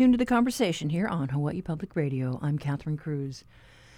Tuned 0.00 0.14
to 0.14 0.16
the 0.16 0.24
conversation 0.24 0.88
here 0.88 1.06
on 1.06 1.28
Hawaii 1.28 1.60
Public 1.60 1.94
Radio. 1.94 2.38
I'm 2.40 2.56
Catherine 2.56 2.96
Cruz. 2.96 3.44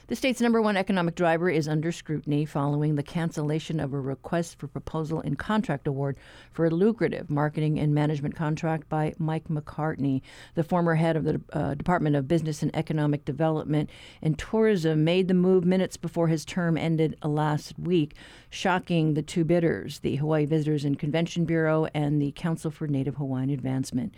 The 0.08 0.16
state's 0.16 0.40
number 0.40 0.60
one 0.60 0.76
economic 0.76 1.14
driver 1.14 1.48
is 1.48 1.68
under 1.68 1.92
scrutiny 1.92 2.44
following 2.44 2.96
the 2.96 3.04
cancellation 3.04 3.78
of 3.78 3.92
a 3.92 4.00
request 4.00 4.58
for 4.58 4.66
proposal 4.66 5.20
and 5.20 5.38
contract 5.38 5.86
award 5.86 6.16
for 6.50 6.66
a 6.66 6.70
lucrative 6.70 7.30
marketing 7.30 7.78
and 7.78 7.94
management 7.94 8.34
contract 8.34 8.88
by 8.88 9.14
Mike 9.16 9.46
McCartney, 9.46 10.22
the 10.56 10.64
former 10.64 10.96
head 10.96 11.16
of 11.16 11.22
the 11.22 11.40
uh, 11.52 11.74
Department 11.74 12.16
of 12.16 12.26
Business 12.26 12.64
and 12.64 12.74
Economic 12.74 13.24
Development 13.24 13.88
and 14.20 14.36
Tourism, 14.36 15.04
made 15.04 15.28
the 15.28 15.34
move 15.34 15.64
minutes 15.64 15.96
before 15.96 16.26
his 16.26 16.44
term 16.44 16.76
ended 16.76 17.16
last 17.22 17.78
week, 17.78 18.16
shocking 18.50 19.14
the 19.14 19.22
two 19.22 19.44
bidders, 19.44 20.00
the 20.00 20.16
Hawaii 20.16 20.46
Visitors 20.46 20.84
and 20.84 20.98
Convention 20.98 21.44
Bureau 21.44 21.86
and 21.94 22.20
the 22.20 22.32
Council 22.32 22.72
for 22.72 22.88
Native 22.88 23.14
Hawaiian 23.14 23.50
Advancement. 23.50 24.12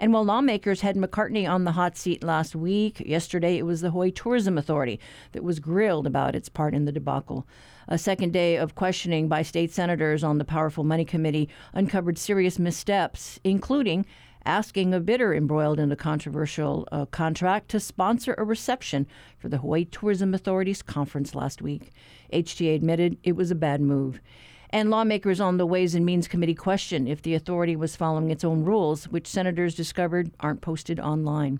And 0.00 0.12
while 0.12 0.24
lawmakers 0.24 0.82
had 0.82 0.96
McCartney 0.96 1.48
on 1.48 1.64
the 1.64 1.72
hot 1.72 1.96
seat 1.96 2.22
last 2.22 2.54
week, 2.54 3.00
yesterday 3.00 3.58
it 3.58 3.64
was 3.64 3.80
the 3.80 3.90
Hawaii 3.90 4.12
Tourism 4.12 4.56
Authority 4.56 5.00
that 5.32 5.42
was 5.42 5.58
grilled 5.58 6.06
about 6.06 6.36
its 6.36 6.48
part 6.48 6.74
in 6.74 6.84
the 6.84 6.92
debacle. 6.92 7.46
A 7.88 7.98
second 7.98 8.32
day 8.32 8.56
of 8.56 8.74
questioning 8.74 9.28
by 9.28 9.42
state 9.42 9.72
senators 9.72 10.22
on 10.22 10.38
the 10.38 10.44
Powerful 10.44 10.84
Money 10.84 11.04
Committee 11.04 11.48
uncovered 11.72 12.18
serious 12.18 12.58
missteps, 12.58 13.40
including 13.42 14.06
asking 14.44 14.94
a 14.94 15.00
bidder 15.00 15.34
embroiled 15.34 15.80
in 15.80 15.90
a 15.90 15.96
controversial 15.96 16.86
uh, 16.92 17.04
contract 17.06 17.68
to 17.70 17.80
sponsor 17.80 18.34
a 18.38 18.44
reception 18.44 19.06
for 19.36 19.48
the 19.48 19.58
Hawaii 19.58 19.84
Tourism 19.84 20.32
Authority's 20.32 20.80
conference 20.80 21.34
last 21.34 21.60
week. 21.60 21.90
HTA 22.32 22.76
admitted 22.76 23.18
it 23.24 23.36
was 23.36 23.50
a 23.50 23.56
bad 23.56 23.80
move. 23.80 24.20
And 24.70 24.90
lawmakers 24.90 25.40
on 25.40 25.56
the 25.56 25.64
Ways 25.64 25.94
and 25.94 26.04
Means 26.04 26.28
Committee 26.28 26.54
question 26.54 27.08
if 27.08 27.22
the 27.22 27.34
authority 27.34 27.74
was 27.74 27.96
following 27.96 28.30
its 28.30 28.44
own 28.44 28.64
rules, 28.64 29.08
which 29.08 29.26
senators 29.26 29.74
discovered 29.74 30.30
aren't 30.40 30.60
posted 30.60 31.00
online. 31.00 31.58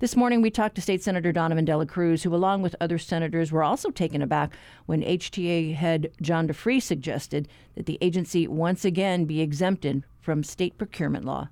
This 0.00 0.16
morning, 0.16 0.42
we 0.42 0.50
talked 0.50 0.74
to 0.74 0.80
State 0.80 1.00
Senator 1.00 1.30
Donovan 1.30 1.64
Dela 1.64 1.86
Cruz, 1.86 2.24
who, 2.24 2.34
along 2.34 2.62
with 2.62 2.74
other 2.80 2.98
senators, 2.98 3.52
were 3.52 3.62
also 3.62 3.90
taken 3.90 4.22
aback 4.22 4.52
when 4.86 5.02
HTA 5.02 5.76
head 5.76 6.10
John 6.20 6.48
De 6.48 6.52
Fries 6.52 6.84
suggested 6.84 7.46
that 7.76 7.86
the 7.86 7.98
agency 8.00 8.48
once 8.48 8.84
again 8.84 9.24
be 9.24 9.40
exempted 9.40 10.02
from 10.20 10.42
state 10.42 10.76
procurement 10.78 11.24
law. 11.24 11.48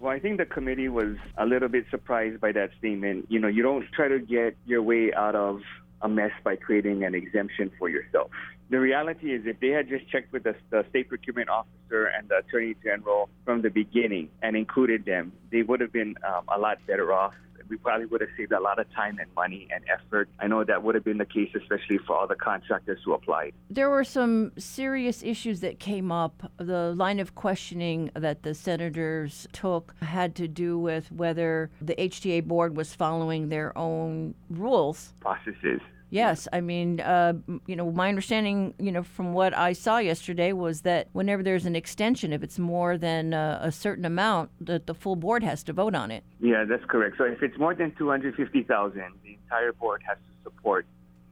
Well, 0.00 0.12
I 0.12 0.18
think 0.18 0.38
the 0.38 0.44
committee 0.44 0.88
was 0.88 1.16
a 1.38 1.46
little 1.46 1.68
bit 1.68 1.86
surprised 1.88 2.40
by 2.40 2.50
that 2.50 2.70
statement. 2.78 3.26
You 3.28 3.38
know, 3.38 3.48
you 3.48 3.62
don't 3.62 3.86
try 3.92 4.08
to 4.08 4.18
get 4.18 4.56
your 4.66 4.82
way 4.82 5.12
out 5.14 5.36
of 5.36 5.62
a 6.02 6.08
mess 6.08 6.32
by 6.42 6.56
creating 6.56 7.04
an 7.04 7.14
exemption 7.14 7.70
for 7.78 7.88
yourself. 7.88 8.30
The 8.68 8.80
reality 8.80 9.32
is, 9.32 9.42
if 9.46 9.60
they 9.60 9.68
had 9.68 9.88
just 9.88 10.08
checked 10.10 10.32
with 10.32 10.42
the, 10.42 10.56
the, 10.70 10.84
state 10.90 11.08
procurement 11.08 11.48
officer 11.48 12.06
and 12.06 12.28
the 12.28 12.38
attorney 12.38 12.74
general 12.82 13.28
from 13.44 13.62
the 13.62 13.70
beginning 13.70 14.28
and 14.42 14.56
included 14.56 15.04
them, 15.04 15.32
they 15.52 15.62
would 15.62 15.80
have 15.80 15.92
been 15.92 16.16
um, 16.26 16.44
a 16.52 16.58
lot 16.58 16.78
better 16.86 17.12
off. 17.12 17.34
We 17.68 17.76
probably 17.76 18.06
would 18.06 18.20
have 18.20 18.30
saved 18.36 18.52
a 18.52 18.60
lot 18.60 18.78
of 18.78 18.92
time 18.92 19.18
and 19.20 19.32
money 19.34 19.68
and 19.72 19.84
effort. 19.88 20.28
I 20.38 20.46
know 20.46 20.62
that 20.62 20.82
would 20.82 20.94
have 20.94 21.04
been 21.04 21.18
the 21.18 21.24
case, 21.24 21.50
especially 21.54 21.98
for 21.98 22.16
all 22.16 22.26
the 22.26 22.36
contractors 22.36 23.00
who 23.04 23.12
applied. 23.12 23.54
There 23.70 23.90
were 23.90 24.04
some 24.04 24.52
serious 24.56 25.22
issues 25.24 25.60
that 25.60 25.80
came 25.80 26.12
up. 26.12 26.50
The 26.58 26.92
line 26.94 27.18
of 27.18 27.34
questioning 27.34 28.10
that 28.14 28.44
the 28.44 28.54
senators 28.54 29.48
took 29.52 29.94
had 30.00 30.36
to 30.36 30.46
do 30.46 30.78
with 30.78 31.10
whether 31.10 31.70
the 31.80 31.94
HTA 31.96 32.44
board 32.44 32.76
was 32.76 32.94
following 32.94 33.48
their 33.48 33.76
own 33.76 34.34
rules, 34.48 35.12
processes 35.20 35.80
Yes, 36.16 36.48
I 36.50 36.60
mean, 36.62 37.00
uh, 37.00 37.34
you 37.66 37.76
know, 37.76 37.90
my 37.92 38.08
understanding, 38.08 38.72
you 38.78 38.90
know, 38.90 39.02
from 39.02 39.34
what 39.34 39.52
I 39.54 39.74
saw 39.74 39.98
yesterday 39.98 40.52
was 40.52 40.80
that 40.82 41.08
whenever 41.12 41.42
there's 41.42 41.66
an 41.66 41.76
extension, 41.76 42.32
if 42.32 42.42
it's 42.42 42.58
more 42.58 42.96
than 42.96 43.34
uh, 43.34 43.58
a 43.60 43.70
certain 43.70 44.06
amount, 44.06 44.48
that 44.62 44.86
the 44.86 44.94
full 44.94 45.16
board 45.16 45.42
has 45.42 45.62
to 45.64 45.74
vote 45.74 45.94
on 45.94 46.10
it. 46.10 46.24
Yeah, 46.40 46.64
that's 46.64 46.86
correct. 46.86 47.16
So 47.18 47.24
if 47.24 47.42
it's 47.42 47.58
more 47.58 47.74
than 47.74 47.94
two 47.98 48.08
hundred 48.08 48.34
fifty 48.34 48.62
thousand, 48.62 49.10
the 49.24 49.34
entire 49.42 49.74
board 49.74 50.00
has 50.08 50.16
to 50.16 50.32
support 50.44 50.86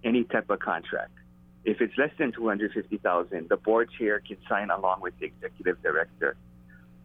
any 0.04 0.24
type 0.24 0.50
of 0.50 0.58
contract. 0.58 1.12
If 1.64 1.80
it's 1.80 1.96
less 1.96 2.12
than 2.18 2.32
two 2.32 2.46
hundred 2.46 2.72
fifty 2.72 2.98
thousand, 2.98 3.48
the 3.48 3.56
board 3.56 3.88
chair 3.98 4.20
can 4.20 4.36
sign 4.50 4.68
along 4.68 5.00
with 5.00 5.14
the 5.18 5.24
executive 5.32 5.82
director. 5.82 6.36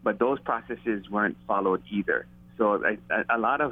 But 0.03 0.19
those 0.19 0.39
processes 0.41 1.09
weren't 1.09 1.38
followed 1.47 1.81
either. 1.89 2.28
So 2.57 2.84
a, 2.91 3.38
a 3.38 3.39
lot 3.39 3.62
of 3.62 3.72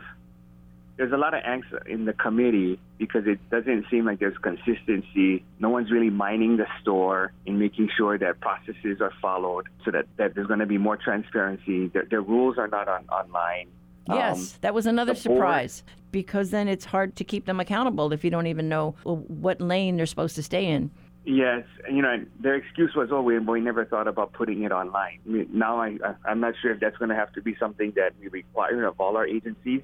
there's 0.97 1.11
a 1.11 1.17
lot 1.17 1.33
of 1.35 1.43
angst 1.43 1.87
in 1.87 2.05
the 2.05 2.13
committee 2.13 2.79
because 2.97 3.27
it 3.27 3.39
doesn't 3.51 3.85
seem 3.89 4.05
like 4.05 4.19
there's 4.19 4.37
consistency. 4.39 5.43
No 5.59 5.69
one's 5.69 5.91
really 5.91 6.09
mining 6.09 6.57
the 6.57 6.65
store 6.81 7.31
and 7.45 7.59
making 7.59 7.89
sure 7.95 8.17
that 8.17 8.39
processes 8.41 8.99
are 8.99 9.13
followed 9.21 9.67
so 9.85 9.91
that, 9.91 10.05
that 10.17 10.33
there's 10.33 10.47
going 10.47 10.59
to 10.59 10.65
be 10.65 10.79
more 10.79 10.97
transparency. 10.97 11.87
The, 11.87 12.07
the 12.09 12.19
rules 12.19 12.57
are 12.57 12.67
not 12.67 12.87
on, 12.87 13.05
online. 13.09 13.67
Yes, 14.09 14.53
um, 14.53 14.59
that 14.61 14.73
was 14.73 14.85
another 14.87 15.13
surprise 15.13 15.81
board, 15.81 15.97
because 16.11 16.49
then 16.49 16.67
it's 16.67 16.85
hard 16.85 17.15
to 17.17 17.23
keep 17.23 17.45
them 17.45 17.59
accountable 17.59 18.11
if 18.13 18.23
you 18.23 18.31
don't 18.31 18.47
even 18.47 18.69
know 18.69 18.95
what 19.03 19.61
lane 19.61 19.97
they're 19.97 20.05
supposed 20.05 20.35
to 20.35 20.43
stay 20.43 20.65
in. 20.65 20.89
Yes, 21.25 21.65
you 21.91 22.01
know 22.01 22.23
their 22.39 22.55
excuse 22.55 22.95
was, 22.95 23.09
"Oh, 23.11 23.21
we, 23.21 23.37
we 23.37 23.59
never 23.59 23.83
thought 23.83 24.07
about 24.07 24.31
putting 24.31 24.63
it 24.63 24.71
online." 24.71 25.19
I 25.25 25.29
mean, 25.29 25.49
now 25.51 25.81
I, 25.81 25.97
I'm 26.23 26.39
not 26.39 26.53
sure 26.61 26.71
if 26.71 26.79
that's 26.79 26.95
going 26.95 27.09
to 27.09 27.15
have 27.15 27.33
to 27.33 27.41
be 27.41 27.57
something 27.59 27.91
that 27.97 28.13
we 28.17 28.29
require 28.29 28.85
of 28.85 28.97
all 29.01 29.17
our 29.17 29.27
agencies 29.27 29.81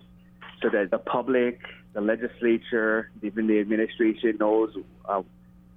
so 0.64 0.70
that 0.70 0.90
the 0.90 0.98
public, 0.98 1.60
the 1.94 2.02
legislature, 2.02 3.12
even 3.22 3.48
the 3.48 3.60
administration 3.60 4.38
knows 4.40 4.76
uh, 5.06 5.22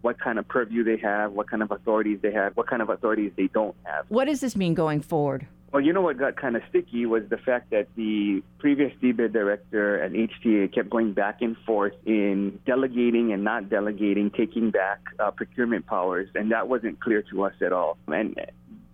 what 0.01 0.19
kind 0.21 0.39
of 0.39 0.47
purview 0.47 0.85
they 0.85 0.97
have, 0.97 1.33
what 1.33 1.51
kind 1.51 1.63
of 1.63 1.73
authorities 1.73 2.21
they 2.23 2.33
have, 2.33 2.57
what 2.57 2.69
kind 2.69 2.81
of 2.81 2.89
authorities 2.89 3.33
they 3.37 3.49
don't 3.49 3.75
have. 3.85 4.07
What 4.09 4.27
does 4.27 4.41
this 4.41 4.57
mean 4.57 4.75
going 4.75 5.01
forward? 5.01 5.47
Well, 5.73 5.83
you 5.83 5.93
know 5.93 6.01
what 6.01 6.17
got 6.17 6.37
kind 6.37 6.55
of 6.57 6.63
sticky 6.71 7.07
was 7.07 7.25
the 7.29 7.37
fact 7.37 7.71
that 7.71 7.89
the 7.97 8.43
previous 8.59 8.93
DBED 9.03 9.33
director 9.33 9.97
and 9.97 10.15
HTA 10.15 10.73
kept 10.73 10.89
going 10.89 11.13
back 11.13 11.43
and 11.43 11.57
forth 11.67 11.93
in 12.07 12.61
delegating 12.65 13.33
and 13.33 13.43
not 13.43 13.69
delegating, 13.69 14.31
taking 14.31 14.71
back 14.71 15.01
uh, 15.19 15.33
procurement 15.33 15.85
powers, 15.87 16.29
and 16.37 16.53
that 16.53 16.69
wasn't 16.69 17.01
clear 17.01 17.23
to 17.31 17.45
us 17.45 17.53
at 17.61 17.73
all. 17.73 17.99
And 18.07 18.41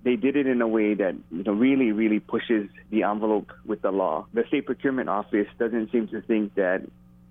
they 0.05 0.17
did 0.17 0.37
it 0.37 0.47
in 0.47 0.61
a 0.61 0.69
way 0.69 0.95
that 0.95 1.15
you 1.31 1.43
know 1.45 1.53
really 1.53 1.93
really 1.93 2.21
pushes 2.21 2.69
the 2.91 3.05
envelope 3.05 3.53
with 3.65 3.83
the 3.83 3.91
law. 3.91 4.27
The 4.33 4.45
state 4.49 4.67
procurement 4.67 5.09
office 5.09 5.49
doesn't 5.59 5.93
seem 5.93 6.09
to 6.09 6.21
think 6.23 6.55
that 6.57 6.83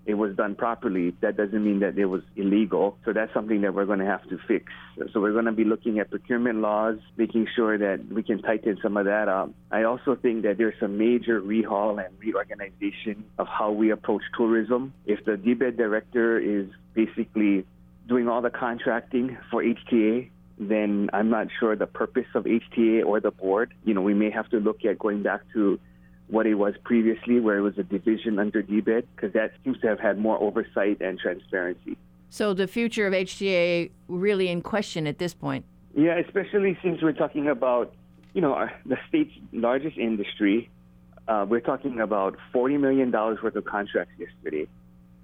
it 0.06 0.16
was 0.16 0.36
done 0.36 0.56
properly. 0.56 1.16
That 1.22 1.38
doesn't 1.38 1.64
mean 1.64 1.80
that 1.80 1.98
it 1.98 2.06
was 2.06 2.24
illegal. 2.36 2.98
So 3.06 3.14
that's 3.14 3.32
something 3.34 3.62
that 3.62 3.74
we're 3.74 3.86
going 3.86 4.00
to 4.00 4.06
have 4.06 4.28
to 4.30 4.40
fix. 4.48 4.72
So 5.14 5.22
we're 5.22 5.34
going 5.34 5.46
to 5.46 5.52
be 5.52 5.64
looking 5.64 6.00
at 6.00 6.10
procurement 6.10 6.60
laws, 6.60 6.98
making 7.18 7.48
sure 7.56 7.78
that 7.78 8.08
we 8.12 8.24
can 8.24 8.42
tighten 8.42 8.80
some 8.82 8.98
of 8.98 9.06
that 9.06 9.28
up. 9.28 9.52
I 9.72 9.84
also 9.84 10.16
think 10.16 10.44
that 10.44 10.58
there's 10.58 10.74
some 10.80 10.98
major 10.98 11.40
rehaul 11.40 12.04
and 12.04 12.18
reorganization 12.20 13.26
of 13.38 13.48
how 13.48 13.72
we 13.72 13.92
approach 13.92 14.24
tourism. 14.36 14.94
If 15.06 15.24
the 15.26 15.34
DBED 15.34 15.78
director 15.78 16.40
is 16.40 16.68
basically 16.96 17.66
doing 18.08 18.28
all 18.28 18.42
the 18.42 18.50
contracting 18.50 19.38
for 19.52 19.64
HTA, 19.64 20.30
then 20.70 21.10
I'm 21.12 21.30
not 21.30 21.48
sure 21.60 21.76
the 21.76 21.88
purpose 21.88 22.28
of 22.36 22.44
HTA 22.44 23.04
or 23.04 23.20
the 23.20 23.32
board. 23.32 23.74
You 23.84 23.96
know, 23.96 24.02
we 24.02 24.14
may 24.14 24.30
have 24.30 24.48
to 24.50 24.58
look 24.60 24.86
at 24.86 25.00
going 25.00 25.24
back 25.24 25.42
to 25.54 25.80
what 26.28 26.46
it 26.46 26.54
was 26.54 26.76
previously, 26.84 27.40
where 27.40 27.58
it 27.58 27.62
was 27.62 27.78
a 27.80 27.84
division 27.84 28.38
under 28.38 28.62
DBED, 28.62 29.06
because 29.16 29.34
that 29.34 29.54
seems 29.64 29.80
to 29.82 29.88
have 29.88 30.00
had 30.00 30.20
more 30.20 30.42
oversight 30.42 31.02
and 31.02 31.20
transparency. 31.20 31.98
So 32.30 32.54
the 32.54 32.68
future 32.68 33.08
of 33.08 33.14
HTA 33.14 33.90
really 34.08 34.50
in 34.50 34.62
question 34.62 35.08
at 35.08 35.18
this 35.18 35.34
point. 35.34 35.66
Yeah, 35.96 36.18
especially 36.20 36.78
since 36.84 37.02
we're 37.02 37.12
talking 37.12 37.50
about, 37.50 37.94
you 38.34 38.42
know, 38.42 38.54
our, 38.54 38.72
the 38.86 38.98
state's 39.10 39.34
largest 39.52 39.98
industry. 39.98 40.70
Uh, 41.28 41.46
we're 41.48 41.60
talking 41.60 42.00
about 42.00 42.38
$40 42.54 42.80
million 42.80 43.12
worth 43.12 43.56
of 43.56 43.66
contracts 43.66 44.14
yesterday. 44.18 44.68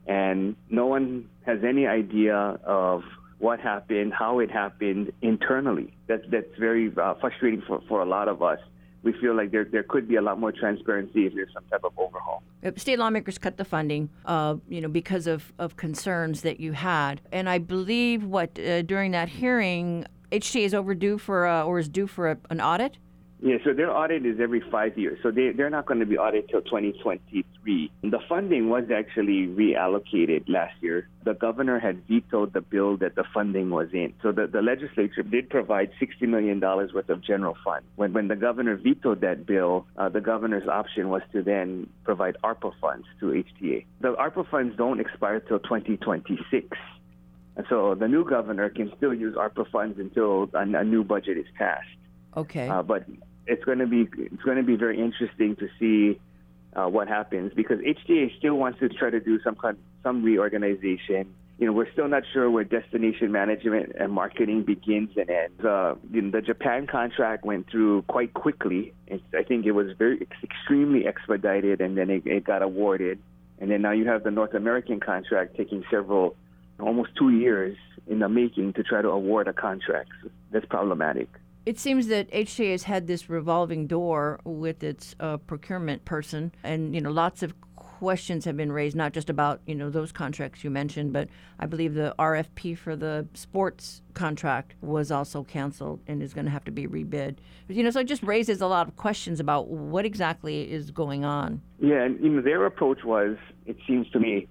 And 0.07 0.56
no 0.69 0.88
one 0.88 1.30
has 1.45 1.63
any 1.63 1.86
idea 1.86 2.36
of 2.36 3.04
what 3.39 3.60
happened, 3.60 4.13
how 4.13 4.39
it 4.39 4.50
happened 4.50 5.12
internally. 5.22 5.94
That's 6.07 6.24
that's 6.31 6.48
very 6.60 6.92
uh, 6.98 7.16
frustrating 7.16 7.62
for, 7.68 7.81
for 7.88 8.01
a 8.01 8.06
lot 8.06 8.28
of 8.28 8.42
us. 8.42 8.60
We 9.04 9.13
feel 9.13 9.36
like 9.36 9.51
there 9.51 9.63
there 9.63 9.84
could 9.84 10.07
be 10.07 10.16
a 10.16 10.22
lot 10.22 10.39
more 10.39 10.51
transparency 10.51 11.28
if 11.28 11.34
there's 11.36 11.54
some 11.54 11.63
type 11.69 11.84
of 11.84 11.94
overhaul. 11.98 12.44
State 12.75 13.00
lawmakers 13.00 13.38
cut 13.38 13.57
the 13.57 13.66
funding, 13.66 14.10
uh, 14.25 14.56
you 14.68 14.81
know, 14.81 14.88
because 14.88 15.28
of, 15.28 15.54
of 15.60 15.78
concerns 15.78 16.42
that 16.42 16.60
you 16.60 16.74
had, 16.74 17.22
and 17.31 17.48
I 17.48 17.60
believe 17.60 18.24
what 18.24 18.60
uh, 18.60 18.81
during 18.81 19.12
that 19.12 19.30
hearing, 19.30 20.06
HTA 20.31 20.66
is 20.66 20.74
overdue 20.74 21.18
for 21.18 21.48
or 21.48 21.80
is 21.80 21.88
due 21.88 22.07
for 22.07 22.31
a, 22.31 22.38
an 22.50 22.60
audit. 22.60 22.98
Yeah, 23.39 23.57
so 23.63 23.74
their 23.74 23.95
audit 23.95 24.25
is 24.25 24.39
every 24.42 24.63
five 24.72 24.98
years. 24.98 25.19
So 25.22 25.30
they, 25.30 25.51
they're 25.51 25.69
not 25.69 25.86
going 25.86 26.00
to 26.00 26.07
be 26.07 26.18
audited 26.18 26.50
till 26.50 26.62
2023. 26.62 27.92
The 28.01 28.19
funding 28.28 28.69
was 28.69 28.86
actually 28.94 29.45
reallocated 29.45 30.45
last 30.48 30.74
year. 30.81 31.07
The 31.24 31.36
governor 31.36 31.80
had 31.80 32.07
vetoed 32.07 32.54
the 32.54 32.62
bill 32.62 32.98
that 32.98 33.13
the 33.13 33.25
funding 33.34 33.69
was 33.69 33.89
in. 33.94 34.13
So 34.24 34.31
the, 34.31 34.48
the 34.48 34.63
legislature 34.63 35.22
did 35.22 35.51
provide 35.51 35.92
$60 36.01 36.28
million 36.28 36.60
worth 36.60 37.10
of 37.10 37.22
general 37.24 37.56
fund. 37.63 37.86
When, 37.95 38.13
when 38.13 38.28
the 38.28 38.36
governor 38.36 38.75
vetoed 38.75 39.22
that 39.22 39.45
bill, 39.45 39.86
uh, 39.98 40.10
the 40.10 40.22
governor's 40.22 40.68
option 40.68 41.10
was 41.10 41.22
to 41.33 41.44
then 41.44 41.90
provide 42.06 42.38
ARPA 42.44 42.72
funds 42.81 43.06
to 43.19 43.28
HTA. 43.28 43.86
The 44.01 44.13
ARPA 44.13 44.50
funds 44.50 44.75
don't 44.78 45.00
expire 45.00 45.42
till 45.42 45.60
2026. 45.60 46.75
And 47.56 47.66
so 47.69 47.94
the 47.94 48.07
new 48.07 48.28
governor 48.28 48.69
can 48.69 48.92
still 48.98 49.13
use 49.13 49.36
ARPA 49.36 49.69
funds 49.69 50.00
until 50.00 50.50
a, 50.56 50.62
a 50.62 50.83
new 50.83 51.04
budget 51.04 51.38
is 51.38 51.45
passed. 51.56 51.88
Okay. 52.38 52.69
Uh, 52.69 52.84
but 52.84 53.06
it's 53.48 53.63
going 53.63 53.80
to 53.80 53.88
be 53.88 54.07
it's 54.18 54.44
going 54.44 54.57
to 54.57 54.63
be 54.63 54.75
very 54.75 55.01
interesting 55.01 55.56
to 55.56 55.68
see 55.80 56.19
uh, 56.75 56.88
what 56.88 57.07
happens 57.07 57.51
because 57.56 57.80
HTA 57.80 58.38
still 58.38 58.56
wants 58.56 58.80
to 58.80 58.89
try 58.89 59.10
to 59.10 59.19
do 59.19 59.39
some 59.44 59.56
kind 59.56 59.78
some 60.04 60.24
reorganization. 60.24 61.34
You 61.57 61.66
know, 61.66 61.74
we're 61.74 61.92
still 61.92 62.07
not 62.07 62.22
sure 62.34 62.51
where 62.51 62.63
destination 62.63 63.31
management 63.31 63.94
and 64.00 64.13
marketing 64.13 64.62
begins 64.62 65.10
and 65.18 65.28
ends. 65.28 65.66
Uh, 65.66 65.95
you 66.12 66.22
know, 66.22 66.30
the 66.30 66.42
Japan 66.42 66.86
contract 66.86 67.44
went 67.44 67.68
through 67.72 68.04
quite 68.04 68.36
quickly. 68.36 68.94
It's, 69.07 69.24
I 69.36 69.42
think 69.42 69.66
it 69.66 69.72
was 69.72 69.88
very 69.98 70.28
extremely 70.44 71.07
expedited, 71.07 71.81
and 71.81 71.98
then 71.98 72.12
it, 72.12 72.28
it 72.28 72.44
got 72.44 72.62
awarded. 72.62 73.18
And 73.57 73.72
then 73.72 73.81
now 73.81 73.92
you 73.92 74.06
have 74.06 74.24
the 74.24 74.30
North 74.30 74.54
American 74.54 75.00
contract 75.00 75.57
taking 75.57 75.83
several, 75.90 76.36
almost 76.80 77.10
two 77.18 77.31
years 77.31 77.75
in 78.06 78.19
the 78.19 78.30
making 78.30 78.74
to 78.74 78.83
try 78.83 79.01
to 79.01 79.10
award 79.10 79.48
a 79.48 79.54
contract. 79.54 80.12
That's 80.51 80.66
problematic. 80.68 81.28
It 81.68 81.78
seems 81.78 82.08
that 82.08 82.31
HTA 82.31 82.72
has 82.72 82.84
had 82.84 83.08
this 83.08 83.30
revolving 83.30 83.88
door 83.88 84.40
with 84.46 84.86
its 84.86 85.18
uh, 85.19 85.36
procurement 85.36 86.06
person, 86.06 86.54
and 86.64 86.96
you 86.96 87.02
know, 87.02 87.12
lots 87.12 87.44
of 87.44 87.54
questions 87.75 88.46
have 88.46 88.56
been 88.56 88.72
raised, 88.72 88.96
not 88.96 89.12
just 89.12 89.30
about 89.30 89.60
you 89.66 89.75
know 89.75 89.90
those 89.90 90.14
contracts 90.14 90.64
you 90.64 90.69
mentioned, 90.69 91.12
but 91.12 91.28
I 91.60 91.66
believe 91.66 91.94
the 91.94 92.16
RFP 92.18 92.78
for 92.78 92.96
the 92.96 93.28
sports 93.34 94.02
contract 94.14 94.75
was 94.80 95.12
also 95.12 95.44
canceled 95.44 96.00
and 96.08 96.24
is 96.24 96.34
going 96.34 96.46
to 96.46 96.52
have 96.52 96.64
to 96.64 96.72
be 96.72 96.88
rebid. 96.88 97.40
You 97.68 97.84
know, 97.84 97.90
so 97.90 98.00
it 98.00 98.08
just 98.08 98.24
raises 98.24 98.62
a 98.62 98.68
lot 98.68 98.88
of 98.88 98.96
questions 98.96 99.42
about 99.42 99.68
what 99.68 100.06
exactly 100.06 100.72
is 100.72 100.92
going 100.92 101.25
on. 101.25 101.62
Yeah, 101.81 102.02
and 102.02 102.18
you 102.24 102.30
know, 102.30 102.42
their 102.42 102.66
approach 102.66 103.04
was, 103.04 103.36
it 103.66 103.75
seems 103.86 104.10
to 104.12 104.22
me, 104.22 104.48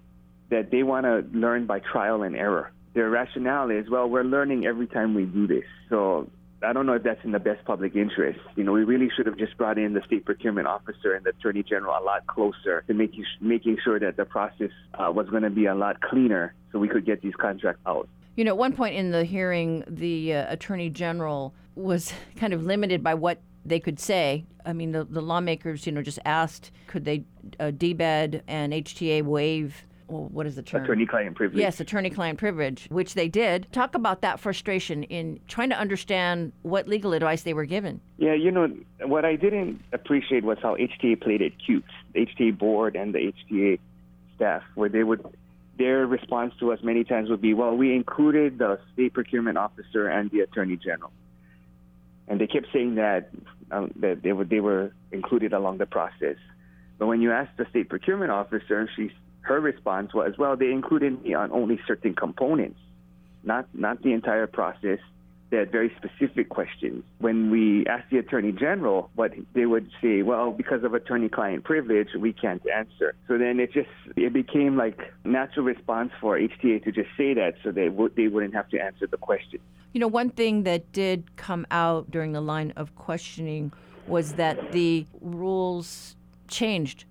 that 0.51 0.71
they 0.71 0.83
want 0.83 1.07
to 1.07 1.25
learn 1.33 1.65
by 1.65 1.79
trial 1.79 2.25
and 2.25 2.37
error. 2.37 2.73
Their 2.93 3.09
rationale 3.09 3.71
is, 3.71 3.89
well, 3.89 4.07
we're 4.07 4.23
learning 4.23 4.67
every 4.67 4.87
time 4.87 5.15
we 5.15 5.25
do 5.25 5.47
this. 5.47 5.65
So 5.89 6.29
I 6.63 6.73
don't 6.73 6.87
know 6.87 6.95
if 6.95 7.03
that's 7.03 7.23
in 7.25 7.33
the 7.33 7.39
best 7.39 7.65
public 7.65 7.95
interest. 7.95 8.41
You 8.57 8.65
know, 8.65 8.73
we 8.73 8.85
really 8.85 9.11
should 9.15 9.27
have 9.27 9.37
just 9.37 9.57
brought 9.59 9.79
in 9.79 9.93
the 9.93 10.03
state 10.07 10.25
procurement 10.25 10.67
officer 10.67 11.13
and 11.15 11.25
the 11.25 11.31
attorney 11.31 11.63
general 11.63 11.95
a 11.99 12.03
lot 12.03 12.27
closer 12.27 12.83
to 12.87 12.95
making 12.95 13.25
making 13.41 13.79
sure 13.85 14.01
that 14.01 14.17
the 14.17 14.25
process 14.25 14.71
uh, 14.95 15.11
was 15.13 15.29
going 15.29 15.43
to 15.43 15.51
be 15.51 15.67
a 15.67 15.75
lot 15.75 16.01
cleaner, 16.01 16.55
so 16.73 16.79
we 16.79 16.89
could 16.89 17.05
get 17.05 17.21
these 17.21 17.35
contracts 17.35 17.83
out. 17.87 18.09
You 18.37 18.45
know, 18.45 18.53
at 18.53 18.59
one 18.59 18.73
point 18.73 18.97
in 18.97 19.11
the 19.11 19.25
hearing, 19.25 19.85
the 19.87 20.35
uh, 20.35 20.53
attorney 20.53 20.91
general 20.91 21.55
was 21.75 22.13
kind 22.37 22.53
of 22.53 22.65
limited 22.65 23.03
by 23.03 23.15
what 23.15 23.41
they 23.65 23.81
could 23.81 24.01
say. 24.01 24.45
I 24.65 24.73
mean, 24.73 24.93
the, 24.93 25.05
the 25.05 25.21
lawmakers, 25.21 25.87
you 25.87 25.93
know, 25.93 26.03
just 26.03 26.19
asked 26.25 26.71
could 26.87 27.05
they 27.05 27.25
uh, 27.61 27.71
DBED 27.71 28.43
and 28.49 28.73
HTA 28.73 29.23
waive 29.23 29.85
well, 30.09 30.29
what 30.31 30.47
is 30.47 30.55
the 30.55 30.63
term? 30.63 30.85
Attorney-client 30.85 31.35
privilege. 31.35 31.61
Yes, 31.61 31.81
attorney-client 31.81 32.39
privilege, 32.39 32.87
which 32.91 33.15
they 33.15 33.29
did. 33.29 33.67
Talk 33.73 33.95
about 33.95 34.21
that 34.21 34.39
frustration 34.39 35.03
in 35.05 35.41
trying 35.49 35.71
to 35.71 35.79
understand 35.79 36.53
what 36.63 36.89
legal 36.89 37.13
advice 37.13 37.43
they 37.43 37.55
were 37.55 37.65
given. 37.65 38.01
Yeah, 38.19 38.35
you 38.35 38.51
know, 38.51 38.69
what 39.03 39.25
I 39.25 39.37
didn't 39.37 39.83
appreciate 39.93 40.45
was 40.45 40.59
how 40.63 40.77
HTA 40.77 41.21
played 41.21 41.43
it 41.43 41.55
cute. 41.65 41.85
The 42.15 42.27
HTA 42.27 42.57
board 42.57 42.95
and 42.95 43.15
the 43.15 43.33
HTA 43.51 43.79
staff, 44.37 44.63
where 44.75 44.89
they 44.89 45.03
would, 45.03 45.25
their 45.77 46.07
response 46.07 46.55
to 46.61 46.73
us 46.73 46.79
many 46.83 47.03
times 47.03 47.29
would 47.29 47.43
be, 47.43 47.55
well, 47.55 47.77
we 47.77 47.95
included 47.95 48.59
the 48.59 48.79
state 48.93 49.13
procurement 49.13 49.59
officer 49.59 50.07
and 50.07 50.31
the 50.31 50.41
attorney 50.41 50.77
general. 50.77 51.11
And 52.29 52.41
they 52.41 52.47
kept 52.47 52.67
saying 52.73 52.97
that, 52.97 53.31
um, 53.71 53.93
that 53.97 54.23
they 54.23 54.33
were, 54.33 54.45
they 54.45 54.61
were 54.61 54.93
included 55.11 55.53
along 55.53 55.79
the 55.79 55.87
process. 55.87 56.37
But 56.99 57.07
when 57.07 57.21
you 57.21 57.33
ask 57.33 57.51
the 57.57 57.67
state 57.71 57.89
procurement 57.89 58.31
officer, 58.31 58.89
she 58.97 59.13
her 59.47 59.61
response 59.61 60.13
was, 60.13 60.37
well, 60.37 60.57
they 60.57 60.73
included 60.73 61.23
me 61.23 61.35
on 61.35 61.53
only 61.53 61.79
certain 61.87 62.15
components, 62.15 62.81
not 63.45 63.67
not 63.73 64.03
the 64.03 64.13
entire 64.13 64.47
process. 64.47 64.99
They 65.51 65.59
had 65.59 65.71
very 65.71 65.95
specific 65.97 66.49
questions. 66.49 67.05
When 67.19 67.53
we 67.53 67.87
asked 67.87 68.11
the 68.11 68.19
attorney 68.19 68.51
general, 68.51 69.11
what 69.15 69.33
they 69.55 69.65
would 69.65 69.89
say, 70.03 70.23
well, 70.23 70.51
because 70.51 70.83
of 70.83 70.93
attorney-client 70.93 71.63
privilege, 71.63 72.09
we 72.19 72.33
can't 72.33 72.61
answer. 72.69 73.15
So 73.29 73.39
then 73.39 73.61
it 73.61 73.73
just 73.73 73.89
it 74.17 74.33
became 74.33 74.77
like 74.77 74.99
natural 75.25 75.65
response 75.65 76.11
for 76.21 76.37
HTA 76.37 76.83
to 76.83 76.91
just 76.91 77.11
say 77.17 77.33
that, 77.35 77.55
so 77.63 77.71
they 77.71 77.89
would 77.89 78.17
they 78.17 78.27
wouldn't 78.27 78.55
have 78.55 78.69
to 78.71 78.81
answer 78.81 79.07
the 79.07 79.17
question. 79.17 79.61
You 79.93 80.01
know, 80.01 80.09
one 80.09 80.31
thing 80.31 80.65
that 80.65 80.91
did 80.91 81.37
come 81.37 81.65
out 81.71 82.11
during 82.11 82.33
the 82.33 82.41
line 82.41 82.73
of 82.77 82.97
questioning 82.97 83.73
was 84.09 84.33
that 84.35 84.73
the 84.73 85.07
rules 85.21 86.17
changed 86.49 87.05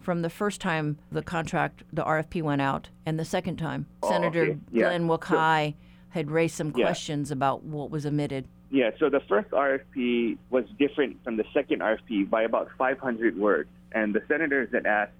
from 0.00 0.22
the 0.22 0.30
first 0.30 0.60
time 0.60 0.98
the 1.12 1.22
contract, 1.22 1.82
the 1.92 2.02
RFP 2.02 2.42
went 2.42 2.60
out, 2.62 2.88
and 3.06 3.18
the 3.18 3.24
second 3.24 3.56
time. 3.56 3.86
Oh, 4.02 4.08
Senator 4.10 4.42
okay. 4.42 4.58
yeah. 4.72 4.84
Glenn 4.88 5.06
Wakai 5.06 5.74
had 6.10 6.30
raised 6.30 6.56
some 6.56 6.72
Yeah. 6.74 6.86
questions 6.86 7.30
about 7.30 7.62
what 7.62 7.90
was 7.90 8.04
omitted. 8.06 8.48
Yeah, 8.70 8.90
so 8.98 9.08
the 9.10 9.20
first 9.20 9.50
RFP 9.50 10.38
was 10.50 10.64
different 10.78 11.22
from 11.24 11.36
the 11.36 11.44
second 11.52 11.80
RFP 11.82 12.30
by 12.30 12.42
about 12.42 12.70
500 12.78 13.36
words. 13.36 13.68
And 13.92 14.14
the 14.14 14.22
senators 14.28 14.68
had 14.72 14.86
asked, 14.86 15.12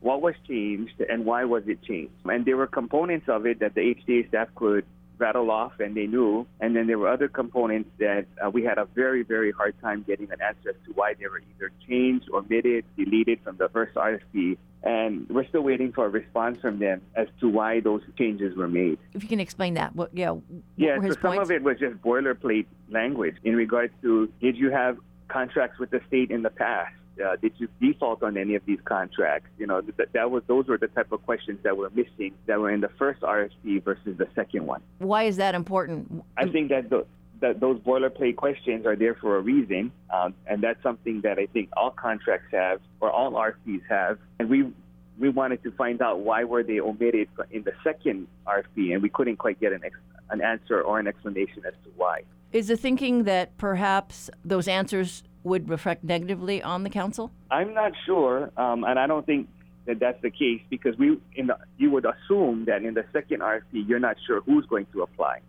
what 0.00 0.22
was 0.22 0.34
changed 0.46 1.00
and 1.08 1.24
why 1.24 1.44
was 1.44 1.64
it 1.66 1.82
changed? 1.82 2.12
And 2.24 2.44
there 2.44 2.56
were 2.56 2.66
components 2.66 3.28
of 3.28 3.46
it 3.46 3.58
that 3.60 3.74
the 3.74 3.80
HTA 3.94 4.28
staff 4.28 4.48
could 4.54 4.84
rattle 5.18 5.50
off 5.50 5.80
and 5.80 5.96
they 5.96 6.06
knew. 6.06 6.46
And 6.60 6.74
then 6.74 6.86
there 6.86 6.98
were 6.98 7.08
other 7.08 7.28
components 7.28 7.90
that 7.98 8.26
uh, 8.44 8.50
we 8.50 8.64
had 8.64 8.78
a 8.78 8.86
very, 8.86 9.22
very 9.22 9.52
hard 9.52 9.74
time 9.80 10.04
getting 10.06 10.30
an 10.30 10.40
answer 10.40 10.70
as 10.70 10.76
to 10.86 10.92
why 10.94 11.14
they 11.18 11.26
were 11.26 11.40
either 11.56 11.72
changed, 11.88 12.28
omitted, 12.32 12.84
deleted 12.96 13.40
from 13.42 13.56
the 13.56 13.68
first 13.68 13.94
RFP. 13.94 14.56
And 14.82 15.28
we're 15.28 15.46
still 15.48 15.62
waiting 15.62 15.92
for 15.92 16.06
a 16.06 16.08
response 16.08 16.58
from 16.60 16.78
them 16.78 17.02
as 17.16 17.26
to 17.40 17.48
why 17.48 17.80
those 17.80 18.02
changes 18.16 18.56
were 18.56 18.68
made. 18.68 18.98
If 19.12 19.22
you 19.22 19.28
can 19.28 19.40
explain 19.40 19.74
that, 19.74 19.96
what 19.96 20.10
yeah, 20.14 20.30
what 20.30 20.42
Yeah, 20.76 21.00
so 21.00 21.10
some 21.10 21.20
points? 21.20 21.42
of 21.42 21.50
it 21.50 21.62
was 21.62 21.78
just 21.78 22.00
boilerplate 22.00 22.66
language 22.88 23.36
in 23.42 23.56
regards 23.56 23.92
to 24.02 24.32
did 24.40 24.56
you 24.56 24.70
have 24.70 24.98
contracts 25.26 25.78
with 25.78 25.90
the 25.90 26.00
state 26.06 26.30
in 26.30 26.42
the 26.42 26.50
past? 26.50 26.94
Uh, 27.20 27.36
did 27.36 27.52
you 27.58 27.68
default 27.80 28.22
on 28.22 28.36
any 28.36 28.54
of 28.54 28.64
these 28.64 28.78
contracts? 28.84 29.48
You 29.58 29.66
know, 29.66 29.80
that, 29.80 30.12
that 30.12 30.30
was 30.30 30.42
those 30.46 30.66
were 30.66 30.78
the 30.78 30.88
type 30.88 31.12
of 31.12 31.24
questions 31.24 31.58
that 31.62 31.76
were 31.76 31.90
missing 31.90 32.34
that 32.46 32.58
were 32.60 32.70
in 32.70 32.80
the 32.80 32.90
first 32.98 33.20
RFP 33.22 33.82
versus 33.84 34.16
the 34.16 34.28
second 34.34 34.66
one. 34.66 34.82
Why 34.98 35.24
is 35.24 35.36
that 35.36 35.54
important? 35.54 36.24
I 36.36 36.46
think 36.48 36.70
that, 36.70 36.90
th- 36.90 37.06
that 37.40 37.60
those 37.60 37.78
boilerplate 37.80 38.36
questions 38.36 38.86
are 38.86 38.96
there 38.96 39.14
for 39.14 39.36
a 39.36 39.40
reason, 39.40 39.92
um, 40.12 40.34
and 40.46 40.62
that's 40.62 40.82
something 40.82 41.20
that 41.22 41.38
I 41.38 41.46
think 41.46 41.70
all 41.76 41.90
contracts 41.90 42.48
have 42.52 42.80
or 43.00 43.10
all 43.10 43.32
RFPs 43.32 43.82
have, 43.88 44.18
and 44.38 44.48
we. 44.48 44.72
We 45.20 45.30
wanted 45.30 45.64
to 45.64 45.72
find 45.72 46.00
out 46.00 46.20
why 46.20 46.44
were 46.44 46.62
they 46.62 46.78
omitted 46.78 47.28
in 47.50 47.64
the 47.64 47.72
second 47.82 48.28
RFP, 48.46 48.92
and 48.92 49.02
we 49.02 49.08
couldn't 49.08 49.34
quite 49.34 49.58
get 49.58 49.72
an 49.72 49.80
ex- 49.84 49.98
an 50.30 50.40
answer 50.40 50.80
or 50.80 51.00
an 51.00 51.08
explanation 51.08 51.64
as 51.66 51.72
to 51.82 51.90
why. 51.96 52.22
Is 52.52 52.68
the 52.68 52.76
thinking 52.76 53.24
that 53.24 53.56
perhaps 53.58 54.30
those 54.44 54.68
answers 54.68 55.22
would 55.44 55.68
reflect 55.68 56.04
negatively 56.04 56.62
on 56.62 56.82
the 56.82 56.90
council? 56.90 57.30
I'm 57.50 57.74
not 57.74 57.92
sure, 58.06 58.50
um, 58.56 58.84
and 58.84 58.98
I 58.98 59.06
don't 59.06 59.24
think 59.24 59.48
that 59.86 60.00
that's 60.00 60.20
the 60.20 60.30
case 60.30 60.60
because 60.68 60.96
we, 60.98 61.18
in 61.34 61.46
the, 61.46 61.56
you 61.78 61.90
would 61.90 62.04
assume 62.04 62.66
that 62.66 62.82
in 62.82 62.94
the 62.94 63.04
second 63.12 63.40
RFP, 63.40 63.88
you're 63.88 63.98
not 63.98 64.16
sure 64.26 64.42
who's 64.42 64.66
going 64.66 64.86
to 64.92 65.02
apply. 65.02 65.40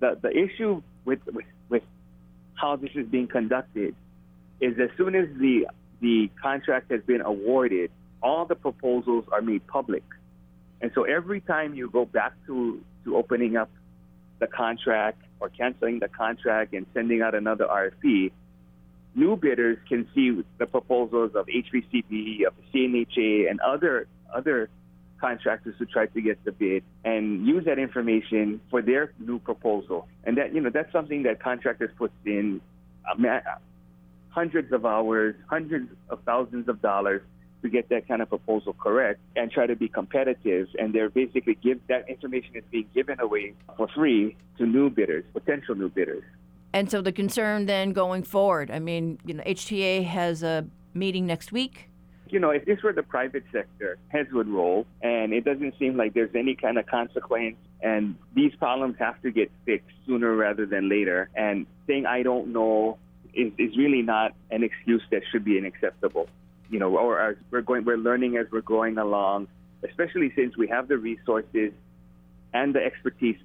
The 0.00 0.18
the 0.20 0.30
issue 0.30 0.82
with 1.04 1.20
with, 1.26 1.46
with 1.68 1.82
how 2.54 2.76
this 2.76 2.90
is 2.94 3.06
being 3.06 3.28
conducted 3.28 3.94
is 4.60 4.78
as 4.78 4.90
soon 4.96 5.14
as 5.14 5.28
the 5.38 5.66
the 6.00 6.30
contract 6.40 6.90
has 6.90 7.00
been 7.02 7.22
awarded, 7.22 7.90
all 8.22 8.44
the 8.44 8.56
proposals 8.56 9.24
are 9.32 9.40
made 9.40 9.66
public, 9.66 10.04
and 10.82 10.90
so 10.94 11.04
every 11.04 11.40
time 11.40 11.74
you 11.74 11.88
go 11.88 12.04
back 12.04 12.34
to 12.46 12.82
to 13.04 13.16
opening 13.16 13.56
up 13.56 13.70
the 14.38 14.46
contract 14.46 15.22
or 15.40 15.48
canceling 15.48 15.98
the 15.98 16.08
contract 16.08 16.74
and 16.74 16.84
sending 16.92 17.22
out 17.22 17.34
another 17.34 17.64
RFP, 17.64 18.32
new 19.16 19.36
bidders 19.36 19.78
can 19.88 20.06
see 20.14 20.44
the 20.58 20.66
proposals 20.66 21.32
of 21.34 21.46
HVCB, 21.46 22.46
of 22.46 22.54
CNHA, 22.72 23.50
and 23.50 23.58
other 23.60 24.06
other 24.32 24.68
contractors 25.18 25.74
who 25.78 25.86
try 25.86 26.06
to 26.06 26.20
get 26.20 26.44
the 26.44 26.52
bid 26.52 26.84
and 27.04 27.46
use 27.46 27.64
that 27.64 27.78
information 27.78 28.60
for 28.70 28.82
their 28.82 29.12
new 29.18 29.38
proposal. 29.38 30.06
And 30.24 30.36
that 30.36 30.54
you 30.54 30.60
know 30.60 30.70
that's 30.70 30.92
something 30.92 31.22
that 31.24 31.42
contractors 31.42 31.90
put 31.96 32.12
in 32.24 32.60
uh, 33.10 33.38
hundreds 34.28 34.72
of 34.72 34.84
hours, 34.84 35.34
hundreds 35.48 35.90
of 36.10 36.20
thousands 36.24 36.68
of 36.68 36.82
dollars 36.82 37.22
to 37.62 37.70
get 37.70 37.88
that 37.88 38.06
kind 38.06 38.20
of 38.20 38.28
proposal 38.28 38.74
correct 38.74 39.18
and 39.34 39.50
try 39.50 39.66
to 39.66 39.74
be 39.74 39.88
competitive. 39.88 40.68
And 40.78 40.94
they're 40.94 41.08
basically 41.08 41.54
give 41.54 41.80
that 41.88 42.08
information 42.08 42.56
is 42.56 42.64
being 42.70 42.88
given 42.94 43.18
away 43.18 43.54
for 43.76 43.88
free 43.88 44.36
to 44.58 44.66
new 44.66 44.90
bidders, 44.90 45.24
potential 45.32 45.74
new 45.74 45.88
bidders. 45.88 46.22
And 46.72 46.90
so 46.90 47.00
the 47.00 47.12
concern 47.12 47.66
then 47.66 47.92
going 47.92 48.22
forward, 48.22 48.70
I 48.70 48.78
mean, 48.78 49.18
you 49.24 49.34
know, 49.34 49.42
HTA 49.44 50.04
has 50.04 50.42
a 50.42 50.66
meeting 50.94 51.26
next 51.26 51.52
week. 51.52 51.88
you 52.28 52.40
know, 52.40 52.50
if 52.50 52.64
this 52.64 52.82
were 52.82 52.92
the 52.92 53.02
private 53.02 53.44
sector, 53.52 53.98
heads 54.08 54.32
would 54.32 54.48
roll, 54.48 54.86
and 55.00 55.32
it 55.32 55.44
doesn't 55.44 55.78
seem 55.78 55.96
like 55.96 56.14
there's 56.14 56.34
any 56.34 56.54
kind 56.54 56.78
of 56.78 56.86
consequence. 56.86 57.56
And 57.80 58.16
these 58.34 58.54
problems 58.56 58.96
have 58.98 59.20
to 59.22 59.30
get 59.30 59.50
fixed 59.64 59.94
sooner 60.06 60.34
rather 60.34 60.66
than 60.66 60.88
later. 60.88 61.28
And 61.34 61.66
saying 61.86 62.06
I 62.06 62.22
don't 62.22 62.48
know 62.52 62.98
is, 63.32 63.52
is 63.58 63.76
really 63.76 64.02
not 64.02 64.34
an 64.50 64.64
excuse 64.64 65.02
that 65.10 65.22
should 65.30 65.44
be 65.44 65.58
unacceptable. 65.58 66.28
You 66.68 66.80
know, 66.80 66.96
or 66.96 67.20
as 67.20 67.36
we're 67.50 67.60
going, 67.60 67.84
we're 67.84 67.96
learning 67.96 68.36
as 68.38 68.46
we're 68.50 68.60
going 68.62 68.98
along, 68.98 69.46
especially 69.88 70.32
since 70.34 70.56
we 70.56 70.66
have 70.68 70.88
the 70.88 70.98
resources 70.98 71.72
and 72.52 72.74
the 72.74 72.84
expertise 72.84 73.36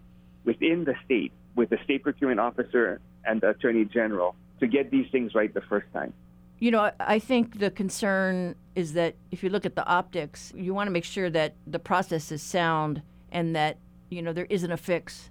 within 0.43 0.85
the 0.85 0.95
state, 1.05 1.31
with 1.55 1.69
the 1.69 1.77
state 1.83 2.01
procurement 2.01 2.39
officer 2.39 2.99
and 3.25 3.41
the 3.41 3.49
attorney 3.49 3.85
general, 3.85 4.35
to 4.59 4.67
get 4.67 4.91
these 4.91 5.09
things 5.11 5.33
right 5.35 5.53
the 5.53 5.61
first 5.61 5.87
time. 5.93 6.13
You 6.59 6.71
know, 6.71 6.91
I- 6.99 7.19
think 7.19 7.59
the 7.59 7.71
concern 7.71 8.55
is 8.75 8.93
that 8.93 9.15
if 9.31 9.43
you 9.43 9.49
look 9.49 9.65
at 9.65 9.75
the 9.75 9.85
optics, 9.85 10.53
you 10.55 10.73
want 10.73 10.87
to 10.87 10.91
make 10.91 11.03
sure 11.03 11.29
that 11.31 11.55
the 11.65 11.79
process 11.79 12.31
is 12.31 12.41
sound 12.41 13.01
and 13.31 13.55
that 13.55 13.77
you 14.09 14.21
know 14.21 14.31
there 14.33 14.45
isn't 14.49 14.71
a 14.71 14.77
fix, 14.77 15.29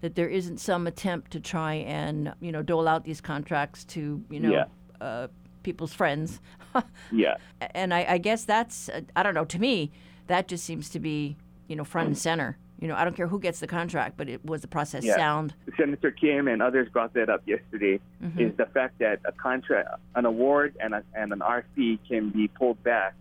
that 0.00 0.14
there 0.14 0.28
isn't 0.28 0.58
some 0.58 0.86
attempt 0.86 1.30
to 1.32 1.40
try 1.40 1.74
and 1.74 2.32
you 2.40 2.52
know 2.52 2.62
dole 2.62 2.86
out 2.86 3.04
these 3.04 3.20
contracts 3.20 3.84
to 3.86 4.22
you 4.30 4.40
know 4.40 4.50
Yeah. 4.52 4.64
uh, 5.00 5.28
people's 5.62 5.92
friends. 5.92 6.40
Yeah. 7.10 7.36
and 7.74 7.92
I, 7.92 8.06
I 8.10 8.18
guess 8.18 8.44
that's 8.44 8.88
uh, 8.88 9.00
I 9.16 9.24
don't 9.24 9.34
know. 9.34 9.44
To 9.46 9.58
me, 9.58 9.90
that 10.28 10.46
just 10.46 10.64
seems 10.64 10.88
to 10.90 11.00
be 11.00 11.36
you 11.66 11.74
know 11.74 11.84
front 11.84 12.06
and 12.06 12.16
center. 12.18 12.56
You 12.80 12.88
know, 12.88 12.94
I 12.96 13.04
don't 13.04 13.14
care 13.14 13.26
who 13.26 13.38
gets 13.38 13.60
the 13.60 13.66
contract, 13.66 14.16
but 14.16 14.28
it 14.28 14.44
was 14.44 14.62
the 14.62 14.68
process 14.68 15.04
Yeah. 15.04 15.16
sound. 15.16 15.54
Senator 15.76 16.10
Kim 16.10 16.48
and 16.48 16.62
others 16.62 16.88
brought 16.88 17.12
that 17.12 17.28
up 17.28 17.42
yesterday. 17.46 18.00
Mm-hmm. 18.22 18.40
Is 18.40 18.56
the 18.56 18.66
fact 18.66 18.98
that 19.00 19.20
a 19.26 19.32
contract, 19.32 19.88
an 20.14 20.24
award, 20.24 20.76
and, 20.80 20.94
a, 20.94 21.02
and 21.14 21.32
an 21.32 21.40
RFP 21.40 21.98
can 22.08 22.30
be 22.30 22.48
pulled 22.48 22.82
back 22.82 23.14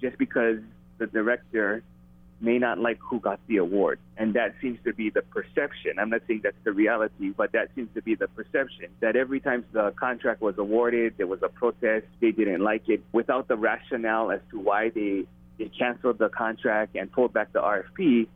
just 0.00 0.16
because 0.16 0.58
the 0.96 1.06
director 1.06 1.82
may 2.40 2.56
not 2.56 2.78
like 2.78 2.98
who 3.00 3.18
got 3.20 3.40
the 3.48 3.56
award, 3.58 3.98
and 4.16 4.32
that 4.34 4.54
seems 4.62 4.78
to 4.84 4.94
be 4.94 5.10
the 5.10 5.22
perception. 5.22 5.98
I'm 5.98 6.08
not 6.08 6.22
saying 6.26 6.40
that's 6.44 6.56
the 6.64 6.72
reality, 6.72 7.30
but 7.30 7.50
that 7.52 7.68
seems 7.74 7.92
to 7.94 8.00
be 8.00 8.14
the 8.14 8.28
perception 8.28 8.86
that 9.00 9.16
every 9.16 9.40
time 9.40 9.64
the 9.72 9.90
contract 9.90 10.40
was 10.40 10.56
awarded, 10.56 11.14
there 11.18 11.26
was 11.26 11.42
a 11.42 11.48
protest. 11.48 12.06
They 12.20 12.30
didn't 12.30 12.62
like 12.62 12.88
it 12.88 13.02
without 13.12 13.48
the 13.48 13.56
rationale 13.56 14.30
as 14.30 14.40
to 14.52 14.58
why 14.58 14.88
they 14.90 15.26
they 15.58 15.68
canceled 15.76 16.18
the 16.18 16.28
contract 16.28 16.94
and 16.94 17.10
pulled 17.10 17.32
back 17.32 17.52
the 17.52 17.60
RFP 17.60 18.28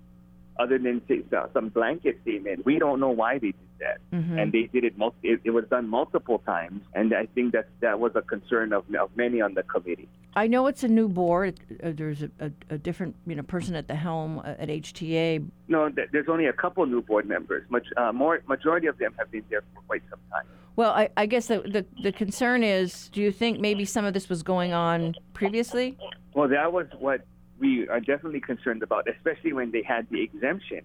other 0.59 0.79
than 0.79 1.01
say, 1.09 1.23
some 1.53 1.69
blanket 1.69 2.19
statement. 2.23 2.65
We 2.65 2.79
don't 2.79 3.01
know 3.01 3.11
why 3.11 3.35
they 3.39 3.49
did 3.49 3.55
that, 3.81 3.99
Mm-hmm. 4.13 4.39
and 4.39 4.53
they 4.53 4.65
did 4.73 4.85
it, 4.85 4.97
mul- 4.97 5.15
it. 5.23 5.41
It 5.45 5.51
was 5.51 5.65
done 5.69 5.89
multiple 5.89 6.39
times, 6.47 6.83
and 6.95 7.13
I 7.15 7.27
think 7.27 7.53
that 7.53 7.67
that 7.81 7.99
was 7.99 8.13
a 8.15 8.23
concern 8.23 8.73
of, 8.73 8.85
of 8.95 9.11
many 9.17 9.41
on 9.41 9.55
the 9.55 9.63
committee. 9.65 10.09
I 10.37 10.47
know 10.47 10.67
it's 10.69 10.85
a 10.85 10.89
new 10.89 11.09
board. 11.09 11.59
Uh, 11.83 11.91
there's 11.95 12.23
a, 12.23 12.31
a, 12.41 12.51
a 12.71 12.79
different 12.79 13.17
you 13.27 13.35
know 13.35 13.43
person 13.43 13.75
at 13.75 13.89
the 13.89 13.95
helm 13.97 14.39
uh, 14.39 14.55
at 14.59 14.69
HTA. 14.69 15.45
No, 15.69 15.89
th- 15.89 16.09
there's 16.13 16.29
only 16.29 16.47
a 16.47 16.53
couple 16.53 16.87
new 16.87 17.03
board 17.03 17.27
members. 17.27 17.65
Much 17.71 17.87
uh, 17.97 18.13
more 18.13 18.41
majority 18.47 18.87
of 18.87 18.99
them 18.99 19.15
have 19.19 19.31
been 19.33 19.45
there 19.51 19.63
for 19.75 19.81
quite 19.89 20.03
some 20.11 20.21
time. 20.31 20.45
Well, 20.77 20.93
I, 20.93 21.09
I 21.17 21.27
guess 21.27 21.49
the, 21.49 21.61
the 21.61 21.85
the 22.03 22.13
concern 22.13 22.63
is, 22.63 23.09
do 23.09 23.21
you 23.21 23.33
think 23.33 23.59
maybe 23.59 23.85
some 23.85 24.05
of 24.05 24.15
this 24.15 24.29
was 24.29 24.43
going 24.45 24.73
on 24.73 25.15
previously? 25.35 25.99
Well, 26.35 26.49
that 26.49 26.73
was 26.73 26.87
what 26.99 27.23
we 27.63 27.89
are 27.89 28.01
definitely 28.01 28.41
concerned 28.41 28.83
about, 28.83 29.07
especially 29.09 29.53
when 29.55 29.71
they 29.71 29.83
had 29.83 30.07
the 30.11 30.21
exemption. 30.23 30.81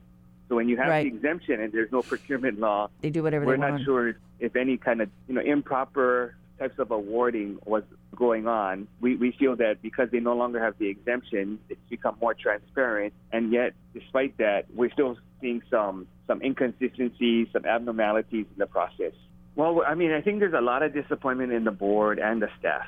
So 0.47 0.55
when 0.55 0.69
you 0.69 0.77
have 0.77 0.87
Right. 0.87 1.03
the 1.03 1.13
exemption 1.17 1.59
and 1.59 1.73
there's 1.73 1.91
no 1.91 2.01
procurement 2.03 2.59
law, 2.59 2.89
They 3.01 3.09
do 3.09 3.21
whatever 3.23 3.45
we're 3.45 3.57
not 3.57 3.71
want. 3.71 3.83
sure 3.83 4.15
if 4.39 4.55
any 4.55 4.77
kind 4.77 5.01
of 5.01 5.09
you 5.27 5.33
know 5.35 5.41
improper 5.41 6.35
types 6.59 6.79
of 6.79 6.89
awarding 6.91 7.59
was 7.65 7.83
going 8.15 8.47
on. 8.47 8.87
We 9.01 9.15
we 9.17 9.31
feel 9.31 9.55
that 9.57 9.81
because 9.81 10.09
they 10.11 10.19
no 10.21 10.35
longer 10.35 10.59
have 10.63 10.75
the 10.77 10.87
exemption, 10.87 11.59
it's 11.69 11.81
become 11.89 12.15
more 12.21 12.33
transparent. 12.33 13.13
And 13.33 13.51
yet, 13.51 13.73
despite 13.93 14.37
that, 14.37 14.65
we're 14.73 14.91
still 14.91 15.17
seeing 15.41 15.61
some 15.69 16.07
some 16.27 16.41
inconsistencies, 16.41 17.47
some 17.53 17.65
abnormalities 17.65 18.45
in 18.53 18.57
the 18.57 18.67
process. 18.67 19.13
Well, 19.55 19.83
I 19.85 19.95
mean, 19.95 20.11
I 20.11 20.21
think 20.21 20.39
there's 20.39 20.53
a 20.53 20.61
lot 20.71 20.81
of 20.83 20.93
disappointment 20.93 21.51
in 21.51 21.63
the 21.63 21.71
board 21.71 22.19
and 22.19 22.41
the 22.41 22.49
staff 22.59 22.87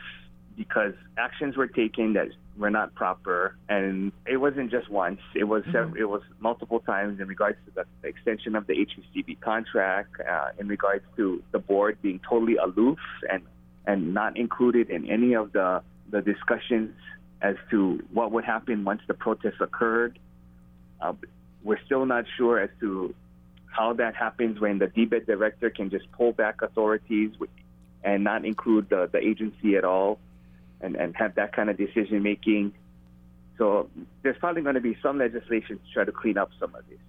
because 0.59 0.93
actions 1.17 1.55
were 1.55 1.67
taken 1.67 2.11
that 2.13 2.27
were 2.57 2.69
not 2.69 2.93
proper, 2.93 3.55
and 3.69 4.11
it 4.27 4.35
wasn't 4.35 4.69
just 4.69 4.89
once. 4.89 5.21
It 5.33 5.45
was 5.45 5.63
sev- 5.71 5.95
it 5.97 6.03
was 6.03 6.21
multiple 6.41 6.81
times 6.81 7.21
in 7.21 7.29
regards 7.29 7.57
to 7.65 7.71
the 7.71 8.07
extension 8.07 8.57
of 8.57 8.67
the 8.67 8.73
HVCB 8.73 9.39
contract, 9.39 10.15
uh, 10.19 10.49
in 10.59 10.67
regards 10.67 11.05
to 11.15 11.41
the 11.53 11.59
board 11.59 11.97
being 12.01 12.19
totally 12.29 12.57
aloof 12.57 12.99
and 13.31 13.41
and 13.85 14.13
not 14.13 14.35
included 14.35 14.89
in 14.89 15.09
any 15.09 15.33
of 15.33 15.53
the 15.53 15.81
the 16.11 16.21
discussions 16.21 16.93
as 17.41 17.55
to 17.71 18.03
what 18.11 18.33
would 18.33 18.43
happen 18.43 18.83
once 18.83 19.01
the 19.07 19.13
protests 19.13 19.61
occurred. 19.61 20.19
Uh, 20.99 21.13
we're 21.63 21.79
still 21.85 22.05
not 22.05 22.25
sure 22.35 22.59
as 22.59 22.69
to 22.81 23.15
how 23.67 23.93
that 23.93 24.13
happens 24.13 24.59
when 24.59 24.77
the 24.77 24.87
DBED 24.87 25.25
director 25.25 25.69
can 25.69 25.89
just 25.89 26.11
pull 26.11 26.33
back 26.33 26.61
authorities 26.61 27.31
and 28.03 28.25
not 28.25 28.43
include 28.43 28.89
the, 28.89 29.07
the 29.13 29.19
agency 29.19 29.77
at 29.77 29.85
all 29.85 30.19
and, 30.81 30.95
and 30.95 31.15
have 31.15 31.36
that 31.36 31.53
kind 31.53 31.69
of 31.69 31.77
decision 31.77 32.24
making. 32.24 32.74
So 33.57 33.89
there's 34.24 34.38
probably 34.38 34.62
going 34.62 34.75
to 34.75 34.81
be 34.81 34.98
some 35.03 35.17
legislation 35.17 35.77
to 35.77 35.93
try 35.93 36.05
to 36.05 36.12
clean 36.12 36.38
up 36.38 36.50
some 36.59 36.74
of 36.75 36.88
this. 36.88 37.00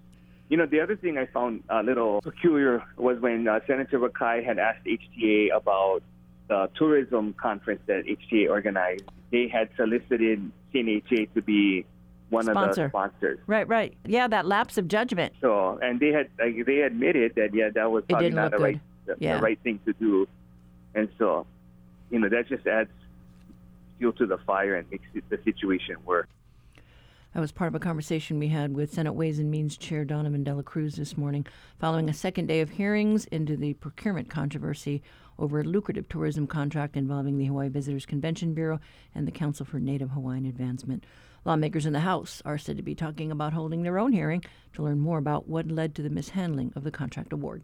You 0.49 0.57
know, 0.57 0.65
the 0.65 0.81
other 0.81 0.97
thing 0.97 1.17
I 1.17 1.27
found 1.27 1.63
a 1.69 1.81
little 1.81 2.21
peculiar 2.21 2.83
was 2.97 3.19
when 3.19 3.47
uh, 3.47 3.61
Senator 3.65 3.99
Wakai 3.99 4.43
had 4.43 4.59
asked 4.59 4.85
HTA 4.85 5.55
about 5.55 6.03
the 6.49 6.69
tourism 6.75 7.33
conference 7.41 7.81
that 7.87 8.03
HTA 8.05 8.49
organized. 8.49 9.03
They 9.31 9.47
had 9.47 9.69
solicited 9.77 10.51
CNHA 10.73 11.33
to 11.33 11.41
be 11.41 11.85
one 12.31 12.49
of 12.49 12.55
the 12.55 12.89
sponsors. 12.89 13.39
Right, 13.47 13.65
right. 13.67 13.93
Yeah, 14.05 14.27
that 14.27 14.45
lapse 14.45 14.77
of 14.77 14.89
judgment. 14.89 15.33
So, 15.39 15.79
and 15.81 16.01
they 16.01 16.09
had 16.09 16.29
like, 16.37 16.65
they 16.65 16.81
admitted 16.81 17.35
that 17.35 17.53
yeah, 17.53 17.69
that 17.73 17.89
was 17.89 18.03
probably 18.09 18.31
not 18.31 18.51
the 18.51 18.57
right 18.57 18.81
the, 19.05 19.15
Yeah. 19.19 19.37
the 19.37 19.43
right 19.43 19.59
thing 19.63 19.79
to 19.85 19.93
do, 19.93 20.27
and 20.95 21.07
so, 21.17 21.45
you 22.09 22.19
know, 22.19 22.27
that 22.27 22.47
just 22.49 22.67
adds 22.67 22.89
fuel 24.01 24.13
to 24.13 24.25
the 24.25 24.39
fire 24.39 24.75
and 24.75 24.89
makes 24.89 25.05
the 25.13 25.37
situation 25.43 25.95
worse. 26.03 26.27
That 27.35 27.39
was 27.39 27.51
part 27.51 27.67
of 27.67 27.75
a 27.75 27.79
conversation 27.79 28.39
we 28.39 28.47
had 28.47 28.73
with 28.75 28.91
Senate 28.91 29.13
Ways 29.13 29.37
and 29.37 29.51
Means 29.51 29.77
Chair 29.77 30.03
Donovan 30.03 30.43
Dela 30.43 30.63
Cruz 30.63 30.95
this 30.95 31.15
morning, 31.15 31.45
following 31.79 32.09
a 32.09 32.13
second 32.13 32.47
day 32.47 32.61
of 32.61 32.71
hearings 32.71 33.25
into 33.25 33.55
the 33.55 33.75
procurement 33.75 34.27
controversy 34.27 35.03
over 35.37 35.59
a 35.59 35.63
lucrative 35.63 36.09
tourism 36.09 36.47
contract 36.47 36.97
involving 36.97 37.37
the 37.37 37.45
Hawaii 37.45 37.69
Visitors 37.69 38.07
Convention 38.07 38.55
Bureau 38.55 38.79
and 39.13 39.27
the 39.27 39.31
Council 39.31 39.67
for 39.67 39.79
Native 39.79 40.09
Hawaiian 40.09 40.47
Advancement. 40.47 41.05
Lawmakers 41.45 41.85
in 41.85 41.93
the 41.93 41.99
House 41.99 42.41
are 42.43 42.57
said 42.57 42.77
to 42.77 42.83
be 42.83 42.95
talking 42.95 43.31
about 43.31 43.53
holding 43.53 43.83
their 43.83 43.99
own 43.99 44.13
hearing 44.13 44.43
to 44.73 44.81
learn 44.81 44.99
more 44.99 45.19
about 45.19 45.47
what 45.47 45.71
led 45.71 45.93
to 45.93 46.01
the 46.01 46.09
mishandling 46.09 46.73
of 46.75 46.83
the 46.83 46.91
contract 46.91 47.31
award. 47.31 47.63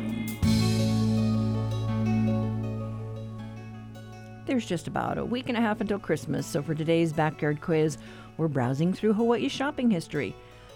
There's 4.61 4.69
just 4.69 4.87
about 4.87 5.17
a 5.17 5.25
week 5.25 5.49
and 5.49 5.57
a 5.57 5.61
half 5.61 5.81
until 5.81 5.97
Christmas, 5.97 6.45
so 6.45 6.61
for 6.61 6.75
today's 6.75 7.11
backyard 7.11 7.61
quiz, 7.61 7.97
we're 8.37 8.47
browsing 8.47 8.93
through 8.93 9.13
Hawaii's 9.13 9.51
shopping 9.51 9.89
history. 9.89 10.35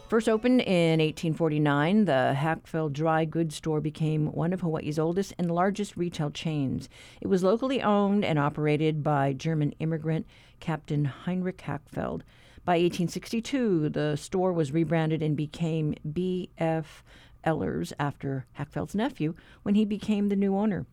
First 0.10 0.28
opened 0.28 0.62
in 0.62 1.00
1849, 1.00 2.06
the 2.06 2.34
Hackfeld 2.36 2.94
Dry 2.94 3.26
Goods 3.26 3.54
Store 3.54 3.82
became 3.82 4.32
one 4.32 4.54
of 4.54 4.62
Hawaii's 4.62 4.98
oldest 4.98 5.36
and 5.38 5.52
largest 5.52 5.96
retail 5.96 6.32
chains. 6.32 6.90
It 7.22 7.28
was 7.28 7.44
locally 7.44 7.80
owned 7.80 8.26
and 8.26 8.40
operated 8.40 9.04
by 9.04 9.34
German 9.34 9.74
immigrant 9.74 10.26
Captain 10.60 11.06
Heinrich 11.06 11.60
Hackfeld. 11.60 12.22
By 12.66 12.78
1862, 12.78 13.90
the 13.90 14.16
store 14.16 14.52
was 14.52 14.72
rebranded 14.72 15.22
and 15.22 15.38
became 15.38 15.94
B.F. 16.12 17.04
Ehlers 17.46 17.94
after 18.00 18.48
Hackfeld's 18.58 18.96
nephew 18.96 19.36
when 19.62 19.76
he 19.76 19.86
became 19.86 20.30
the 20.30 20.36
new 20.36 20.58
owner. 20.58 20.88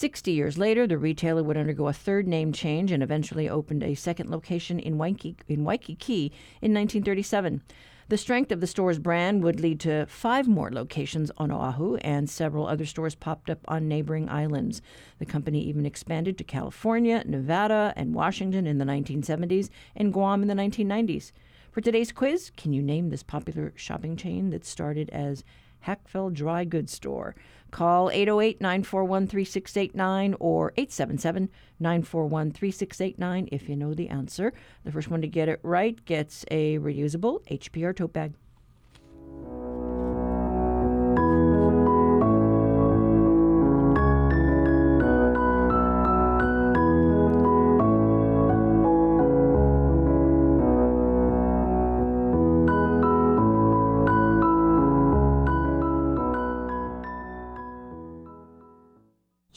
60 0.00 0.32
years 0.32 0.56
later, 0.56 0.86
the 0.86 0.96
retailer 0.96 1.42
would 1.42 1.58
undergo 1.58 1.86
a 1.86 1.92
third 1.92 2.26
name 2.26 2.54
change 2.54 2.90
and 2.90 3.02
eventually 3.02 3.50
opened 3.50 3.82
a 3.82 3.94
second 3.94 4.30
location 4.30 4.78
in 4.78 4.96
Waikiki, 4.96 5.44
in 5.46 5.62
Waikiki 5.62 6.32
in 6.62 6.72
1937. 6.72 7.60
The 8.08 8.16
strength 8.16 8.50
of 8.50 8.62
the 8.62 8.66
store's 8.66 8.98
brand 8.98 9.44
would 9.44 9.60
lead 9.60 9.78
to 9.80 10.06
five 10.06 10.48
more 10.48 10.70
locations 10.70 11.30
on 11.36 11.52
Oahu, 11.52 11.96
and 11.96 12.30
several 12.30 12.66
other 12.66 12.86
stores 12.86 13.14
popped 13.14 13.50
up 13.50 13.58
on 13.68 13.88
neighboring 13.88 14.30
islands. 14.30 14.80
The 15.18 15.26
company 15.26 15.60
even 15.64 15.84
expanded 15.84 16.38
to 16.38 16.44
California, 16.44 17.22
Nevada, 17.26 17.92
and 17.94 18.14
Washington 18.14 18.66
in 18.66 18.78
the 18.78 18.86
1970s, 18.86 19.68
and 19.94 20.14
Guam 20.14 20.40
in 20.40 20.48
the 20.48 20.54
1990s. 20.54 21.32
For 21.70 21.82
today's 21.82 22.10
quiz, 22.10 22.50
can 22.56 22.72
you 22.72 22.80
name 22.80 23.10
this 23.10 23.22
popular 23.22 23.74
shopping 23.76 24.16
chain 24.16 24.48
that 24.48 24.64
started 24.64 25.10
as 25.10 25.44
Hackfeld 25.86 26.32
Dry 26.32 26.64
Goods 26.64 26.92
Store? 26.92 27.34
Call 27.70 28.10
808 28.10 28.60
941 28.60 29.26
3689 29.26 30.34
or 30.40 30.72
877 30.76 31.48
941 31.78 32.52
3689 32.52 33.48
if 33.52 33.68
you 33.68 33.76
know 33.76 33.94
the 33.94 34.08
answer. 34.08 34.52
The 34.84 34.92
first 34.92 35.08
one 35.08 35.20
to 35.20 35.28
get 35.28 35.48
it 35.48 35.60
right 35.62 36.02
gets 36.04 36.44
a 36.50 36.78
reusable 36.78 37.44
HPR 37.48 37.96
tote 37.96 38.12
bag. 38.12 38.34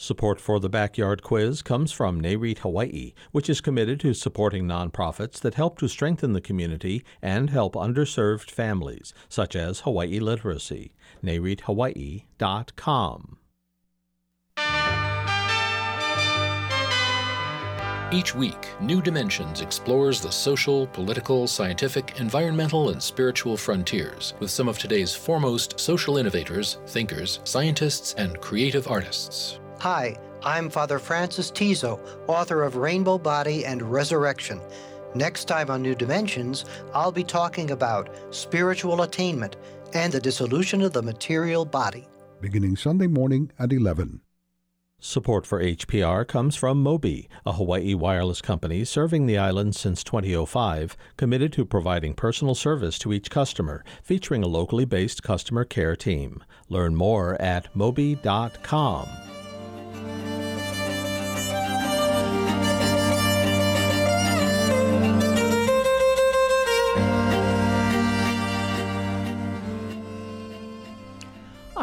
Support 0.04 0.38
for 0.38 0.60
the 0.60 0.68
Backyard 0.68 1.22
Quiz 1.22 1.62
comes 1.62 1.90
from 1.90 2.20
NAREIT 2.20 2.58
Hawaii, 2.58 3.14
which 3.32 3.48
is 3.48 3.62
committed 3.62 3.98
to 4.00 4.12
supporting 4.12 4.66
nonprofits 4.66 5.40
that 5.40 5.54
help 5.54 5.78
to 5.78 5.88
strengthen 5.88 6.34
the 6.34 6.42
community 6.42 7.02
and 7.22 7.48
help 7.48 7.72
underserved 7.72 8.50
families, 8.50 9.14
such 9.30 9.56
as 9.56 9.80
Hawaii 9.80 10.20
Literacy. 10.20 10.92
NAREITHawaii.com. 11.24 13.38
Each 18.12 18.34
week, 18.34 18.68
New 18.82 19.00
Dimensions 19.00 19.62
explores 19.62 20.20
the 20.20 20.30
social, 20.30 20.86
political, 20.88 21.46
scientific, 21.46 22.20
environmental, 22.20 22.90
and 22.90 23.02
spiritual 23.02 23.56
frontiers 23.56 24.34
with 24.38 24.50
some 24.50 24.68
of 24.68 24.78
today's 24.78 25.14
foremost 25.14 25.80
social 25.80 26.18
innovators, 26.18 26.76
thinkers, 26.88 27.40
scientists, 27.44 28.12
and 28.18 28.38
creative 28.42 28.86
artists. 28.86 29.60
Hi, 29.80 30.16
I'm 30.42 30.70
Father 30.70 30.98
Francis 30.98 31.50
Tiso, 31.50 32.00
author 32.26 32.62
of 32.62 32.76
Rainbow 32.76 33.18
Body 33.18 33.66
and 33.66 33.82
Resurrection. 33.82 34.60
Next 35.14 35.44
time 35.44 35.70
on 35.70 35.82
New 35.82 35.94
Dimensions, 35.94 36.64
I'll 36.94 37.12
be 37.12 37.24
talking 37.24 37.70
about 37.70 38.08
spiritual 38.30 39.02
attainment 39.02 39.56
and 39.92 40.12
the 40.12 40.20
dissolution 40.20 40.80
of 40.80 40.92
the 40.92 41.02
material 41.02 41.64
body. 41.64 42.08
Beginning 42.40 42.76
Sunday 42.76 43.06
morning 43.06 43.50
at 43.58 43.72
11. 43.72 44.20
Support 44.98 45.46
for 45.46 45.62
HPR 45.62 46.26
comes 46.26 46.56
from 46.56 46.82
Mobi, 46.82 47.28
a 47.44 47.52
Hawaii 47.52 47.94
wireless 47.94 48.40
company 48.40 48.84
serving 48.84 49.26
the 49.26 49.36
island 49.36 49.76
since 49.76 50.02
2005, 50.02 50.96
committed 51.18 51.52
to 51.52 51.66
providing 51.66 52.14
personal 52.14 52.54
service 52.54 52.98
to 53.00 53.12
each 53.12 53.28
customer, 53.30 53.84
featuring 54.02 54.42
a 54.42 54.48
locally 54.48 54.86
based 54.86 55.22
customer 55.22 55.64
care 55.64 55.94
team. 55.94 56.42
Learn 56.70 56.96
more 56.96 57.40
at 57.40 57.72
mobi.com. 57.74 59.08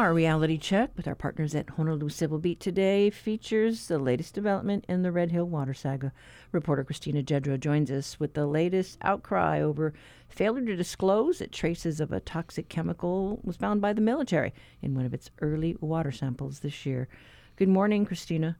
Our 0.02 0.14
reality 0.14 0.58
check 0.58 0.90
with 0.96 1.06
our 1.06 1.14
partners 1.14 1.54
at 1.54 1.70
Honolulu 1.70 2.08
Civil 2.08 2.40
Beat 2.40 2.58
today 2.58 3.08
features 3.08 3.86
the 3.86 4.00
latest 4.00 4.34
development 4.34 4.84
in 4.88 5.02
the 5.02 5.12
Red 5.12 5.30
Hill 5.30 5.44
water 5.44 5.74
saga. 5.74 6.12
Reporter 6.50 6.82
Christina 6.82 7.22
Jedra 7.22 7.56
joins 7.60 7.88
us 7.88 8.18
with 8.18 8.34
the 8.34 8.44
latest 8.44 8.98
outcry 9.02 9.60
over 9.60 9.94
failure 10.28 10.66
to 10.66 10.74
disclose 10.74 11.38
that 11.38 11.52
traces 11.52 12.00
of 12.00 12.10
a 12.10 12.18
toxic 12.18 12.68
chemical 12.68 13.38
was 13.44 13.56
found 13.58 13.80
by 13.80 13.92
the 13.92 14.00
military 14.00 14.52
in 14.82 14.96
one 14.96 15.06
of 15.06 15.14
its 15.14 15.30
early 15.40 15.76
water 15.80 16.10
samples 16.10 16.58
this 16.58 16.84
year. 16.84 17.06
Good 17.54 17.68
morning, 17.68 18.04
Christina. 18.04 18.56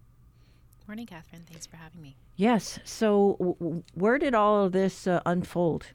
Morning, 0.87 1.07
Catherine. 1.07 1.43
Thanks 1.51 1.67
for 1.67 1.75
having 1.75 2.03
me. 2.03 2.15
Yes. 2.37 2.79
So, 2.85 3.37
w- 3.41 3.83
where 3.95 4.21
did 4.21 4.37
all 4.37 4.65
of 4.65 4.71
this 4.71 5.09
uh, 5.09 5.21
unfold? 5.27 5.89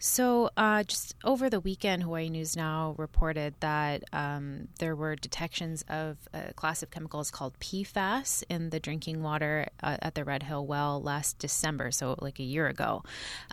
So, 0.00 0.50
uh, 0.56 0.84
just 0.84 1.16
over 1.24 1.50
the 1.50 1.58
weekend, 1.58 2.04
Hawaii 2.04 2.28
News 2.28 2.56
Now 2.56 2.94
reported 2.98 3.54
that 3.58 4.04
um, 4.12 4.68
there 4.78 4.94
were 4.94 5.16
detections 5.16 5.84
of 5.88 6.16
a 6.32 6.52
class 6.54 6.84
of 6.84 6.92
chemicals 6.92 7.32
called 7.32 7.58
PFAS 7.58 8.44
in 8.48 8.70
the 8.70 8.78
drinking 8.78 9.24
water 9.24 9.66
uh, 9.82 9.96
at 10.00 10.14
the 10.14 10.24
Red 10.24 10.44
Hill 10.44 10.64
well 10.64 11.02
last 11.02 11.40
December, 11.40 11.90
so 11.90 12.14
like 12.20 12.38
a 12.38 12.44
year 12.44 12.68
ago. 12.68 13.02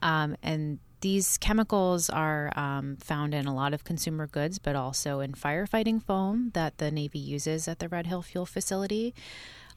Um, 0.04 0.38
and 0.44 0.78
these 1.02 1.40
chemicals 1.40 2.12
are 2.12 2.52
um, 2.56 2.98
found 2.98 3.34
in 3.34 3.48
a 3.48 3.56
lot 3.56 3.74
of 3.74 3.84
consumer 3.84 4.28
goods, 4.28 4.60
but 4.60 4.76
also 4.76 5.22
in 5.22 5.34
firefighting 5.34 6.04
foam 6.04 6.52
that 6.54 6.78
the 6.78 6.92
Navy 6.92 7.20
uses 7.20 7.68
at 7.68 7.80
the 7.80 7.90
Red 7.90 8.06
Hill 8.06 8.22
Fuel 8.22 8.46
Facility. 8.46 9.16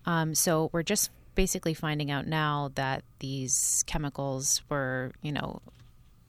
Um, 0.05 0.35
so, 0.35 0.69
we're 0.75 0.83
just 0.83 1.11
basically 1.35 1.73
finding 1.73 2.11
out 2.11 2.27
now 2.27 2.73
that 2.75 3.05
these 3.21 3.85
chemicals 3.87 4.61
were, 4.69 5.13
you 5.23 5.33
know, 5.33 5.63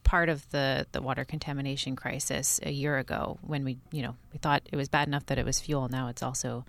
part 0.10 0.28
of 0.28 0.50
the, 0.50 0.88
the 0.92 1.04
water 1.04 1.24
contamination 1.24 1.96
crisis 1.96 2.60
a 2.64 2.72
year 2.72 2.98
ago 2.98 3.38
when 3.42 3.64
we, 3.64 3.78
you 3.92 4.02
know, 4.02 4.16
we 4.34 4.40
thought 4.40 4.64
it 4.72 4.76
was 4.76 4.90
bad 4.90 5.08
enough 5.08 5.24
that 5.28 5.38
it 5.38 5.46
was 5.46 5.60
fuel. 5.60 5.88
Now 5.88 6.08
it's 6.08 6.24
also 6.24 6.66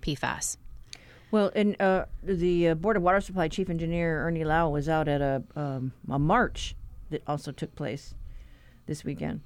PFAS. 0.00 0.58
Well, 1.32 1.50
and 1.56 1.74
uh, 1.82 2.04
the 2.22 2.68
uh, 2.68 2.74
Board 2.76 2.96
of 2.96 3.02
Water 3.02 3.20
Supply 3.20 3.48
Chief 3.48 3.68
Engineer 3.68 4.24
Ernie 4.24 4.44
Lau 4.44 4.68
was 4.68 4.88
out 4.88 5.08
at 5.08 5.20
a, 5.20 5.42
um, 5.56 5.92
a 6.08 6.20
march 6.20 6.76
that 7.10 7.20
also 7.26 7.50
took 7.50 7.74
place 7.74 8.14
this 8.86 9.02
weekend. 9.02 9.40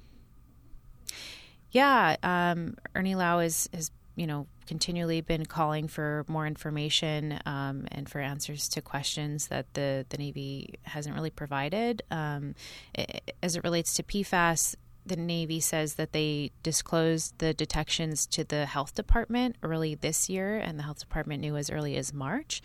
Yeah, 1.71 2.17
um, 2.21 2.75
Ernie 2.93 3.15
Lau 3.15 3.39
is, 3.39 3.67
is, 3.73 3.89
you 4.15 4.27
know, 4.27 4.45
continually 4.69 5.19
been 5.19 5.47
calling 5.47 5.87
for 5.87 6.23
more 6.27 6.45
information 6.45 7.39
um, 7.47 7.87
and 7.91 8.07
for 8.07 8.19
answers 8.19 8.69
to 8.69 8.81
questions 8.83 9.47
that 9.47 9.65
the, 9.73 10.05
the 10.09 10.17
Navy 10.19 10.75
hasn't 10.83 11.15
really 11.15 11.31
provided. 11.31 12.03
Um, 12.11 12.53
it, 12.93 13.33
as 13.41 13.55
it 13.55 13.63
relates 13.63 13.95
to 13.95 14.03
PFAS, 14.03 14.75
the 15.03 15.15
Navy 15.15 15.59
says 15.59 15.95
that 15.95 16.13
they 16.13 16.51
disclosed 16.61 17.33
the 17.39 17.51
detections 17.51 18.27
to 18.27 18.43
the 18.43 18.67
health 18.67 18.93
department 18.93 19.55
early 19.63 19.95
this 19.95 20.29
year, 20.29 20.59
and 20.59 20.77
the 20.77 20.83
health 20.83 20.99
department 20.99 21.41
knew 21.41 21.57
as 21.57 21.71
early 21.71 21.95
as 21.95 22.13
March. 22.13 22.61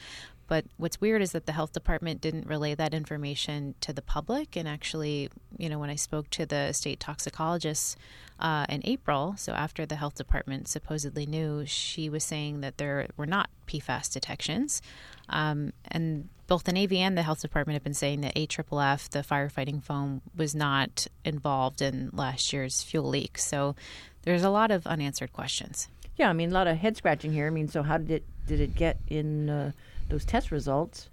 But 0.46 0.66
what's 0.76 1.00
weird 1.00 1.22
is 1.22 1.32
that 1.32 1.46
the 1.46 1.52
health 1.52 1.72
department 1.72 2.20
didn't 2.20 2.46
relay 2.46 2.74
that 2.74 2.94
information 2.94 3.74
to 3.80 3.92
the 3.92 4.02
public. 4.02 4.56
And 4.56 4.68
actually, 4.68 5.30
you 5.58 5.68
know, 5.68 5.78
when 5.78 5.90
I 5.90 5.94
spoke 5.94 6.30
to 6.30 6.46
the 6.46 6.72
state 6.72 7.00
toxicologist 7.00 7.96
uh, 8.38 8.66
in 8.68 8.82
April, 8.84 9.34
so 9.38 9.52
after 9.52 9.86
the 9.86 9.96
health 9.96 10.14
department 10.14 10.68
supposedly 10.68 11.26
knew, 11.26 11.64
she 11.66 12.08
was 12.08 12.24
saying 12.24 12.60
that 12.60 12.78
there 12.78 13.08
were 13.16 13.26
not 13.26 13.48
PFAS 13.66 14.12
detections. 14.12 14.82
Um, 15.28 15.72
and 15.86 16.28
both 16.46 16.64
the 16.64 16.72
Navy 16.72 16.98
and 16.98 17.16
the 17.16 17.22
health 17.22 17.40
department 17.40 17.74
have 17.74 17.84
been 17.84 17.94
saying 17.94 18.20
that 18.20 18.36
AFFF, 18.36 19.10
the 19.10 19.20
firefighting 19.20 19.82
foam, 19.82 20.20
was 20.36 20.54
not 20.54 21.06
involved 21.24 21.80
in 21.80 22.10
last 22.12 22.52
year's 22.52 22.82
fuel 22.82 23.08
leak. 23.08 23.38
So 23.38 23.74
there's 24.22 24.42
a 24.42 24.50
lot 24.50 24.70
of 24.70 24.86
unanswered 24.86 25.32
questions. 25.32 25.88
Yeah, 26.16 26.28
I 26.28 26.32
mean, 26.32 26.50
a 26.50 26.54
lot 26.54 26.66
of 26.66 26.76
head 26.76 26.96
scratching 26.96 27.32
here. 27.32 27.46
I 27.46 27.50
mean, 27.50 27.68
so 27.68 27.82
how 27.82 27.98
did 27.98 28.10
it 28.10 28.24
did 28.46 28.60
it 28.60 28.74
get 28.74 28.98
in? 29.08 29.48
Uh, 29.48 29.72
those 30.08 30.24
test 30.24 30.50
results, 30.50 31.08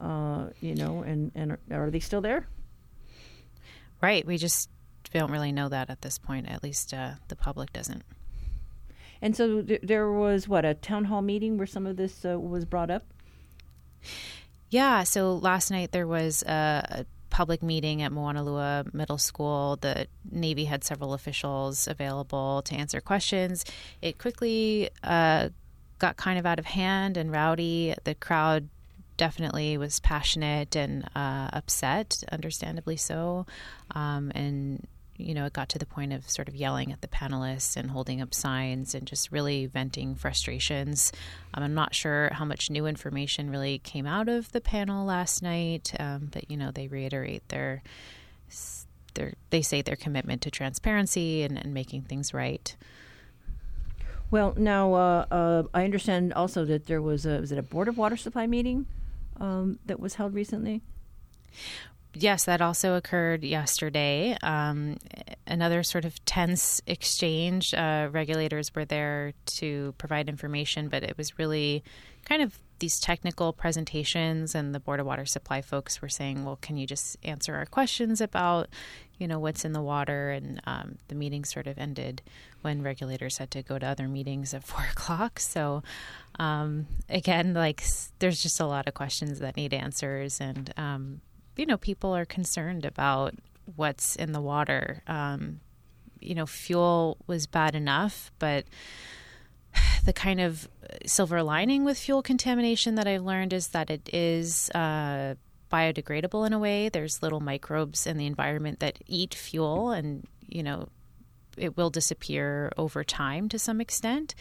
uh, 0.00 0.46
you 0.60 0.74
know, 0.74 1.02
and, 1.02 1.32
and 1.34 1.52
are, 1.52 1.84
are, 1.84 1.90
they 1.90 2.00
still 2.00 2.20
there? 2.20 2.46
Right. 4.00 4.26
We 4.26 4.38
just 4.38 4.70
don't 5.12 5.30
really 5.30 5.52
know 5.52 5.68
that 5.68 5.90
at 5.90 6.02
this 6.02 6.18
point. 6.18 6.48
At 6.48 6.62
least 6.62 6.94
uh, 6.94 7.12
the 7.28 7.36
public 7.36 7.72
doesn't. 7.72 8.02
And 9.20 9.36
so 9.36 9.62
th- 9.62 9.80
there 9.82 10.10
was 10.10 10.46
what 10.46 10.64
a 10.64 10.74
town 10.74 11.04
hall 11.04 11.22
meeting 11.22 11.58
where 11.58 11.66
some 11.66 11.86
of 11.86 11.96
this 11.96 12.24
uh, 12.24 12.38
was 12.38 12.64
brought 12.64 12.90
up. 12.90 13.04
Yeah. 14.70 15.02
So 15.02 15.34
last 15.34 15.70
night 15.70 15.92
there 15.92 16.06
was 16.06 16.42
a, 16.42 16.86
a 16.90 17.06
public 17.30 17.62
meeting 17.62 18.02
at 18.02 18.12
Moanalua 18.12 18.92
Middle 18.94 19.18
School. 19.18 19.76
The 19.80 20.06
Navy 20.30 20.64
had 20.64 20.84
several 20.84 21.14
officials 21.14 21.88
available 21.88 22.62
to 22.62 22.74
answer 22.74 23.00
questions. 23.00 23.64
It 24.02 24.18
quickly 24.18 24.90
uh, 25.02 25.50
got 25.98 26.16
kind 26.16 26.38
of 26.38 26.46
out 26.46 26.58
of 26.58 26.66
hand 26.66 27.16
and 27.16 27.30
rowdy. 27.32 27.94
The 28.04 28.14
crowd 28.14 28.68
definitely 29.16 29.76
was 29.76 30.00
passionate 30.00 30.76
and 30.76 31.04
uh, 31.16 31.48
upset, 31.52 32.22
understandably 32.30 32.96
so. 32.96 33.46
Um, 33.90 34.30
and, 34.34 34.86
you 35.16 35.34
know, 35.34 35.44
it 35.46 35.52
got 35.52 35.68
to 35.70 35.78
the 35.78 35.86
point 35.86 36.12
of 36.12 36.30
sort 36.30 36.48
of 36.48 36.54
yelling 36.54 36.92
at 36.92 37.00
the 37.00 37.08
panelists 37.08 37.76
and 37.76 37.90
holding 37.90 38.22
up 38.22 38.32
signs 38.32 38.94
and 38.94 39.06
just 39.06 39.32
really 39.32 39.66
venting 39.66 40.14
frustrations. 40.14 41.12
Um, 41.54 41.64
I'm 41.64 41.74
not 41.74 41.94
sure 41.94 42.30
how 42.32 42.44
much 42.44 42.70
new 42.70 42.86
information 42.86 43.50
really 43.50 43.78
came 43.80 44.06
out 44.06 44.28
of 44.28 44.52
the 44.52 44.60
panel 44.60 45.04
last 45.04 45.42
night, 45.42 45.92
um, 45.98 46.28
but, 46.32 46.50
you 46.50 46.56
know, 46.56 46.70
they 46.70 46.86
reiterate 46.86 47.48
their. 47.48 47.82
They 49.50 49.62
say 49.62 49.82
their 49.82 49.96
commitment 49.96 50.42
to 50.42 50.50
transparency 50.52 51.42
and, 51.42 51.58
and 51.58 51.74
making 51.74 52.02
things 52.02 52.32
right. 52.32 52.76
Well, 54.30 54.54
now 54.56 54.92
uh, 54.94 55.26
uh, 55.30 55.62
I 55.72 55.84
understand 55.84 56.34
also 56.34 56.64
that 56.66 56.86
there 56.86 57.00
was 57.00 57.24
a 57.24 57.40
was 57.40 57.52
it 57.52 57.58
a 57.58 57.62
board 57.62 57.88
of 57.88 57.96
water 57.96 58.16
supply 58.16 58.46
meeting 58.46 58.86
um, 59.40 59.78
that 59.86 59.98
was 59.98 60.14
held 60.14 60.34
recently. 60.34 60.82
yes, 62.14 62.44
that 62.44 62.60
also 62.60 62.94
occurred 62.94 63.42
yesterday. 63.42 64.36
Um, 64.42 64.98
another 65.46 65.82
sort 65.82 66.04
of 66.04 66.22
tense 66.24 66.82
exchange. 66.86 67.72
Uh, 67.72 68.08
regulators 68.12 68.74
were 68.74 68.84
there 68.84 69.32
to 69.58 69.94
provide 69.98 70.28
information, 70.28 70.88
but 70.88 71.02
it 71.02 71.16
was 71.16 71.38
really 71.38 71.82
kind 72.24 72.42
of 72.42 72.58
these 72.80 73.00
technical 73.00 73.52
presentations. 73.52 74.54
And 74.54 74.74
the 74.74 74.80
Board 74.80 75.00
of 75.00 75.06
Water 75.06 75.24
Supply 75.24 75.62
folks 75.62 76.02
were 76.02 76.08
saying, 76.08 76.44
"Well, 76.44 76.58
can 76.60 76.76
you 76.76 76.86
just 76.86 77.16
answer 77.22 77.54
our 77.54 77.66
questions 77.66 78.20
about, 78.20 78.68
you 79.18 79.28
know, 79.28 79.38
what's 79.38 79.64
in 79.64 79.72
the 79.72 79.82
water?" 79.82 80.30
And 80.30 80.60
um, 80.66 80.98
the 81.08 81.14
meeting 81.14 81.44
sort 81.44 81.66
of 81.66 81.78
ended 81.78 82.22
when 82.62 82.82
regulators 82.82 83.38
had 83.38 83.50
to 83.52 83.62
go 83.62 83.78
to 83.78 83.86
other 83.86 84.08
meetings 84.08 84.54
at 84.54 84.64
four 84.70 84.86
o'clock. 84.90 85.40
So, 85.40 85.82
um, 86.38 86.86
again, 87.08 87.54
like 87.54 87.84
there's 88.18 88.42
just 88.42 88.60
a 88.60 88.66
lot 88.66 88.88
of 88.88 88.94
questions 88.94 89.38
that 89.40 89.56
need 89.56 89.74
answers, 89.74 90.40
and 90.40 90.72
um, 90.76 91.20
you 91.56 91.66
know, 91.66 91.76
people 91.76 92.14
are 92.14 92.24
concerned 92.24 92.84
about 92.84 93.34
what's 93.76 94.16
in 94.16 94.32
the 94.32 94.40
water. 94.40 95.02
Um, 95.06 95.60
you 96.20 96.34
know, 96.34 96.46
fuel 96.46 97.16
was 97.26 97.46
bad 97.46 97.74
enough, 97.74 98.32
but 98.38 98.64
the 100.04 100.12
kind 100.12 100.40
of 100.40 100.68
silver 101.06 101.42
lining 101.42 101.84
with 101.84 101.98
fuel 101.98 102.22
contamination 102.22 102.94
that 102.96 103.06
I've 103.06 103.24
learned 103.24 103.52
is 103.52 103.68
that 103.68 103.90
it 103.90 104.08
is 104.12 104.70
uh, 104.70 105.34
biodegradable 105.70 106.46
in 106.46 106.52
a 106.52 106.58
way. 106.58 106.88
There's 106.88 107.22
little 107.22 107.40
microbes 107.40 108.06
in 108.06 108.16
the 108.16 108.26
environment 108.26 108.80
that 108.80 108.98
eat 109.06 109.34
fuel, 109.34 109.90
and 109.90 110.26
you 110.46 110.62
know, 110.62 110.88
it 111.56 111.76
will 111.76 111.90
disappear 111.90 112.72
over 112.76 113.04
time 113.04 113.48
to 113.48 113.58
some 113.58 113.80
extent. 113.80 114.34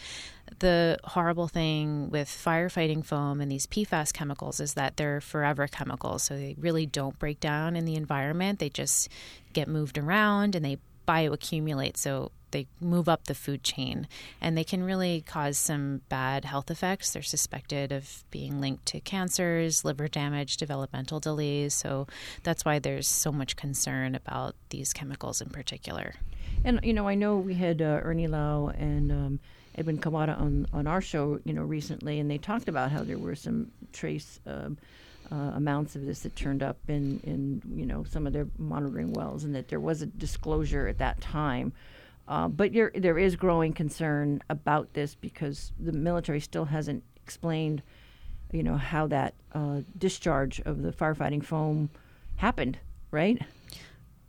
The 0.59 0.97
horrible 1.03 1.47
thing 1.47 2.09
with 2.09 2.29
firefighting 2.29 3.05
foam 3.05 3.41
and 3.41 3.51
these 3.51 3.67
PFAS 3.67 4.13
chemicals 4.13 4.59
is 4.59 4.75
that 4.75 4.97
they're 4.97 5.21
forever 5.21 5.67
chemicals. 5.67 6.23
So 6.23 6.35
they 6.35 6.55
really 6.57 6.85
don't 6.85 7.17
break 7.19 7.39
down 7.39 7.75
in 7.75 7.85
the 7.85 7.95
environment. 7.95 8.59
They 8.59 8.69
just 8.69 9.09
get 9.53 9.67
moved 9.67 9.97
around 9.97 10.55
and 10.55 10.63
they 10.63 10.77
bioaccumulate. 11.07 11.97
So 11.97 12.31
they 12.51 12.67
move 12.79 13.09
up 13.09 13.25
the 13.25 13.35
food 13.35 13.63
chain 13.63 14.07
and 14.41 14.57
they 14.57 14.63
can 14.63 14.83
really 14.83 15.21
cause 15.21 15.57
some 15.57 16.01
bad 16.09 16.45
health 16.45 16.71
effects. 16.71 17.11
They're 17.11 17.21
suspected 17.21 17.91
of 17.91 18.23
being 18.31 18.61
linked 18.61 18.85
to 18.87 18.99
cancers, 18.99 19.83
liver 19.83 20.07
damage, 20.07 20.57
developmental 20.57 21.19
delays. 21.19 21.73
So 21.73 22.07
that's 22.43 22.65
why 22.65 22.79
there's 22.79 23.07
so 23.07 23.31
much 23.31 23.55
concern 23.55 24.15
about 24.15 24.55
these 24.69 24.93
chemicals 24.93 25.41
in 25.41 25.49
particular. 25.49 26.15
And 26.63 26.79
you 26.83 26.93
know, 26.93 27.07
I 27.07 27.15
know 27.15 27.37
we 27.37 27.53
had 27.53 27.81
uh, 27.81 28.01
Ernie 28.03 28.27
Lau 28.27 28.67
and 28.69 29.11
um, 29.11 29.39
Erwin 29.79 29.99
Kawata 29.99 30.39
on 30.39 30.67
on 30.73 30.87
our 30.87 31.01
show, 31.01 31.39
you 31.43 31.53
know, 31.53 31.63
recently, 31.63 32.19
and 32.19 32.29
they 32.29 32.37
talked 32.37 32.67
about 32.67 32.91
how 32.91 33.03
there 33.03 33.17
were 33.17 33.35
some 33.35 33.71
trace. 33.93 34.39
Uh, 34.45 34.69
uh, 35.31 35.51
amounts 35.55 35.95
of 35.95 36.05
this 36.05 36.21
that 36.21 36.35
turned 36.35 36.63
up 36.63 36.77
in, 36.87 37.19
in 37.23 37.61
you 37.75 37.85
know 37.85 38.05
some 38.09 38.25
of 38.25 38.33
their 38.33 38.47
monitoring 38.57 39.11
wells, 39.11 39.43
and 39.43 39.53
that 39.55 39.67
there 39.67 39.79
was 39.79 40.01
a 40.01 40.05
disclosure 40.05 40.87
at 40.87 40.99
that 40.99 41.19
time. 41.19 41.73
Uh, 42.27 42.47
but 42.47 42.73
there 42.73 43.17
is 43.17 43.35
growing 43.35 43.73
concern 43.73 44.41
about 44.49 44.93
this 44.93 45.15
because 45.15 45.71
the 45.79 45.93
military 45.93 46.41
still 46.41 46.65
hasn't 46.65 47.03
explained, 47.23 47.81
you 48.51 48.63
know, 48.63 48.75
how 48.75 49.07
that 49.07 49.33
uh, 49.53 49.81
discharge 49.97 50.59
of 50.61 50.81
the 50.81 50.91
firefighting 50.91 51.43
foam 51.43 51.89
happened, 52.35 52.77
right? 53.11 53.41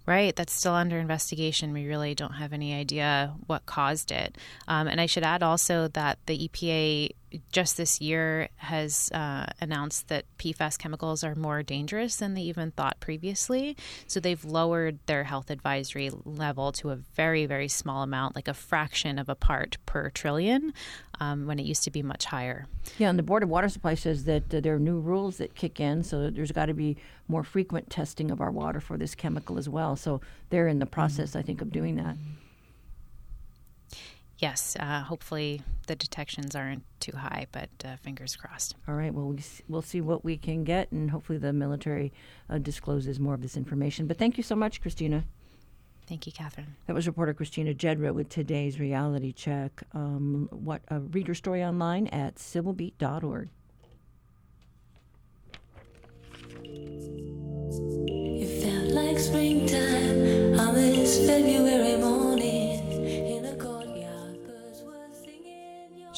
Right, 0.06 0.34
that's 0.34 0.54
still 0.54 0.72
under 0.72 0.98
investigation. 0.98 1.74
We 1.74 1.86
really 1.86 2.14
don't 2.14 2.32
have 2.32 2.54
any 2.54 2.72
idea 2.72 3.34
what 3.46 3.66
caused 3.66 4.10
it. 4.10 4.38
Um, 4.66 4.88
and 4.88 5.02
I 5.02 5.06
should 5.06 5.22
add 5.22 5.42
also 5.42 5.88
that 5.88 6.18
the 6.24 6.48
EPA 6.48 7.10
just 7.52 7.76
this 7.76 8.00
year 8.00 8.48
has 8.56 9.10
uh, 9.12 9.46
announced 9.60 10.08
that 10.08 10.24
PFAS 10.38 10.78
chemicals 10.78 11.22
are 11.24 11.34
more 11.34 11.62
dangerous 11.62 12.16
than 12.16 12.34
they 12.34 12.42
even 12.42 12.70
thought 12.70 13.00
previously. 13.00 13.76
So 14.06 14.20
they've 14.20 14.44
lowered 14.44 14.98
their 15.06 15.24
health 15.24 15.50
advisory 15.50 16.10
level 16.24 16.72
to 16.72 16.90
a 16.90 16.96
very, 16.96 17.46
very 17.46 17.68
small 17.68 18.02
amount, 18.02 18.34
like 18.34 18.48
a 18.48 18.54
fraction 18.54 19.18
of 19.18 19.28
a 19.28 19.34
part 19.34 19.76
per 19.86 20.10
trillion, 20.10 20.72
um, 21.20 21.46
when 21.46 21.58
it 21.58 21.66
used 21.66 21.84
to 21.84 21.90
be 21.90 22.02
much 22.02 22.26
higher. 22.26 22.66
Yeah, 22.98 23.10
and 23.10 23.18
the 23.18 23.22
Board 23.22 23.42
of 23.42 23.48
Water 23.48 23.68
Supply 23.68 23.94
says 23.94 24.24
that 24.24 24.54
uh, 24.54 24.60
there 24.60 24.74
are 24.74 24.80
new 24.80 24.98
rules 24.98 25.38
that 25.38 25.54
kick 25.54 25.80
in, 25.80 26.02
so 26.02 26.30
there's 26.30 26.52
got 26.52 26.66
to 26.66 26.74
be 26.74 26.96
more 27.26 27.44
frequent 27.44 27.90
testing 27.90 28.30
of 28.30 28.40
our 28.40 28.50
water 28.50 28.80
for 28.80 28.96
this 28.96 29.14
chemical 29.14 29.58
as 29.58 29.68
well. 29.68 29.96
So 29.96 30.20
they're 30.50 30.68
in 30.68 30.78
the 30.78 30.86
process, 30.86 31.30
mm-hmm. 31.30 31.38
I 31.38 31.42
think, 31.42 31.60
of 31.60 31.72
doing 31.72 31.96
that 31.96 32.16
yes, 34.38 34.76
uh, 34.78 35.02
hopefully 35.02 35.62
the 35.86 35.96
detections 35.96 36.54
aren't 36.54 36.84
too 37.00 37.16
high, 37.16 37.46
but 37.52 37.68
uh, 37.84 37.96
fingers 37.96 38.36
crossed. 38.36 38.76
All 38.86 38.94
right. 38.94 39.12
Well, 39.12 39.36
we'll 39.68 39.82
see 39.82 40.00
what 40.00 40.24
we 40.24 40.36
can 40.36 40.64
get, 40.64 40.90
and 40.92 41.10
hopefully 41.10 41.38
the 41.38 41.52
military 41.52 42.12
uh, 42.48 42.58
discloses 42.58 43.18
more 43.18 43.34
of 43.34 43.42
this 43.42 43.56
information. 43.56 44.06
But 44.06 44.18
thank 44.18 44.36
you 44.36 44.42
so 44.42 44.54
much, 44.54 44.80
Christina. 44.80 45.24
Thank 46.08 46.26
you, 46.26 46.32
Catherine. 46.32 46.76
That 46.86 46.94
was 46.94 47.06
reporter 47.06 47.34
Christina 47.34 47.74
Jedra 47.74 48.14
with 48.14 48.30
today's 48.30 48.80
reality 48.80 49.32
check. 49.32 49.82
Um, 49.92 50.48
what 50.50 50.80
a 50.88 51.00
reader 51.00 51.34
story 51.34 51.62
online 51.62 52.06
at 52.06 52.36
civilbeat.org. 52.36 53.50
It 58.40 58.62
felt 58.62 58.92
like 58.92 59.18
springtime 59.18 60.58
on 60.58 60.74
this 60.74 61.26
February 61.26 61.96
morning. 61.98 62.07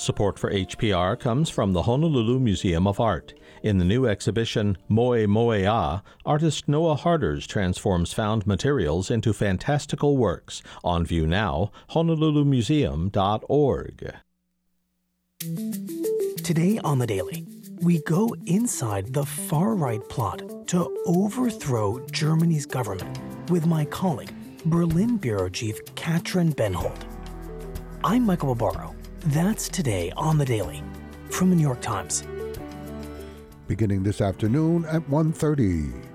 Support 0.01 0.39
for 0.39 0.51
HPR 0.51 1.21
comes 1.21 1.51
from 1.51 1.75
the 1.75 1.83
Honolulu 1.83 2.41
Museum 2.41 2.87
of 2.87 2.99
Art. 2.99 3.35
In 3.63 3.77
the 3.77 3.85
new 3.85 4.07
exhibition 4.07 4.79
Moe 4.89 5.27
Moe'a, 5.27 6.01
artist 6.25 6.67
Noah 6.67 6.95
Harders 6.95 7.47
transforms 7.47 8.15
found 8.15 8.47
materials 8.47 9.11
into 9.11 9.35
fantastical 9.35 10.17
works. 10.17 10.63
On 10.83 11.05
view 11.05 11.27
now, 11.27 11.71
honolulumuseum.org. 11.91 14.15
Today 16.45 16.81
on 16.83 16.99
The 16.99 17.07
Daily, 17.07 17.47
we 17.83 18.01
go 18.05 18.35
inside 18.47 19.13
the 19.13 19.27
far 19.27 19.75
right 19.75 20.01
plot 20.09 20.67
to 20.69 21.03
overthrow 21.05 22.01
Germany's 22.11 22.65
government 22.65 23.19
with 23.51 23.67
my 23.67 23.85
colleague, 23.85 24.33
Berlin 24.65 25.19
Bureau 25.19 25.51
Chief 25.51 25.79
Katrin 25.95 26.55
Bennhold. 26.55 27.03
I'm 28.03 28.25
Michael 28.25 28.55
Barbaro 28.55 28.95
that's 29.27 29.69
today 29.69 30.13
on 30.17 30.39
the 30.39 30.45
Daily 30.45 30.83
from 31.31 31.51
the 31.51 31.57
New 31.57 31.63
York 31.63 31.81
Times. 31.81 32.25
Beginning 33.67 34.03
this 34.03 34.21
afternoon 34.21 34.85
at 34.87 35.09
1:30. 35.09 36.11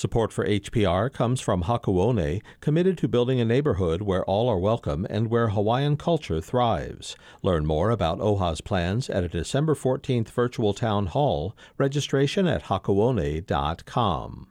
Support 0.00 0.32
for 0.32 0.46
HPR 0.46 1.12
comes 1.12 1.42
from 1.42 1.64
Hakuone, 1.64 2.40
committed 2.62 2.96
to 2.96 3.06
building 3.06 3.38
a 3.38 3.44
neighborhood 3.44 4.00
where 4.00 4.24
all 4.24 4.48
are 4.48 4.58
welcome 4.58 5.06
and 5.10 5.28
where 5.28 5.50
Hawaiian 5.50 5.98
culture 5.98 6.40
thrives. 6.40 7.16
Learn 7.42 7.66
more 7.66 7.90
about 7.90 8.18
OHA's 8.18 8.62
plans 8.62 9.10
at 9.10 9.24
a 9.24 9.28
December 9.28 9.74
14th 9.74 10.30
virtual 10.30 10.72
town 10.72 11.08
hall. 11.08 11.54
Registration 11.76 12.46
at 12.46 12.64
hakuone.com. 12.64 14.49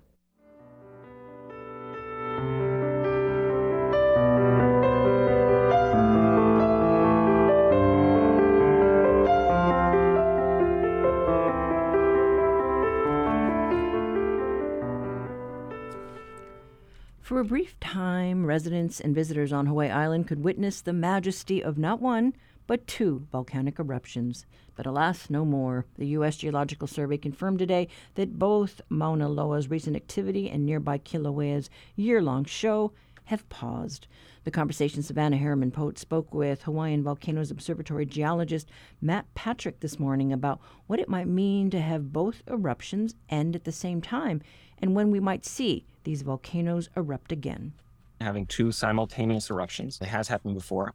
For 17.29 17.39
a 17.39 17.45
brief 17.45 17.79
time, 17.79 18.47
residents 18.47 18.99
and 18.99 19.13
visitors 19.13 19.53
on 19.53 19.67
Hawaii 19.67 19.91
Island 19.91 20.27
could 20.27 20.43
witness 20.43 20.81
the 20.81 20.93
majesty 20.93 21.63
of 21.63 21.77
not 21.77 22.01
one, 22.01 22.33
but 22.65 22.87
two 22.87 23.27
volcanic 23.31 23.77
eruptions. 23.77 24.47
But 24.75 24.87
alas, 24.87 25.29
no 25.29 25.45
more. 25.45 25.85
The 25.99 26.07
U.S. 26.07 26.37
Geological 26.37 26.87
Survey 26.87 27.17
confirmed 27.19 27.59
today 27.59 27.87
that 28.15 28.39
both 28.39 28.81
Mauna 28.89 29.29
Loa's 29.29 29.67
recent 29.67 29.95
activity 29.95 30.49
and 30.49 30.65
nearby 30.65 30.97
Kilauea's 30.97 31.69
year 31.95 32.19
long 32.19 32.45
show 32.45 32.93
have 33.25 33.47
paused. 33.47 34.07
The 34.43 34.49
conversation 34.49 35.03
Savannah 35.03 35.37
Harriman 35.37 35.69
Pote 35.69 35.99
spoke 35.99 36.33
with 36.33 36.63
Hawaiian 36.63 37.03
Volcanoes 37.03 37.51
Observatory 37.51 38.07
geologist 38.07 38.71
Matt 39.01 39.31
Patrick 39.35 39.81
this 39.81 39.99
morning 39.99 40.33
about 40.33 40.59
what 40.87 40.99
it 40.99 41.07
might 41.07 41.27
mean 41.27 41.69
to 41.69 41.79
have 41.79 42.11
both 42.11 42.41
eruptions 42.49 43.13
end 43.29 43.55
at 43.55 43.65
the 43.65 43.71
same 43.71 44.01
time 44.01 44.41
and 44.79 44.95
when 44.95 45.11
we 45.11 45.19
might 45.19 45.45
see 45.45 45.85
these 46.09 46.23
volcanoes 46.23 46.89
erupt 46.97 47.31
again. 47.31 47.71
Having 48.19 48.47
two 48.47 48.71
simultaneous 48.71 49.51
eruptions, 49.51 49.99
it 50.01 50.07
has 50.07 50.27
happened 50.27 50.55
before. 50.55 50.91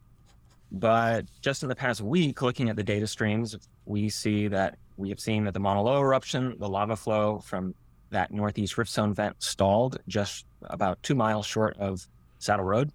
But 0.73 1.25
just 1.39 1.63
in 1.63 1.69
the 1.69 1.75
past 1.75 2.01
week, 2.01 2.41
looking 2.41 2.69
at 2.69 2.75
the 2.75 2.83
data 2.83 3.07
streams, 3.07 3.55
we 3.85 4.09
see 4.09 4.49
that 4.49 4.77
we 4.97 5.07
have 5.07 5.21
seen 5.21 5.45
that 5.45 5.53
the 5.53 5.59
Mauna 5.61 5.81
Loa 5.81 6.01
eruption, 6.01 6.57
the 6.59 6.67
lava 6.67 6.97
flow 6.97 7.39
from 7.39 7.73
that 8.09 8.31
northeast 8.31 8.77
rift 8.77 8.91
zone 8.91 9.13
vent 9.13 9.41
stalled 9.41 9.99
just 10.09 10.45
about 10.63 11.01
two 11.01 11.15
miles 11.15 11.45
short 11.45 11.77
of 11.77 12.05
Saddle 12.39 12.65
Road. 12.65 12.91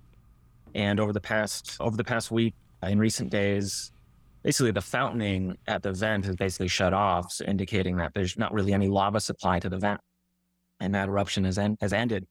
And 0.75 1.01
over 1.01 1.15
the 1.15 1.23
past 1.23 1.79
over 1.81 1.97
the 1.97 2.05
past 2.05 2.31
week, 2.31 2.55
in 2.83 2.99
recent 2.99 3.31
days, 3.31 3.93
basically 4.43 4.73
the 4.73 4.83
fountaining 4.83 5.57
at 5.67 5.83
the 5.83 5.93
vent 5.93 6.27
is 6.27 6.37
basically 6.37 6.69
shut 6.69 6.93
off, 6.93 7.33
so 7.33 7.47
indicating 7.47 7.97
that 7.97 8.13
there's 8.13 8.37
not 8.37 8.53
really 8.53 8.75
any 8.75 8.89
lava 8.89 9.21
supply 9.21 9.59
to 9.59 9.71
the 9.71 9.79
vent. 9.79 10.03
And 10.81 10.95
that 10.95 11.09
eruption 11.09 11.45
has, 11.45 11.59
en- 11.59 11.77
has 11.81 11.93
ended. 11.93 12.27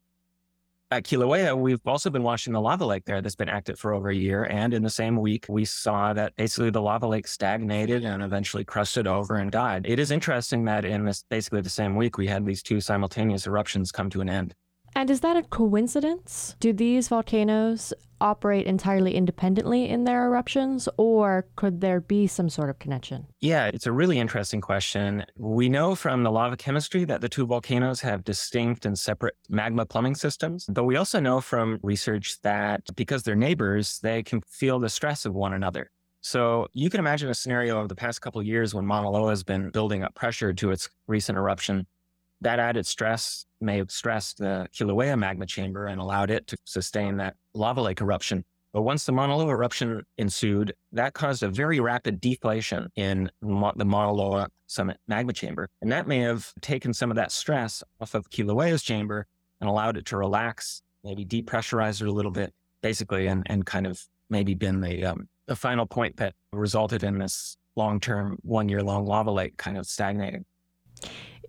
At 0.91 1.03
Kilauea, 1.03 1.55
we've 1.55 1.85
also 1.85 2.09
been 2.09 2.23
watching 2.23 2.51
the 2.51 2.59
lava 2.59 2.83
lake 2.83 3.05
there 3.05 3.21
that's 3.21 3.35
been 3.35 3.47
active 3.47 3.77
for 3.77 3.93
over 3.93 4.09
a 4.09 4.15
year. 4.15 4.45
And 4.45 4.73
in 4.73 4.81
the 4.81 4.89
same 4.89 5.17
week, 5.17 5.45
we 5.47 5.63
saw 5.63 6.13
that 6.13 6.35
basically 6.35 6.71
the 6.71 6.81
lava 6.81 7.05
lake 7.05 7.27
stagnated 7.27 8.03
and 8.03 8.23
eventually 8.23 8.63
crusted 8.63 9.05
over 9.05 9.35
and 9.35 9.51
died. 9.51 9.85
It 9.87 9.99
is 9.99 10.09
interesting 10.09 10.65
that 10.65 10.85
in 10.85 11.05
this 11.05 11.23
basically 11.29 11.61
the 11.61 11.69
same 11.69 11.95
week, 11.95 12.17
we 12.17 12.25
had 12.25 12.43
these 12.43 12.63
two 12.63 12.81
simultaneous 12.81 13.45
eruptions 13.45 13.91
come 13.91 14.09
to 14.09 14.21
an 14.21 14.29
end. 14.29 14.55
And 14.95 15.09
is 15.09 15.21
that 15.21 15.37
a 15.37 15.43
coincidence? 15.43 16.55
Do 16.59 16.73
these 16.73 17.07
volcanoes 17.07 17.93
operate 18.21 18.65
entirely 18.65 19.15
independently 19.15 19.87
in 19.87 20.03
their 20.03 20.25
eruptions, 20.25 20.89
or 20.97 21.47
could 21.55 21.81
there 21.81 22.01
be 22.01 22.27
some 22.27 22.49
sort 22.49 22.69
of 22.69 22.79
connection? 22.79 23.27
Yeah, 23.39 23.67
it's 23.67 23.85
a 23.85 23.91
really 23.91 24.19
interesting 24.19 24.61
question. 24.61 25.25
We 25.37 25.69
know 25.69 25.95
from 25.95 26.23
the 26.23 26.31
lava 26.31 26.57
chemistry 26.57 27.05
that 27.05 27.21
the 27.21 27.29
two 27.29 27.45
volcanoes 27.45 28.01
have 28.01 28.23
distinct 28.23 28.85
and 28.85 28.97
separate 28.97 29.35
magma 29.47 29.85
plumbing 29.85 30.15
systems, 30.15 30.65
but 30.69 30.83
we 30.83 30.97
also 30.97 31.19
know 31.19 31.41
from 31.41 31.79
research 31.81 32.41
that 32.41 32.81
because 32.95 33.23
they're 33.23 33.35
neighbors, 33.35 33.99
they 34.03 34.23
can 34.23 34.41
feel 34.49 34.79
the 34.79 34.89
stress 34.89 35.25
of 35.25 35.33
one 35.33 35.53
another. 35.53 35.89
So 36.21 36.67
you 36.73 36.89
can 36.89 36.99
imagine 36.99 37.29
a 37.29 37.33
scenario 37.33 37.79
of 37.79 37.87
the 37.87 37.95
past 37.95 38.21
couple 38.21 38.41
of 38.41 38.47
years 38.47 38.73
when 38.75 38.85
Mauna 38.85 39.09
Loa 39.09 39.29
has 39.29 39.43
been 39.43 39.69
building 39.69 40.03
up 40.03 40.15
pressure 40.15 40.51
to 40.53 40.71
its 40.71 40.89
recent 41.07 41.37
eruption 41.37 41.87
that 42.41 42.59
added 42.59 42.85
stress 42.85 43.45
may 43.61 43.77
have 43.77 43.91
stressed 43.91 44.37
the 44.37 44.67
Kilauea 44.73 45.17
magma 45.17 45.45
chamber 45.45 45.87
and 45.87 45.99
allowed 45.99 46.31
it 46.31 46.47
to 46.47 46.57
sustain 46.65 47.17
that 47.17 47.35
lava 47.53 47.81
lake 47.81 48.01
eruption. 48.01 48.43
But 48.71 48.83
once 48.83 49.05
the 49.05 49.11
Mauna 49.11 49.35
Loa 49.35 49.49
eruption 49.49 50.03
ensued, 50.17 50.73
that 50.91 51.13
caused 51.13 51.41
a 51.41 51.49
very 51.49 51.79
rapid 51.79 52.21
deflation 52.21 52.87
in 52.95 53.29
the 53.41 53.85
Mauna 53.85 54.13
Loa 54.13 54.47
summit 54.67 54.97
magma 55.07 55.33
chamber. 55.33 55.67
And 55.81 55.91
that 55.91 56.07
may 56.07 56.19
have 56.19 56.53
taken 56.61 56.93
some 56.93 57.09
of 57.09 57.15
that 57.15 57.31
stress 57.31 57.83
off 57.99 58.13
of 58.13 58.29
Kilauea's 58.29 58.83
chamber 58.83 59.25
and 59.59 59.69
allowed 59.69 59.97
it 59.97 60.05
to 60.05 60.17
relax, 60.17 60.83
maybe 61.03 61.25
depressurize 61.25 62.01
it 62.01 62.07
a 62.07 62.11
little 62.11 62.31
bit, 62.31 62.53
basically, 62.83 63.25
and, 63.27 63.43
and 63.47 63.65
kind 63.65 63.87
of 63.87 64.01
maybe 64.29 64.53
been 64.53 64.81
the, 64.81 65.03
um, 65.03 65.27
the 65.47 65.55
final 65.55 65.87
point 65.87 66.17
that 66.17 66.35
resulted 66.53 67.03
in 67.03 67.17
this 67.17 67.57
long 67.75 67.99
term, 67.99 68.37
one 68.43 68.69
year 68.69 68.83
long 68.83 69.05
lava 69.05 69.31
lake 69.31 69.57
kind 69.57 69.79
of 69.79 69.87
stagnating. 69.87 70.45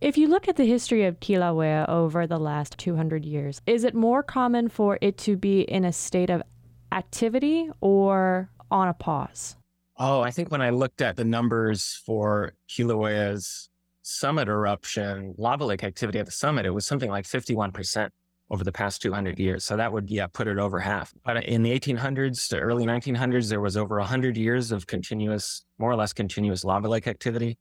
If 0.00 0.16
you 0.16 0.28
look 0.28 0.48
at 0.48 0.56
the 0.56 0.64
history 0.64 1.04
of 1.04 1.20
Kilauea 1.20 1.86
over 1.86 2.26
the 2.26 2.38
last 2.38 2.78
200 2.78 3.22
years, 3.22 3.60
is 3.66 3.84
it 3.84 3.94
more 3.94 4.22
common 4.22 4.70
for 4.70 4.98
it 5.02 5.18
to 5.18 5.36
be 5.36 5.60
in 5.60 5.84
a 5.84 5.92
state 5.92 6.30
of 6.30 6.42
activity 6.90 7.68
or 7.82 8.48
on 8.70 8.88
a 8.88 8.94
pause? 8.94 9.56
Oh, 9.98 10.22
I 10.22 10.30
think 10.30 10.50
when 10.50 10.62
I 10.62 10.70
looked 10.70 11.02
at 11.02 11.16
the 11.16 11.24
numbers 11.24 12.00
for 12.06 12.54
Kilauea's 12.66 13.68
summit 14.00 14.48
eruption, 14.48 15.34
lava 15.36 15.66
lake 15.66 15.84
activity 15.84 16.18
at 16.18 16.24
the 16.24 16.32
summit, 16.32 16.64
it 16.64 16.70
was 16.70 16.86
something 16.86 17.10
like 17.10 17.26
51% 17.26 18.08
over 18.48 18.64
the 18.64 18.72
past 18.72 19.02
200 19.02 19.38
years. 19.38 19.64
So 19.64 19.76
that 19.76 19.92
would, 19.92 20.08
yeah, 20.08 20.28
put 20.28 20.48
it 20.48 20.56
over 20.56 20.80
half. 20.80 21.12
But 21.26 21.44
in 21.44 21.62
the 21.62 21.78
1800s 21.78 22.48
to 22.48 22.58
early 22.58 22.86
1900s, 22.86 23.50
there 23.50 23.60
was 23.60 23.76
over 23.76 23.98
100 23.98 24.38
years 24.38 24.72
of 24.72 24.86
continuous, 24.86 25.66
more 25.78 25.90
or 25.90 25.96
less 25.96 26.14
continuous 26.14 26.64
lava 26.64 26.88
lake 26.88 27.06
activity 27.06 27.58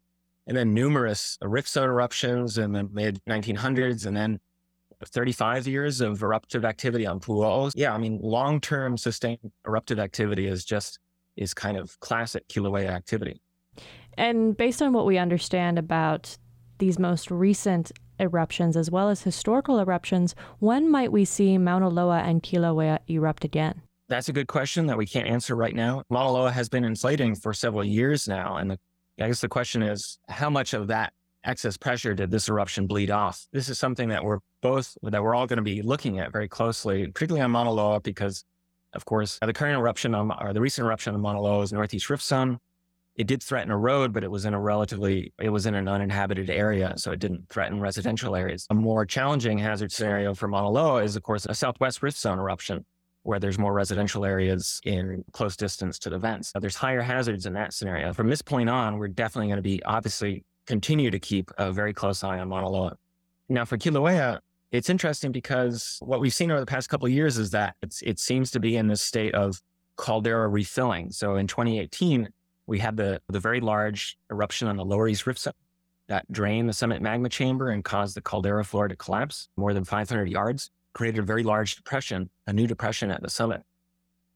and 0.50 0.58
then 0.58 0.74
numerous 0.74 1.38
rift 1.42 1.70
zone 1.70 1.88
eruptions 1.90 2.58
in 2.58 2.74
the 2.74 2.84
mid 2.84 3.22
1900s, 3.30 4.08
and 4.08 4.18
then 4.18 4.40
35 5.06 5.68
years 5.68 6.02
of 6.02 6.22
eruptive 6.22 6.66
activity 6.66 7.06
on 7.06 7.20
Pu'o'o. 7.20 7.72
Yeah, 7.76 7.94
I 7.94 8.00
mean, 8.00 8.20
long 8.22 8.60
term 8.60 8.98
sustained 8.98 9.52
eruptive 9.66 10.00
activity 10.00 10.48
is 10.48 10.66
just 10.66 11.00
is 11.38 11.54
kind 11.54 11.78
of 11.78 11.98
classic 12.02 12.48
Kilauea 12.50 12.90
activity. 12.90 13.40
And 14.18 14.58
based 14.58 14.82
on 14.82 14.92
what 14.92 15.06
we 15.06 15.18
understand 15.18 15.78
about 15.78 16.36
these 16.80 16.98
most 16.98 17.30
recent 17.30 17.92
eruptions 18.20 18.76
as 18.76 18.92
well 18.92 19.10
as 19.10 19.22
historical 19.22 19.80
eruptions, 19.80 20.36
when 20.58 20.92
might 20.92 21.12
we 21.12 21.24
see 21.26 21.58
Mauna 21.58 21.88
Loa 21.88 22.20
and 22.20 22.42
Kilauea 22.42 23.00
erupt 23.08 23.46
again? 23.46 23.84
That's 24.10 24.28
a 24.28 24.34
good 24.34 24.48
question 24.48 24.88
that 24.88 24.98
we 24.98 25.06
can't 25.06 25.28
answer 25.28 25.56
right 25.56 25.76
now. 25.76 26.02
Mauna 26.10 26.32
Loa 26.32 26.52
has 26.52 26.68
been 26.68 26.84
inflating 26.84 27.36
for 27.36 27.54
several 27.54 27.84
years 27.84 28.28
now, 28.28 28.58
and 28.58 28.72
the 28.72 28.80
I 29.20 29.28
guess 29.28 29.42
the 29.42 29.50
question 29.50 29.82
is 29.82 30.18
how 30.30 30.50
much 30.50 30.74
of 30.74 30.88
that 30.88 31.14
excess 31.44 31.78
pressure 31.78 32.14
did 32.14 32.32
this 32.32 32.50
eruption 32.50 32.88
bleed 32.88 33.12
off? 33.12 33.48
This 33.52 33.70
is 33.70 33.78
something 33.78 34.10
that 34.10 34.24
we're 34.24 34.40
both, 34.62 34.98
that 35.04 35.22
we're 35.22 35.36
all 35.36 35.48
going 35.48 35.58
to 35.58 35.64
be 35.64 35.82
looking 35.82 36.20
at 36.20 36.32
very 36.32 36.48
closely, 36.48 37.08
particularly 37.08 37.42
on 37.42 37.52
Mauna 37.52 37.72
Loa, 37.72 38.00
because 38.00 38.44
of 38.94 39.06
course, 39.06 39.38
the 39.42 39.54
current 39.54 39.78
eruption 39.78 40.16
on, 40.16 40.32
or 40.42 40.54
the 40.54 40.62
recent 40.62 40.86
eruption 40.86 41.14
on 41.14 41.22
Mauna 41.22 41.42
Loa 41.42 41.62
is 41.62 41.72
Northeast 41.72 42.10
Rift 42.10 42.24
Zone. 42.24 42.60
It 43.16 43.28
did 43.28 43.44
threaten 43.44 43.72
a 43.72 43.78
road, 43.78 44.14
but 44.14 44.24
it 44.24 44.32
was 44.32 44.46
in 44.46 44.54
a 44.54 44.60
relatively, 44.60 45.34
it 45.40 45.50
was 45.50 45.66
in 45.66 45.76
an 45.76 45.88
uninhabited 45.88 46.50
area, 46.50 46.94
so 46.96 47.12
it 47.12 47.20
didn't 47.20 47.50
threaten 47.50 47.80
residential 47.82 48.36
areas. 48.36 48.66
A 48.70 48.74
more 48.74 49.06
challenging 49.06 49.58
hazard 49.58 49.92
scenario 49.92 50.34
for 50.34 50.48
Mauna 50.48 50.70
Loa 50.70 51.04
is, 51.04 51.16
of 51.16 51.24
course, 51.24 51.46
a 51.46 51.54
Southwest 51.54 52.02
Rift 52.02 52.18
Zone 52.18 52.40
eruption, 52.40 52.86
where 53.30 53.40
there's 53.40 53.60
more 53.60 53.74
residential 53.74 54.26
areas 54.26 54.82
in 54.86 55.24
close 55.34 55.56
distance 55.56 56.00
to 56.00 56.10
the 56.10 56.18
vents. 56.18 56.52
Now, 56.56 56.62
there's 56.62 56.76
higher 56.76 57.02
hazards 57.02 57.46
in 57.46 57.54
that 57.54 57.76
scenario. 57.76 58.12
From 58.12 58.28
this 58.28 58.42
point 58.42 58.70
on, 58.70 58.98
we're 58.98 59.08
definitely 59.08 59.50
going 59.50 59.58
to 59.58 59.62
be 59.62 59.84
obviously 59.84 60.44
continue 60.66 61.12
to 61.12 61.20
keep 61.20 61.52
a 61.60 61.72
very 61.72 61.94
close 61.94 62.24
eye 62.24 62.40
on 62.40 62.50
Mauna 62.50 62.68
Loa. 62.68 62.96
Now, 63.48 63.66
for 63.66 63.78
Kilauea, 63.78 64.40
it's 64.72 64.90
interesting 64.90 65.32
because 65.32 65.98
what 66.02 66.20
we've 66.20 66.34
seen 66.34 66.50
over 66.50 66.60
the 66.60 66.66
past 66.66 66.90
couple 66.90 67.06
of 67.06 67.12
years 67.12 67.38
is 67.38 67.52
that 67.52 67.76
it 68.02 68.18
seems 68.18 68.50
to 68.50 68.60
be 68.60 68.78
in 68.78 68.88
this 68.88 69.02
state 69.02 69.36
of 69.36 69.62
caldera 69.96 70.48
refilling. 70.48 71.12
So 71.12 71.36
in 71.36 71.46
2018, 71.46 72.30
we 72.66 72.80
had 72.80 72.98
the, 72.98 73.22
the 73.30 73.40
very 73.40 73.62
large 73.62 74.18
eruption 74.32 74.68
on 74.68 74.76
the 74.76 74.86
Lower 74.86 75.08
East 75.08 75.28
Rift 75.28 75.40
Zone 75.40 75.54
that 76.08 76.32
drained 76.32 76.68
the 76.68 76.74
summit 76.74 77.00
magma 77.00 77.30
chamber 77.30 77.70
and 77.70 77.84
caused 77.84 78.16
the 78.16 78.22
caldera 78.22 78.66
floor 78.66 78.88
to 78.88 78.96
collapse 78.96 79.50
more 79.56 79.76
than 79.76 79.84
500 79.84 80.28
yards 80.28 80.72
created 80.94 81.20
a 81.20 81.24
very 81.24 81.44
large 81.44 81.76
depression, 81.76 82.30
a 82.48 82.54
new 82.54 82.68
depression 82.68 83.12
at 83.12 83.22
the 83.22 83.30
summit. 83.30 83.62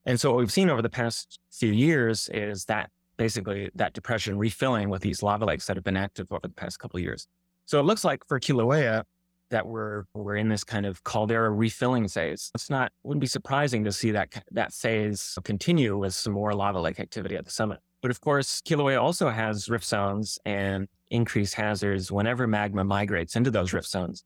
And 0.06 0.20
so 0.20 0.32
what 0.32 0.40
we've 0.40 0.52
seen 0.52 0.70
over 0.70 0.82
the 0.82 0.90
past 0.90 1.40
few 1.52 1.72
years 1.72 2.30
is 2.34 2.66
that 2.66 2.90
basically 3.18 3.70
that 3.76 3.94
depression 3.94 4.38
refilling 4.38 4.90
with 4.90 5.02
these 5.02 5.24
lava 5.24 5.46
lakes 5.46 5.68
that 5.68 5.78
have 5.78 5.84
been 5.84 5.98
active 5.98 6.28
over 6.32 6.42
the 6.44 6.50
past 6.50 6.80
couple 6.80 6.98
of 6.98 7.04
years. 7.04 7.28
So 7.66 7.80
it 7.80 7.84
looks 7.84 8.04
like 8.04 8.26
for 8.28 8.40
Kilauea 8.40 9.04
that 9.50 9.68
we're 9.68 10.04
we're 10.14 10.36
in 10.36 10.50
this 10.50 10.64
kind 10.64 10.86
of 10.86 11.04
caldera 11.04 11.52
refilling 11.52 12.08
phase. 12.08 12.52
It's 12.56 12.70
not 12.70 12.92
wouldn't 13.04 13.22
be 13.22 13.28
surprising 13.28 13.84
to 13.84 13.92
see 13.92 14.12
that 14.12 14.44
that 14.52 14.74
phase 14.74 15.38
continue 15.44 15.98
with 15.98 16.14
some 16.14 16.34
more 16.34 16.54
lava 16.54 16.82
lake 16.82 17.00
activity 17.00 17.36
at 17.36 17.46
the 17.46 17.52
summit. 17.52 17.80
But 18.02 18.12
of 18.12 18.20
course, 18.20 18.62
Kilauea 18.62 19.02
also 19.02 19.30
has 19.30 19.70
rift 19.70 19.86
zones 19.86 20.38
and 20.44 20.88
increased 21.10 21.54
hazards 21.54 22.12
whenever 22.12 22.48
magma 22.48 22.84
migrates 22.84 23.36
into 23.36 23.52
those 23.52 23.72
rift 23.72 23.88
zones. 23.88 24.26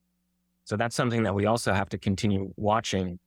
So 0.67 0.75
that's 0.75 0.97
something 0.97 1.23
that 1.23 1.33
we 1.33 1.45
also 1.45 1.71
have 1.71 1.87
to 1.89 1.97
continue 1.97 2.51
watching 2.57 3.19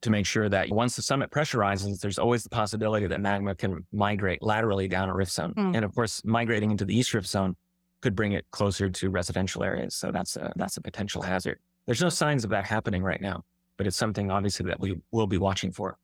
to 0.00 0.08
make 0.08 0.24
sure 0.24 0.48
that 0.48 0.70
once 0.70 0.96
the 0.96 1.02
summit 1.02 1.30
pressurizes, 1.30 2.00
there's 2.00 2.18
always 2.18 2.44
the 2.44 2.48
possibility 2.48 3.06
that 3.06 3.20
magma 3.20 3.54
can 3.54 3.86
migrate 3.92 4.42
laterally 4.42 4.88
down 4.88 5.10
a 5.10 5.14
rift 5.14 5.30
zone. 5.30 5.52
Mm. 5.54 5.76
And 5.76 5.84
of 5.84 5.94
course, 5.94 6.22
migrating 6.24 6.70
into 6.70 6.86
the 6.86 6.96
east 6.96 7.12
rift 7.12 7.26
zone 7.28 7.56
could 8.00 8.16
bring 8.16 8.32
it 8.32 8.46
closer 8.52 8.88
to 8.88 9.10
residential 9.10 9.62
areas. 9.62 9.94
So 9.96 10.10
that's 10.10 10.36
a, 10.36 10.50
that's 10.56 10.78
a 10.78 10.80
potential 10.80 11.20
hazard. 11.20 11.58
There's 11.84 12.00
no 12.00 12.08
signs 12.08 12.42
of 12.42 12.48
that 12.50 12.64
happening 12.64 13.02
right 13.02 13.20
now, 13.20 13.44
but 13.76 13.86
it's 13.86 13.96
something 13.98 14.30
obviously 14.30 14.64
that 14.64 14.80
we 14.80 14.98
will 15.12 15.26
be 15.26 15.36
watching 15.36 15.72
for. 15.72 15.98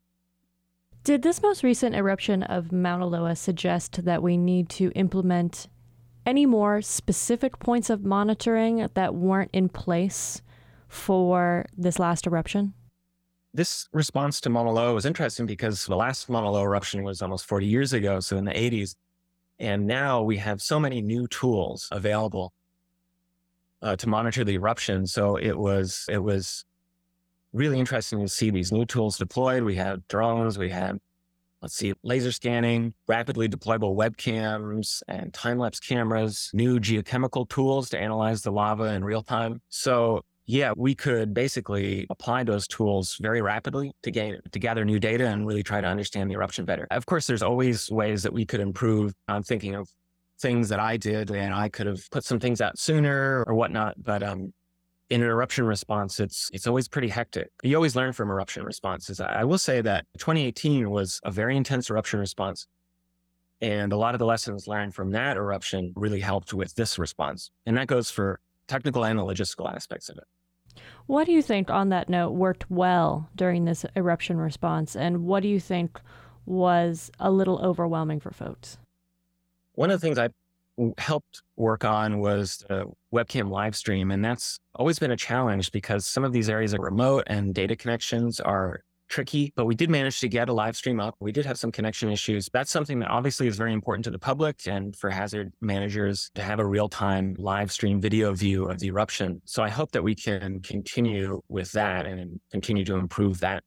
Did 1.03 1.23
this 1.23 1.41
most 1.41 1.63
recent 1.63 1.95
eruption 1.95 2.43
of 2.43 2.73
Mauna 2.73 3.07
Loa 3.07 3.37
suggest 3.37 4.05
that 4.05 4.23
we 4.23 4.37
need 4.37 4.69
to 4.71 4.93
implement 4.95 5.67
any 6.27 6.45
more 6.45 6.83
specific 6.83 7.59
points 7.59 7.89
of 7.89 8.05
monitoring 8.05 8.87
that 8.93 9.15
weren't 9.15 9.51
in 9.55 9.71
place 9.71 10.43
for 10.95 11.67
this 11.77 11.99
last 11.99 12.27
eruption? 12.27 12.75
This 13.53 13.89
response 13.93 14.41
to 14.43 14.51
Mauna 14.51 14.73
Loa 14.73 14.95
was 14.95 15.07
interesting 15.07 15.47
because 15.47 15.87
the 15.87 15.97
last 15.97 16.29
Mauna 16.29 16.51
Loa 16.51 16.65
eruption 16.65 17.05
was 17.05 17.23
almost 17.23 17.47
40 17.47 17.67
years 17.67 17.93
ago, 17.93 18.21
so 18.21 18.37
in 18.37 18.45
the 18.45 18.53
80s. 18.53 18.97
And 19.59 19.87
now 19.87 20.23
we 20.23 20.39
have 20.39 20.61
so 20.61 20.81
many 20.81 21.01
new 21.01 21.29
tools 21.29 21.89
available 21.93 22.53
uh, 23.81 23.95
to 23.97 24.09
monitor 24.09 24.43
the 24.43 24.55
eruption. 24.55 25.07
So 25.07 25.37
it 25.37 25.57
was 25.57 26.07
it 26.09 26.19
was 26.19 26.65
really 27.53 27.79
interesting 27.79 28.21
to 28.21 28.29
see 28.29 28.51
these 28.51 28.73
new 28.73 28.85
tools 28.85 29.19
deployed. 29.19 29.63
We 29.63 29.77
had 29.77 30.07
drones, 30.09 30.59
we 30.59 30.71
had 30.71 30.99
let's 31.63 31.77
see, 31.77 31.95
laser 32.03 32.31
scanning, 32.31 32.93
rapidly 33.09 33.49
deployable 33.49 33.97
webcams 33.97 35.03
and 35.09 35.33
time 35.33 35.59
lapse 35.59 35.81
cameras, 35.81 36.51
new 36.53 36.79
geochemical 36.79 37.49
tools 37.49 37.89
to 37.91 37.99
analyze 37.99 38.43
the 38.43 38.53
lava 38.53 38.93
in 38.93 39.03
real 39.03 39.23
time. 39.23 39.63
So 39.71 40.25
yeah, 40.47 40.73
we 40.77 40.95
could 40.95 41.33
basically 41.33 42.07
apply 42.11 42.45
those 42.45 42.69
tools 42.69 43.17
very 43.21 43.41
rapidly 43.41 43.93
to 44.03 44.11
gain 44.11 44.39
to 44.53 44.59
gather 44.59 44.85
new 44.85 45.01
data 45.01 45.27
and 45.27 45.47
really 45.47 45.63
try 45.63 45.81
to 45.81 45.87
understand 45.87 46.31
the 46.31 46.35
eruption 46.35 46.65
better. 46.65 46.87
Of 46.91 47.07
course, 47.07 47.27
there's 47.27 47.43
always 47.43 47.91
ways 47.91 48.23
that 48.25 48.33
we 48.33 48.45
could 48.45 48.61
improve. 48.61 49.15
I'm 49.27 49.43
thinking 49.43 49.75
of 49.75 49.89
things 50.41 50.69
that 50.69 50.81
I 50.81 50.97
did 50.97 51.31
and 51.31 51.55
I 51.55 51.69
could 51.69 51.87
have 51.87 52.11
put 52.11 52.25
some 52.25 52.41
things 52.41 52.61
out 52.61 52.79
sooner 52.79 53.45
or 53.47 53.55
whatnot. 53.55 53.95
But 54.03 54.23
um, 54.23 54.53
in 55.09 55.23
an 55.23 55.29
eruption 55.29 55.65
response, 55.65 56.21
it's 56.21 56.51
it's 56.53 56.67
always 56.67 56.89
pretty 56.89 57.09
hectic. 57.09 57.49
You 57.63 57.77
always 57.77 57.97
learn 57.97 58.13
from 58.13 58.31
eruption 58.31 58.65
responses. 58.65 59.21
I 59.21 59.45
will 59.45 59.59
say 59.59 59.81
that 59.81 60.05
2018 60.19 60.91
was 60.91 61.21
a 61.25 61.31
very 61.31 61.57
intense 61.57 61.89
eruption 61.89 62.21
response. 62.21 62.67
And 63.63 63.95
a 63.95 63.97
lot 63.97 64.15
of 64.15 64.19
the 64.19 64.27
lessons 64.27 64.69
learned 64.69 64.95
from 64.95 65.13
that 65.13 65.39
eruption 65.39 65.93
really 65.97 66.21
helped 66.21 66.53
with 66.53 66.75
this 66.75 66.99
response. 66.99 67.51
And 67.65 67.79
that 67.79 67.87
goes 67.87 68.11
for 68.11 68.41
technical 68.69 69.05
and 69.05 69.19
the 69.19 69.25
logistical 69.25 69.73
aspects 69.73 70.09
of 70.09 70.19
it. 70.19 70.25
What 71.07 71.27
do 71.27 71.33
you 71.33 71.43
think, 71.43 71.71
on 71.71 71.91
that 71.91 72.09
note, 72.09 72.31
worked 72.31 72.71
well 72.71 73.29
during 73.37 73.65
this 73.65 73.85
eruption 73.97 74.39
response? 74.39 74.97
And 74.97 75.25
what 75.25 75.43
do 75.43 75.49
you 75.49 75.61
think 75.61 76.01
was 76.47 77.11
a 77.21 77.31
little 77.31 77.59
overwhelming 77.59 78.21
for 78.21 78.31
folks? 78.31 78.79
One 79.75 79.91
of 79.91 80.01
the 80.01 80.07
things 80.07 80.19
I 80.19 80.29
helped 80.99 81.43
work 81.57 81.85
on 81.85 82.19
was 82.19 82.65
the 82.69 82.87
webcam 83.13 83.51
live 83.51 83.77
stream. 83.77 84.11
And 84.11 84.25
that's 84.25 84.59
always 84.75 84.99
been 84.99 85.11
a 85.13 85.17
challenge 85.17 85.71
because 85.71 86.05
some 86.07 86.25
of 86.25 86.33
these 86.33 86.49
areas 86.49 86.75
are 86.75 86.81
remote 86.81 87.25
and 87.29 87.55
data 87.55 87.77
connections 87.77 88.41
are 88.41 88.81
tricky, 89.09 89.53
but 89.57 89.65
we 89.65 89.75
did 89.75 89.91
manage 89.91 90.21
to 90.21 90.29
get 90.29 90.49
a 90.49 90.53
live 90.53 90.77
stream 90.77 91.01
up. 91.01 91.15
We 91.21 91.33
did 91.33 91.47
have 91.47 91.59
some 91.59 91.71
connection 91.73 92.11
issues. 92.11 92.49
That's 92.53 92.71
something 92.71 92.99
that 93.01 93.11
obviously 93.11 93.47
is 93.47 93.57
very 93.57 93.73
important 93.73 94.05
to 94.05 94.11
the 94.11 94.19
public 94.19 94.67
and 94.67 94.95
for 94.97 95.11
hazard 95.11 95.53
managers 95.61 96.31
to 96.35 96.43
have 96.43 96.59
a 96.59 96.67
real 96.67 96.89
time 96.89 97.35
live 97.39 97.71
stream 97.71 98.01
video 98.01 98.33
view 98.33 98.69
of 98.69 98.79
the 98.79 98.89
eruption. 98.89 99.41
So 99.45 99.63
I 99.63 99.69
hope 99.69 99.93
that 99.93 100.03
we 100.03 100.15
can 100.15 100.61
continue 100.61 101.41
with 101.49 101.73
that 101.73 102.07
and 102.07 102.41
continue 102.51 102.85
to 102.87 102.97
improve 102.97 103.41
that 103.41 103.63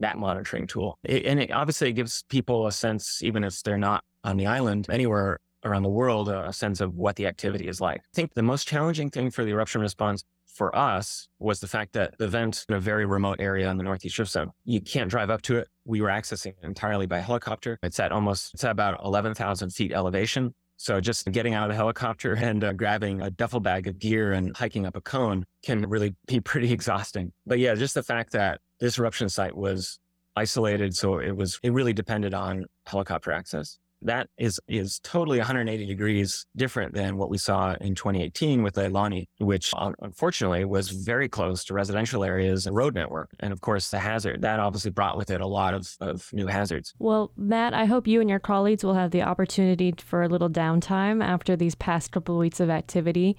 that 0.00 0.16
monitoring 0.16 0.66
tool. 0.66 0.98
It, 1.04 1.26
and 1.26 1.38
it 1.38 1.52
obviously 1.52 1.92
gives 1.92 2.24
people 2.30 2.66
a 2.66 2.72
sense, 2.72 3.22
even 3.22 3.44
if 3.44 3.62
they're 3.62 3.78
not 3.78 4.02
on 4.24 4.38
the 4.38 4.46
island, 4.46 4.86
anywhere 4.90 5.38
around 5.64 5.82
the 5.82 5.90
world, 5.90 6.28
a 6.28 6.52
sense 6.52 6.80
of 6.80 6.94
what 6.94 7.16
the 7.16 7.26
activity 7.26 7.68
is 7.68 7.80
like. 7.80 7.98
I 7.98 8.14
think 8.14 8.32
the 8.34 8.42
most 8.42 8.66
challenging 8.66 9.10
thing 9.10 9.30
for 9.30 9.44
the 9.44 9.50
eruption 9.50 9.82
response 9.82 10.24
for 10.54 10.74
us 10.76 11.28
was 11.38 11.60
the 11.60 11.66
fact 11.66 11.92
that 11.94 12.16
the 12.18 12.28
vent 12.28 12.64
in 12.68 12.74
a 12.74 12.80
very 12.80 13.06
remote 13.06 13.40
area 13.40 13.70
in 13.70 13.76
the 13.76 13.84
Northeast 13.84 14.18
Rift 14.18 14.30
Zone. 14.30 14.50
You 14.64 14.80
can't 14.80 15.10
drive 15.10 15.30
up 15.30 15.42
to 15.42 15.58
it. 15.58 15.68
We 15.84 16.00
were 16.00 16.08
accessing 16.08 16.48
it 16.48 16.58
entirely 16.62 17.06
by 17.06 17.18
helicopter. 17.18 17.78
It's 17.82 17.98
at 18.00 18.12
almost, 18.12 18.54
it's 18.54 18.64
at 18.64 18.70
about 18.70 19.00
11,000 19.04 19.70
feet 19.70 19.92
elevation. 19.92 20.54
So 20.76 21.00
just 21.00 21.30
getting 21.30 21.52
out 21.52 21.64
of 21.64 21.68
the 21.68 21.76
helicopter 21.76 22.34
and 22.34 22.64
uh, 22.64 22.72
grabbing 22.72 23.20
a 23.20 23.30
duffel 23.30 23.60
bag 23.60 23.86
of 23.86 23.98
gear 23.98 24.32
and 24.32 24.56
hiking 24.56 24.86
up 24.86 24.96
a 24.96 25.00
cone 25.00 25.44
can 25.62 25.88
really 25.88 26.14
be 26.26 26.40
pretty 26.40 26.72
exhausting. 26.72 27.32
But 27.46 27.58
yeah, 27.58 27.74
just 27.74 27.94
the 27.94 28.02
fact 28.02 28.32
that 28.32 28.60
this 28.80 28.98
eruption 28.98 29.28
site 29.28 29.54
was 29.54 29.98
isolated, 30.36 30.96
so 30.96 31.18
it 31.18 31.36
was 31.36 31.60
it 31.62 31.72
really 31.72 31.92
depended 31.92 32.32
on 32.32 32.64
helicopter 32.86 33.30
access 33.30 33.78
that 34.02 34.28
is 34.38 34.60
is 34.68 35.00
totally 35.00 35.38
180 35.38 35.86
degrees 35.86 36.46
different 36.56 36.94
than 36.94 37.16
what 37.16 37.30
we 37.30 37.38
saw 37.38 37.74
in 37.80 37.94
2018 37.94 38.62
with 38.62 38.74
Leilani, 38.74 39.26
which 39.38 39.72
unfortunately 40.00 40.64
was 40.64 40.90
very 40.90 41.28
close 41.28 41.64
to 41.64 41.74
residential 41.74 42.24
areas 42.24 42.66
and 42.66 42.76
road 42.76 42.94
network. 42.94 43.30
And 43.40 43.52
of 43.52 43.60
course, 43.60 43.90
the 43.90 43.98
hazard 43.98 44.42
that 44.42 44.60
obviously 44.60 44.90
brought 44.90 45.16
with 45.16 45.30
it 45.30 45.40
a 45.40 45.46
lot 45.46 45.74
of, 45.74 45.96
of 46.00 46.28
new 46.32 46.46
hazards. 46.46 46.94
Well, 46.98 47.32
Matt, 47.36 47.74
I 47.74 47.84
hope 47.84 48.06
you 48.06 48.20
and 48.20 48.30
your 48.30 48.38
colleagues 48.38 48.84
will 48.84 48.94
have 48.94 49.10
the 49.10 49.22
opportunity 49.22 49.94
for 49.98 50.22
a 50.22 50.28
little 50.28 50.50
downtime 50.50 51.22
after 51.24 51.56
these 51.56 51.74
past 51.74 52.12
couple 52.12 52.34
of 52.34 52.40
weeks 52.40 52.60
of 52.60 52.70
activity. 52.70 53.36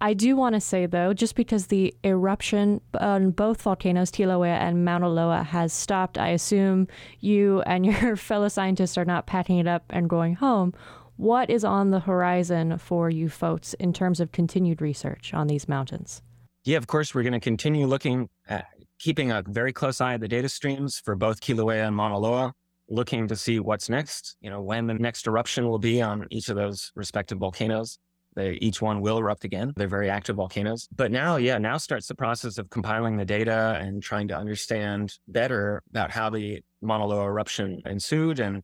I 0.00 0.12
do 0.12 0.36
want 0.36 0.54
to 0.54 0.60
say, 0.60 0.86
though, 0.86 1.14
just 1.14 1.34
because 1.34 1.68
the 1.68 1.94
eruption 2.04 2.80
on 3.00 3.30
both 3.30 3.62
volcanoes, 3.62 4.10
Kilauea 4.10 4.58
and 4.58 4.84
Mauna 4.84 5.08
Loa, 5.08 5.42
has 5.42 5.72
stopped, 5.72 6.18
I 6.18 6.28
assume 6.28 6.86
you 7.20 7.62
and 7.62 7.86
your 7.86 8.16
fellow 8.16 8.48
scientists 8.48 8.98
are 8.98 9.04
not 9.04 9.26
packing 9.26 9.58
it 9.58 9.66
up 9.66 9.84
and 9.90 10.08
going 10.08 10.34
home. 10.34 10.74
What 11.16 11.48
is 11.48 11.64
on 11.64 11.92
the 11.92 12.00
horizon 12.00 12.76
for 12.76 13.08
you 13.08 13.30
folks 13.30 13.72
in 13.74 13.94
terms 13.94 14.20
of 14.20 14.32
continued 14.32 14.82
research 14.82 15.32
on 15.32 15.46
these 15.46 15.66
mountains? 15.66 16.20
Yeah, 16.64 16.76
of 16.76 16.88
course, 16.88 17.14
we're 17.14 17.22
going 17.22 17.32
to 17.32 17.40
continue 17.40 17.86
looking 17.86 18.28
at 18.48 18.66
keeping 18.98 19.30
a 19.30 19.42
very 19.46 19.72
close 19.72 20.00
eye 20.02 20.14
at 20.14 20.20
the 20.20 20.28
data 20.28 20.48
streams 20.48 21.00
for 21.02 21.14
both 21.14 21.40
Kilauea 21.40 21.86
and 21.86 21.96
Mauna 21.96 22.18
Loa, 22.18 22.52
looking 22.90 23.28
to 23.28 23.36
see 23.36 23.60
what's 23.60 23.88
next, 23.88 24.36
you 24.40 24.50
know, 24.50 24.60
when 24.60 24.86
the 24.86 24.94
next 24.94 25.26
eruption 25.26 25.68
will 25.68 25.78
be 25.78 26.02
on 26.02 26.26
each 26.30 26.50
of 26.50 26.56
those 26.56 26.92
respective 26.94 27.38
volcanoes. 27.38 27.98
They, 28.36 28.52
each 28.60 28.82
one 28.82 29.00
will 29.00 29.18
erupt 29.18 29.44
again. 29.44 29.72
They're 29.74 29.88
very 29.88 30.10
active 30.10 30.36
volcanoes. 30.36 30.88
But 30.94 31.10
now, 31.10 31.36
yeah, 31.36 31.56
now 31.56 31.78
starts 31.78 32.06
the 32.06 32.14
process 32.14 32.58
of 32.58 32.68
compiling 32.68 33.16
the 33.16 33.24
data 33.24 33.78
and 33.80 34.02
trying 34.02 34.28
to 34.28 34.36
understand 34.36 35.14
better 35.26 35.82
about 35.90 36.10
how 36.10 36.30
the 36.30 36.62
Mauna 36.82 37.06
Loa 37.06 37.24
eruption 37.24 37.82
ensued. 37.86 38.38
And, 38.38 38.58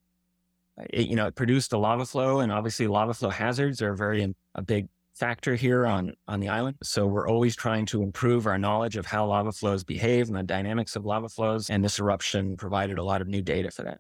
uh, 0.79 0.85
it, 0.91 1.09
you 1.09 1.17
know, 1.17 1.27
it 1.27 1.35
produced 1.35 1.73
a 1.73 1.79
lava 1.79 2.05
flow. 2.05 2.41
And 2.41 2.53
obviously, 2.53 2.87
lava 2.87 3.15
flow 3.15 3.31
hazards 3.31 3.81
are 3.81 3.95
very 3.95 4.23
um, 4.23 4.35
a 4.55 4.63
big 4.63 4.89
factor 5.15 5.55
here 5.55 5.87
on, 5.87 6.13
on 6.29 6.41
the 6.41 6.49
island. 6.49 6.77
So 6.83 7.07
we're 7.07 7.29
always 7.29 7.57
trying 7.57 7.87
to 7.87 8.03
improve 8.03 8.47
our 8.47 8.59
knowledge 8.59 8.97
of 8.97 9.07
how 9.07 9.27
lava 9.27 9.53
flows 9.53 9.85
behave 9.85 10.29
and 10.29 10.37
the 10.37 10.43
dynamics 10.43 10.97
of 10.97 11.05
lava 11.07 11.29
flows. 11.29 11.71
And 11.71 11.83
this 11.83 11.99
eruption 11.99 12.57
provided 12.57 12.99
a 12.99 13.03
lot 13.03 13.21
of 13.21 13.29
new 13.29 13.43
data 13.43 13.71
for 13.71 13.83
that. 13.85 13.99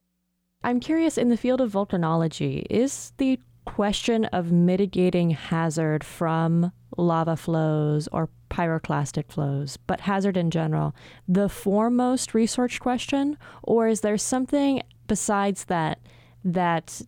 I'm 0.64 0.80
curious 0.80 1.18
in 1.18 1.28
the 1.28 1.36
field 1.36 1.60
of 1.60 1.72
volcanology, 1.72 2.64
is 2.70 3.12
the 3.16 3.40
question 3.64 4.24
of 4.26 4.52
mitigating 4.52 5.30
hazard 5.30 6.04
from 6.04 6.72
lava 6.96 7.36
flows 7.36 8.08
or 8.12 8.28
pyroclastic 8.50 9.30
flows, 9.30 9.78
but 9.86 10.00
hazard 10.00 10.36
in 10.36 10.50
general, 10.50 10.94
the 11.26 11.48
foremost 11.48 12.34
research 12.34 12.80
question? 12.80 13.36
Or 13.62 13.88
is 13.88 14.00
there 14.00 14.18
something 14.18 14.82
besides 15.06 15.64
that 15.66 16.00
that 16.44 17.00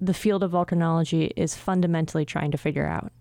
the 0.00 0.14
field 0.14 0.42
of 0.42 0.52
volcanology 0.52 1.32
is 1.36 1.56
fundamentally 1.56 2.24
trying 2.24 2.50
to 2.50 2.58
figure 2.58 2.86
out? 2.86 3.12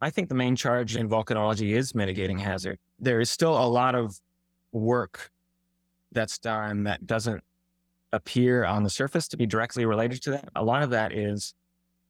I 0.00 0.10
think 0.10 0.28
the 0.28 0.34
main 0.34 0.56
charge 0.56 0.96
in 0.96 1.08
volcanology 1.08 1.74
is 1.76 1.94
mitigating 1.94 2.38
hazard. 2.38 2.78
There 2.98 3.20
is 3.20 3.30
still 3.30 3.56
a 3.56 3.66
lot 3.66 3.94
of 3.94 4.20
work 4.72 5.30
that's 6.12 6.38
done 6.38 6.84
that 6.84 7.06
doesn't 7.06 7.42
appear 8.12 8.64
on 8.64 8.82
the 8.82 8.90
surface 8.90 9.28
to 9.28 9.36
be 9.36 9.46
directly 9.46 9.86
related 9.86 10.22
to 10.22 10.30
that. 10.32 10.48
A 10.54 10.64
lot 10.64 10.82
of 10.82 10.90
that 10.90 11.12
is 11.12 11.54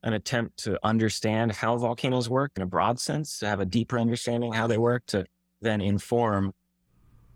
an 0.02 0.12
attempt 0.12 0.58
to 0.64 0.78
understand 0.84 1.52
how 1.52 1.76
volcanoes 1.76 2.28
work 2.28 2.52
in 2.56 2.62
a 2.62 2.66
broad 2.66 2.98
sense, 2.98 3.38
to 3.38 3.46
have 3.46 3.60
a 3.60 3.64
deeper 3.64 3.98
understanding 3.98 4.52
how 4.52 4.66
they 4.66 4.78
work, 4.78 5.04
to 5.06 5.24
then 5.60 5.80
inform 5.80 6.52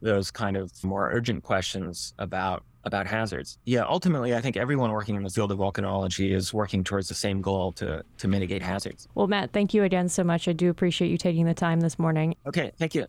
those 0.02 0.30
kind 0.30 0.56
of 0.56 0.72
more 0.84 1.10
urgent 1.12 1.42
questions 1.42 2.12
about 2.18 2.64
about 2.84 3.06
hazards. 3.06 3.58
Yeah, 3.64 3.82
ultimately, 3.82 4.32
I 4.32 4.40
think 4.40 4.56
everyone 4.56 4.92
working 4.92 5.16
in 5.16 5.24
the 5.24 5.30
field 5.30 5.50
of 5.50 5.58
volcanology 5.58 6.32
is 6.32 6.54
working 6.54 6.84
towards 6.84 7.08
the 7.08 7.14
same 7.14 7.40
goal 7.40 7.72
to 7.72 8.02
to 8.18 8.28
mitigate 8.28 8.62
hazards. 8.62 9.08
Well, 9.14 9.26
Matt, 9.26 9.52
thank 9.52 9.74
you 9.74 9.82
again 9.82 10.08
so 10.08 10.22
much. 10.22 10.48
I 10.48 10.52
do 10.52 10.70
appreciate 10.70 11.10
you 11.10 11.18
taking 11.18 11.46
the 11.46 11.54
time 11.54 11.80
this 11.80 11.98
morning. 11.98 12.36
Okay, 12.46 12.72
thank 12.78 12.94
you. 12.94 13.06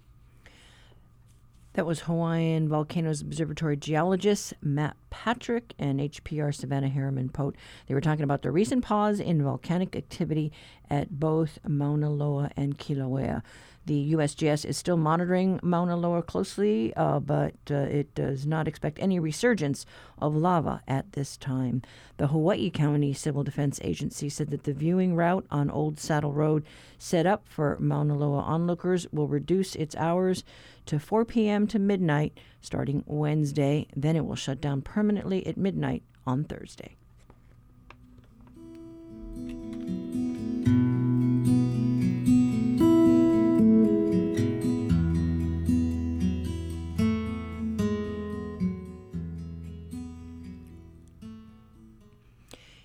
That 1.78 1.86
was 1.86 2.00
Hawaiian 2.00 2.68
Volcanoes 2.68 3.22
Observatory 3.22 3.78
geologist 3.78 4.56
Matt 4.63 4.98
Patrick 5.12 5.76
and 5.78 6.00
HPR 6.00 6.52
Savannah 6.52 6.90
Harriman 6.90 7.30
Pote. 7.30 7.56
They 7.86 7.94
were 7.94 8.02
talking 8.02 8.24
about 8.24 8.42
the 8.42 8.50
recent 8.50 8.84
pause 8.84 9.20
in 9.20 9.44
volcanic 9.44 9.96
activity 9.96 10.52
at 10.90 11.20
both 11.20 11.60
Mauna 11.68 12.10
Loa 12.10 12.50
and 12.58 12.80
Kilauea. 12.80 13.44
The 13.86 14.13
USGS 14.13 14.66
is 14.66 14.76
still 14.76 14.98
monitoring 14.98 15.60
Mauna 15.62 15.96
Loa 15.96 16.22
closely, 16.24 16.94
uh, 16.96 17.20
but 17.20 17.54
uh, 17.70 17.76
it 17.76 18.13
does 18.16 18.46
not 18.48 18.68
expect 18.68 18.98
any 19.00 19.20
resurgence 19.20 19.86
of 20.18 20.36
lava 20.36 20.82
at 20.90 21.13
this 21.13 21.38
time. 21.38 21.84
The 22.18 22.28
Hawaii 22.28 22.70
County 22.70 23.13
Civil 23.13 23.44
Defense 23.44 23.80
Agency 23.84 24.28
said 24.28 24.50
that 24.50 24.63
the 24.63 24.74
viewing 24.74 25.16
route 25.16 25.46
on 25.52 25.70
Old 25.70 26.00
Saddle 26.00 26.34
Road, 26.34 26.66
set 26.98 27.26
up 27.26 27.48
for 27.48 27.78
Mauna 27.80 28.17
Loa 28.17 28.42
onlookers, 28.42 29.08
will 29.13 29.28
reduce 29.28 29.73
its 29.75 29.96
hours 29.96 30.44
to 30.88 31.00
4 31.00 31.25
p.m. 31.25 31.67
to 31.67 31.79
midnight 31.79 32.38
starting 32.62 33.04
Wednesday. 33.06 33.88
Then 33.96 34.15
it 34.15 34.25
will 34.25 34.35
shut 34.35 34.60
down 34.60 34.81
permanently 34.81 35.46
at 35.46 35.58
midnight 35.58 36.04
on 36.25 36.44
Thursday. 36.44 36.96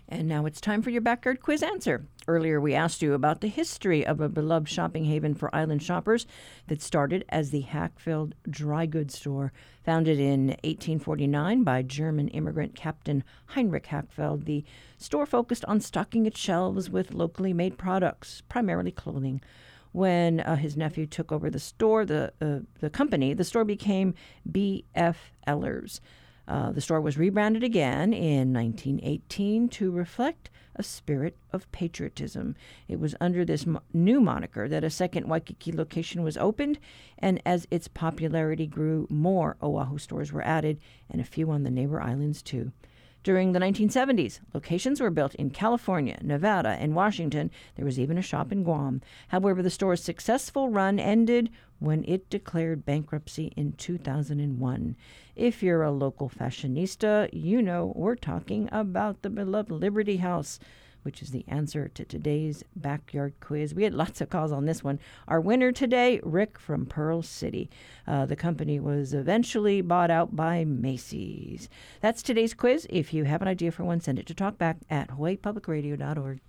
And 0.09 0.29
now 0.29 0.45
it's 0.45 0.61
time 0.61 0.83
for 0.83 0.91
your 0.91 1.01
backyard 1.01 1.41
quiz 1.41 1.63
answer. 1.63 2.07
Earlier, 2.29 2.61
we 2.61 2.75
asked 2.75 3.03
you 3.03 3.15
about 3.15 3.41
the 3.41 3.49
history 3.49 4.07
of 4.07 4.21
a 4.21 4.29
beloved 4.29 4.69
shopping 4.69 5.07
haven 5.07 5.35
for 5.35 5.55
island 5.55 5.83
shoppers 5.83 6.27
that 6.69 6.81
started 6.81 7.25
as 7.29 7.51
the 7.51 7.65
Hackfeld 7.65 8.33
Dry 8.49 8.87
Goods 8.87 9.19
Store. 9.19 9.53
Founded 9.85 10.21
in 10.21 10.49
1849 10.63 11.65
by 11.65 11.83
German 11.83 12.29
immigrant 12.29 12.77
Captain 12.77 13.25
Heinrich 13.47 13.87
Hackfeld, 13.87 14.45
the 14.45 14.65
store 14.99 15.27
focused 15.27 15.65
on 15.65 15.81
stocking 15.81 16.25
its 16.25 16.39
shelves 16.39 16.89
with 16.89 17.13
locally 17.13 17.53
made 17.53 17.77
products, 17.77 18.43
primarily 18.49 18.93
clothing. 18.93 19.41
When 19.91 20.41
uh, 20.41 20.57
his 20.57 20.77
nephew 20.77 21.07
took 21.07 21.33
over 21.33 21.51
the 21.51 21.59
store, 21.59 22.05
the 22.05 22.33
uh, 22.41 22.61
the 22.79 22.89
company, 22.89 23.35
the 23.35 23.45
store 23.45 23.65
became 23.65 24.15
B.F. 24.51 25.33
Ehlers. 25.47 25.99
Uh, 26.47 26.73
the 26.73 26.81
store 26.81 27.01
was 27.01 27.19
rebranded 27.19 27.63
again 27.63 28.13
in 28.13 28.53
1918 28.53 29.69
to 29.69 29.91
reflect 29.91 30.51
a 30.75 30.83
spirit 30.83 31.37
of 31.53 31.71
patriotism. 31.73 32.57
It 32.89 32.99
was 32.99 33.15
under 33.21 33.45
this 33.45 33.67
mo- 33.67 33.83
new 33.93 34.21
moniker 34.21 34.69
that 34.69 34.85
a 34.85 34.91
second 34.91 35.29
Waikiki 35.29 35.73
location 35.73 36.23
was 36.23 36.37
opened, 36.37 36.79
and 37.19 37.41
as 37.45 37.67
its 37.71 37.89
popularity 37.89 38.67
grew, 38.67 39.07
more 39.11 39.57
Oahu 39.63 39.99
stores 39.99 40.33
were 40.33 40.43
added, 40.43 40.81
and 41.11 41.21
a 41.21 41.25
few 41.25 41.51
on 41.51 41.63
the 41.63 41.71
neighbor 41.71 42.01
islands 42.01 42.43
too. 42.43 42.73
During 43.23 43.53
the 43.53 43.61
1970s, 43.61 44.41
locations 44.53 45.01
were 45.01 45.11
built 45.11 45.37
in 45.37 45.51
California, 45.51 46.19
Nevada, 46.23 46.71
and 46.71 46.97
Washington. 46.97 47.53
There 47.77 47.85
was 47.85 48.01
even 48.01 48.19
a 48.19 48.23
shop 48.23 48.51
in 48.51 48.65
Guam. 48.65 49.01
However, 49.29 49.63
the 49.63 49.71
store's 49.71 50.03
successful 50.03 50.71
run 50.71 50.99
ended 50.99 51.51
when 51.83 52.05
it 52.07 52.31
declared 52.31 52.85
bankruptcy 52.85 53.53
in 53.57 53.73
2001. 53.73 54.97
If 55.35 55.63
you're 55.63 55.83
a 55.83 55.91
local 55.91 56.31
fashionista, 56.31 57.29
you 57.33 57.61
know 57.61 57.93
we're 57.97 58.15
talking 58.15 58.69
about 58.71 59.23
the 59.23 59.31
beloved 59.31 59.73
Liberty 59.73 60.19
House 60.19 60.61
which 61.03 61.21
is 61.21 61.31
the 61.31 61.45
answer 61.49 61.89
to 61.89 62.05
today's 62.05 62.63
backyard 62.77 63.35
quiz. 63.41 63.75
We 63.75 63.83
had 63.83 63.95
lots 63.95 64.21
of 64.21 64.31
calls 64.31 64.53
on 64.53 64.67
this 64.67 64.85
one. 64.85 65.01
Our 65.29 65.41
winner 65.41 65.73
today, 65.73 66.21
Rick 66.23 66.59
from 66.61 66.87
Pearl 66.87 67.23
City. 67.23 67.69
Uh, 68.07 68.27
the 68.27 68.37
company 68.37 68.79
was 68.79 69.13
eventually 69.13 69.81
bought 69.81 70.11
out 70.11 70.37
by 70.37 70.65
Macy's. 70.65 71.69
That's 72.01 72.23
today's 72.23 72.55
quiz. 72.55 72.87
If 72.89 73.13
you 73.13 73.25
have 73.25 73.43
an 73.43 73.49
idea 73.49 73.73
for 73.73 73.85
one, 73.85 74.01
send 74.01 74.19
it 74.19 74.27
to 74.27 74.35
talkback 74.35 74.77
at 74.89 75.11
hawaiipublicradio.org. 75.11 76.41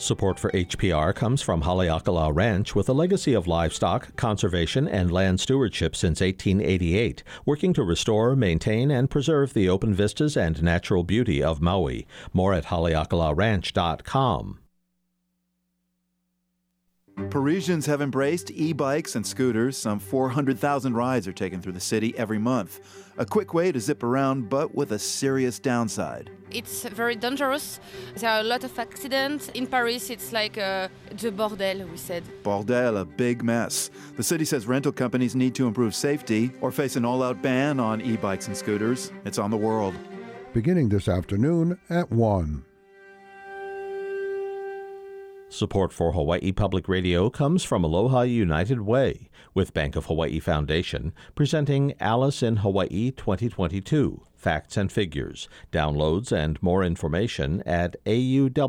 Support 0.00 0.38
for 0.38 0.50
HPR 0.52 1.14
comes 1.14 1.42
from 1.42 1.60
Haleakala 1.60 2.34
Ranch 2.34 2.74
with 2.74 2.88
a 2.88 2.94
legacy 2.94 3.34
of 3.34 3.46
livestock, 3.46 4.16
conservation, 4.16 4.88
and 4.88 5.12
land 5.12 5.40
stewardship 5.40 5.94
since 5.94 6.22
1888, 6.22 7.22
working 7.44 7.74
to 7.74 7.82
restore, 7.84 8.34
maintain, 8.34 8.90
and 8.90 9.10
preserve 9.10 9.52
the 9.52 9.68
open 9.68 9.92
vistas 9.92 10.38
and 10.38 10.62
natural 10.62 11.04
beauty 11.04 11.42
of 11.42 11.60
Maui. 11.60 12.06
More 12.32 12.54
at 12.54 12.64
haleakalaranch.com. 12.64 14.60
Parisians 17.28 17.86
have 17.86 18.00
embraced 18.00 18.50
e 18.50 18.72
bikes 18.72 19.14
and 19.14 19.26
scooters. 19.26 19.76
Some 19.76 19.98
400,000 19.98 20.94
rides 20.94 21.28
are 21.28 21.32
taken 21.32 21.60
through 21.60 21.72
the 21.72 21.80
city 21.80 22.16
every 22.16 22.38
month. 22.38 22.80
A 23.18 23.26
quick 23.26 23.52
way 23.52 23.70
to 23.70 23.78
zip 23.78 24.02
around, 24.02 24.48
but 24.48 24.74
with 24.74 24.92
a 24.92 24.98
serious 24.98 25.58
downside. 25.58 26.30
It's 26.50 26.84
very 26.84 27.16
dangerous. 27.16 27.78
There 28.16 28.30
are 28.30 28.40
a 28.40 28.44
lot 28.44 28.64
of 28.64 28.76
accidents. 28.78 29.48
In 29.50 29.66
Paris, 29.66 30.10
it's 30.10 30.32
like 30.32 30.56
uh, 30.56 30.88
the 31.10 31.30
bordel, 31.30 31.88
we 31.90 31.96
said. 31.96 32.24
Bordel, 32.42 33.00
a 33.00 33.04
big 33.04 33.44
mess. 33.44 33.90
The 34.16 34.22
city 34.22 34.44
says 34.44 34.66
rental 34.66 34.92
companies 34.92 35.34
need 35.36 35.54
to 35.56 35.66
improve 35.66 35.94
safety 35.94 36.50
or 36.60 36.72
face 36.72 36.96
an 36.96 37.04
all 37.04 37.22
out 37.22 37.42
ban 37.42 37.78
on 37.78 38.00
e 38.00 38.16
bikes 38.16 38.46
and 38.46 38.56
scooters. 38.56 39.12
It's 39.24 39.38
on 39.38 39.50
the 39.50 39.56
world. 39.56 39.94
Beginning 40.52 40.88
this 40.88 41.06
afternoon 41.06 41.78
at 41.90 42.10
1. 42.10 42.64
Support 45.52 45.92
for 45.92 46.12
Hawaii 46.12 46.52
Public 46.52 46.88
Radio 46.88 47.28
comes 47.28 47.64
from 47.64 47.82
Aloha 47.82 48.20
United 48.20 48.82
Way, 48.82 49.28
with 49.52 49.74
Bank 49.74 49.96
of 49.96 50.06
Hawaii 50.06 50.38
Foundation 50.38 51.12
presenting 51.34 51.92
Alice 51.98 52.40
in 52.40 52.58
Hawaii 52.58 53.10
2022 53.10 54.22
Facts 54.36 54.76
and 54.76 54.92
Figures. 54.92 55.48
Downloads 55.72 56.30
and 56.30 56.62
more 56.62 56.84
information 56.84 57.64
at 57.66 57.96
auw.org. 58.06 58.60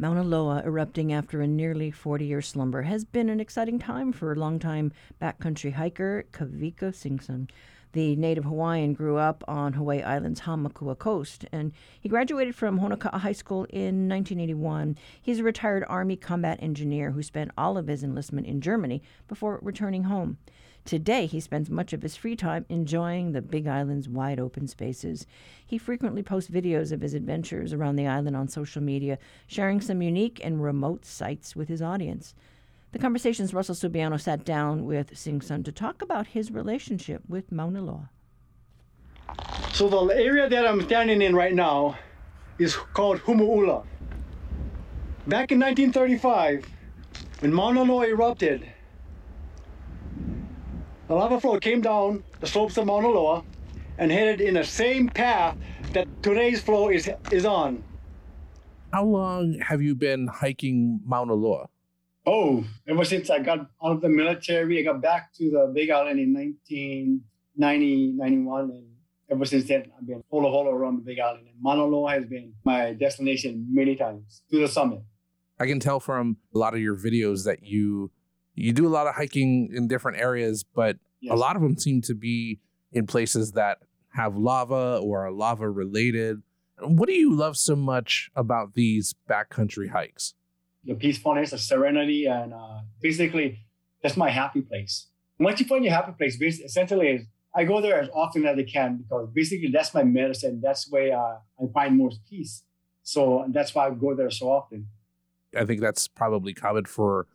Mauna 0.00 0.22
Loa 0.22 0.62
erupting 0.64 1.12
after 1.12 1.42
a 1.42 1.46
nearly 1.46 1.90
40 1.90 2.24
year 2.24 2.40
slumber 2.40 2.80
has 2.80 3.04
been 3.04 3.28
an 3.28 3.38
exciting 3.38 3.78
time 3.78 4.12
for 4.12 4.34
longtime 4.34 4.92
backcountry 5.20 5.74
hiker 5.74 6.24
Kavika 6.32 6.94
Singson. 6.94 7.50
The 7.92 8.16
native 8.16 8.44
Hawaiian 8.44 8.94
grew 8.94 9.18
up 9.18 9.44
on 9.46 9.74
Hawaii 9.74 10.00
Island's 10.00 10.40
Hamakua 10.40 10.98
coast, 10.98 11.44
and 11.52 11.72
he 12.00 12.08
graduated 12.08 12.54
from 12.54 12.80
Honoka'a 12.80 13.18
High 13.18 13.32
School 13.32 13.64
in 13.64 14.08
1981. 14.08 14.96
He's 15.20 15.40
a 15.40 15.44
retired 15.44 15.84
Army 15.86 16.16
combat 16.16 16.58
engineer 16.62 17.10
who 17.10 17.22
spent 17.22 17.50
all 17.58 17.76
of 17.76 17.86
his 17.86 18.02
enlistment 18.02 18.46
in 18.46 18.62
Germany 18.62 19.02
before 19.28 19.58
returning 19.60 20.04
home. 20.04 20.38
Today, 20.84 21.26
he 21.26 21.40
spends 21.40 21.70
much 21.70 21.92
of 21.92 22.02
his 22.02 22.16
free 22.16 22.34
time 22.34 22.64
enjoying 22.68 23.32
the 23.32 23.42
Big 23.42 23.66
Island's 23.66 24.08
wide 24.08 24.40
open 24.40 24.66
spaces. 24.66 25.26
He 25.64 25.78
frequently 25.78 26.22
posts 26.22 26.50
videos 26.50 26.90
of 26.90 27.00
his 27.00 27.14
adventures 27.14 27.72
around 27.72 27.96
the 27.96 28.06
island 28.06 28.34
on 28.36 28.48
social 28.48 28.82
media, 28.82 29.18
sharing 29.46 29.80
some 29.80 30.02
unique 30.02 30.40
and 30.42 30.62
remote 30.62 31.04
sights 31.04 31.54
with 31.54 31.68
his 31.68 31.82
audience. 31.82 32.34
The 32.92 32.98
conversations 32.98 33.54
Russell 33.54 33.76
Subiono 33.76 34.20
sat 34.20 34.44
down 34.44 34.84
with 34.84 35.12
Singson 35.12 35.64
to 35.64 35.70
talk 35.70 36.02
about 36.02 36.28
his 36.28 36.50
relationship 36.50 37.22
with 37.28 37.52
Mauna 37.52 37.82
Loa. 37.82 38.10
So 39.72 39.88
the 39.88 40.14
area 40.14 40.48
that 40.48 40.66
I'm 40.66 40.82
standing 40.82 41.22
in 41.22 41.36
right 41.36 41.54
now 41.54 41.96
is 42.58 42.74
called 42.74 43.18
Humu'ula. 43.20 43.84
Back 45.26 45.52
in 45.52 45.60
1935, 45.60 46.66
when 47.40 47.52
Mauna 47.52 47.82
Loa 47.82 48.08
erupted, 48.08 48.66
the 51.10 51.16
lava 51.16 51.40
flow 51.40 51.58
came 51.58 51.80
down 51.80 52.22
the 52.38 52.46
slopes 52.46 52.76
of 52.76 52.86
Mauna 52.86 53.08
Loa 53.08 53.42
and 53.98 54.12
headed 54.12 54.40
in 54.40 54.54
the 54.54 54.62
same 54.62 55.08
path 55.08 55.56
that 55.92 56.06
today's 56.22 56.62
flow 56.62 56.88
is 56.88 57.10
is 57.32 57.44
on. 57.44 57.82
How 58.92 59.02
long 59.02 59.58
have 59.58 59.82
you 59.82 59.96
been 59.96 60.28
hiking 60.28 61.00
Mauna 61.04 61.34
Loa? 61.34 61.68
Oh, 62.26 62.64
ever 62.86 63.04
since 63.04 63.28
I 63.28 63.40
got 63.40 63.58
out 63.82 63.96
of 63.96 64.00
the 64.02 64.08
military, 64.08 64.78
I 64.78 64.82
got 64.82 65.02
back 65.02 65.34
to 65.34 65.50
the 65.50 65.72
Big 65.74 65.90
Island 65.90 66.20
in 66.20 66.32
1990, 66.32 68.12
91, 68.14 68.70
and 68.70 68.86
ever 69.32 69.44
since 69.44 69.66
then, 69.66 69.90
I've 69.98 70.06
been 70.06 70.22
all 70.30 70.46
all 70.46 70.68
around 70.68 70.98
the 70.98 71.02
Big 71.02 71.18
Island. 71.18 71.48
And 71.48 71.60
Mauna 71.60 71.86
Loa 71.86 72.12
has 72.12 72.24
been 72.24 72.52
my 72.64 72.92
destination 72.92 73.66
many 73.68 73.96
times 73.96 74.42
to 74.52 74.60
the 74.60 74.68
summit. 74.68 75.02
I 75.58 75.66
can 75.66 75.80
tell 75.80 75.98
from 75.98 76.36
a 76.54 76.58
lot 76.58 76.72
of 76.74 76.80
your 76.80 76.96
videos 76.96 77.44
that 77.46 77.64
you 77.64 78.12
you 78.54 78.72
do 78.72 78.86
a 78.86 78.90
lot 78.90 79.06
of 79.06 79.14
hiking 79.14 79.70
in 79.72 79.88
different 79.88 80.18
areas, 80.18 80.64
but 80.74 80.96
yes. 81.20 81.32
a 81.32 81.36
lot 81.36 81.56
of 81.56 81.62
them 81.62 81.78
seem 81.78 82.02
to 82.02 82.14
be 82.14 82.60
in 82.92 83.06
places 83.06 83.52
that 83.52 83.78
have 84.14 84.36
lava 84.36 85.00
or 85.02 85.26
are 85.26 85.32
lava 85.32 85.68
related. 85.70 86.42
What 86.80 87.08
do 87.08 87.14
you 87.14 87.34
love 87.34 87.56
so 87.56 87.76
much 87.76 88.30
about 88.34 88.74
these 88.74 89.14
backcountry 89.28 89.90
hikes? 89.90 90.34
The 90.84 90.94
peacefulness, 90.94 91.50
the 91.50 91.58
serenity, 91.58 92.26
and 92.26 92.54
uh, 92.54 92.80
basically, 93.00 93.60
that's 94.02 94.16
my 94.16 94.30
happy 94.30 94.62
place. 94.62 95.08
Once 95.38 95.60
you 95.60 95.66
find 95.66 95.84
your 95.84 95.92
happy 95.92 96.12
place, 96.12 96.40
essentially, 96.40 97.08
is 97.08 97.26
I 97.54 97.64
go 97.64 97.80
there 97.80 98.00
as 98.00 98.08
often 98.14 98.46
as 98.46 98.58
I 98.58 98.62
can 98.62 98.98
because 98.98 99.28
basically 99.32 99.70
that's 99.72 99.92
my 99.92 100.04
medicine. 100.04 100.60
That's 100.62 100.90
where 100.90 101.16
uh, 101.18 101.38
I 101.58 101.72
find 101.72 101.98
most 101.98 102.20
peace. 102.28 102.62
So 103.02 103.44
that's 103.48 103.74
why 103.74 103.88
I 103.88 103.90
go 103.90 104.14
there 104.14 104.30
so 104.30 104.50
often. 104.50 104.86
I 105.56 105.64
think 105.64 105.80
that's 105.80 106.06
probably 106.06 106.54
common 106.54 106.84
for 106.84 107.26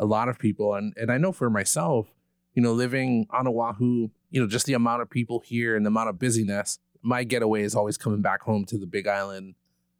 a 0.00 0.06
lot 0.06 0.28
of 0.28 0.38
people. 0.38 0.74
And 0.74 0.92
and 0.96 1.12
I 1.12 1.18
know 1.18 1.30
for 1.30 1.48
myself, 1.48 2.08
you 2.54 2.62
know, 2.62 2.72
living 2.72 3.26
on 3.30 3.46
Oahu, 3.46 4.08
you 4.30 4.40
know, 4.40 4.48
just 4.48 4.66
the 4.66 4.72
amount 4.72 5.02
of 5.02 5.10
people 5.10 5.40
here 5.44 5.76
and 5.76 5.86
the 5.86 5.88
amount 5.88 6.08
of 6.08 6.18
busyness, 6.18 6.78
my 7.02 7.22
getaway 7.22 7.62
is 7.62 7.76
always 7.76 7.96
coming 7.96 8.22
back 8.22 8.42
home 8.42 8.64
to 8.64 8.78
the 8.78 8.86
Big 8.86 9.06
Island. 9.06 9.54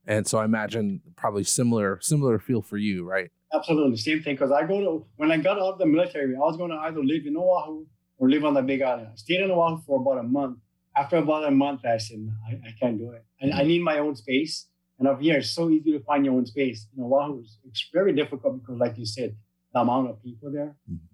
And 0.06 0.26
so 0.26 0.38
I 0.38 0.44
imagine 0.44 1.02
probably 1.14 1.44
similar 1.44 1.98
similar 2.00 2.38
feel 2.38 2.62
for 2.62 2.78
you, 2.78 3.04
right? 3.04 3.30
Absolutely, 3.52 3.96
same 3.98 4.22
thing. 4.22 4.34
Because 4.34 4.50
I 4.50 4.66
go 4.66 4.80
to 4.80 5.06
when 5.16 5.30
I 5.30 5.36
got 5.36 5.58
out 5.58 5.74
of 5.74 5.78
the 5.78 5.86
military, 5.86 6.34
I 6.34 6.38
was 6.38 6.56
going 6.56 6.70
to 6.70 6.76
either 6.76 7.04
live 7.04 7.26
in 7.26 7.36
Oahu 7.36 7.84
or 8.18 8.30
live 8.30 8.44
on 8.44 8.54
the 8.54 8.62
Big 8.62 8.82
Island. 8.82 9.08
I 9.12 9.16
stayed 9.16 9.40
in 9.40 9.50
Oahu 9.50 9.82
for 9.86 10.00
about 10.00 10.24
a 10.24 10.26
month. 10.26 10.58
After 10.96 11.18
about 11.18 11.46
a 11.46 11.50
month, 11.50 11.84
I 11.84 11.98
said, 11.98 12.18
I, 12.48 12.68
I 12.68 12.72
can't 12.80 12.98
do 12.98 13.12
it. 13.12 13.24
I, 13.40 13.60
I 13.60 13.62
need 13.64 13.82
my 13.82 13.98
own 13.98 14.16
space. 14.16 14.66
And 14.98 15.08
up 15.08 15.20
here, 15.20 15.38
it's 15.38 15.50
so 15.50 15.70
easy 15.70 15.92
to 15.92 16.00
find 16.00 16.24
your 16.24 16.34
own 16.34 16.46
space. 16.46 16.86
In 16.96 17.02
Oahu, 17.04 17.42
it's 17.64 17.88
very 17.92 18.12
difficult 18.12 18.60
because, 18.60 18.78
like 18.78 18.98
you 18.98 19.06
said, 19.06 19.36
the 19.72 19.80
amount 19.80 20.10
of 20.10 20.22
people 20.22 20.50
there. 20.50 20.76
Mm-hmm. 20.90 21.04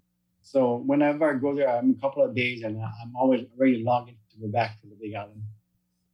So 0.41 0.77
whenever 0.85 1.29
I 1.29 1.37
go 1.37 1.53
there, 1.53 1.69
I'm 1.69 1.91
a 1.97 2.01
couple 2.01 2.23
of 2.23 2.33
days 2.33 2.63
and 2.63 2.77
I'm 2.81 3.13
always 3.15 3.45
ready 3.57 3.83
longing 3.83 4.17
to 4.31 4.39
go 4.39 4.47
back 4.47 4.79
to 4.81 4.87
the 4.87 4.95
Big 4.95 5.13
Island. 5.13 5.43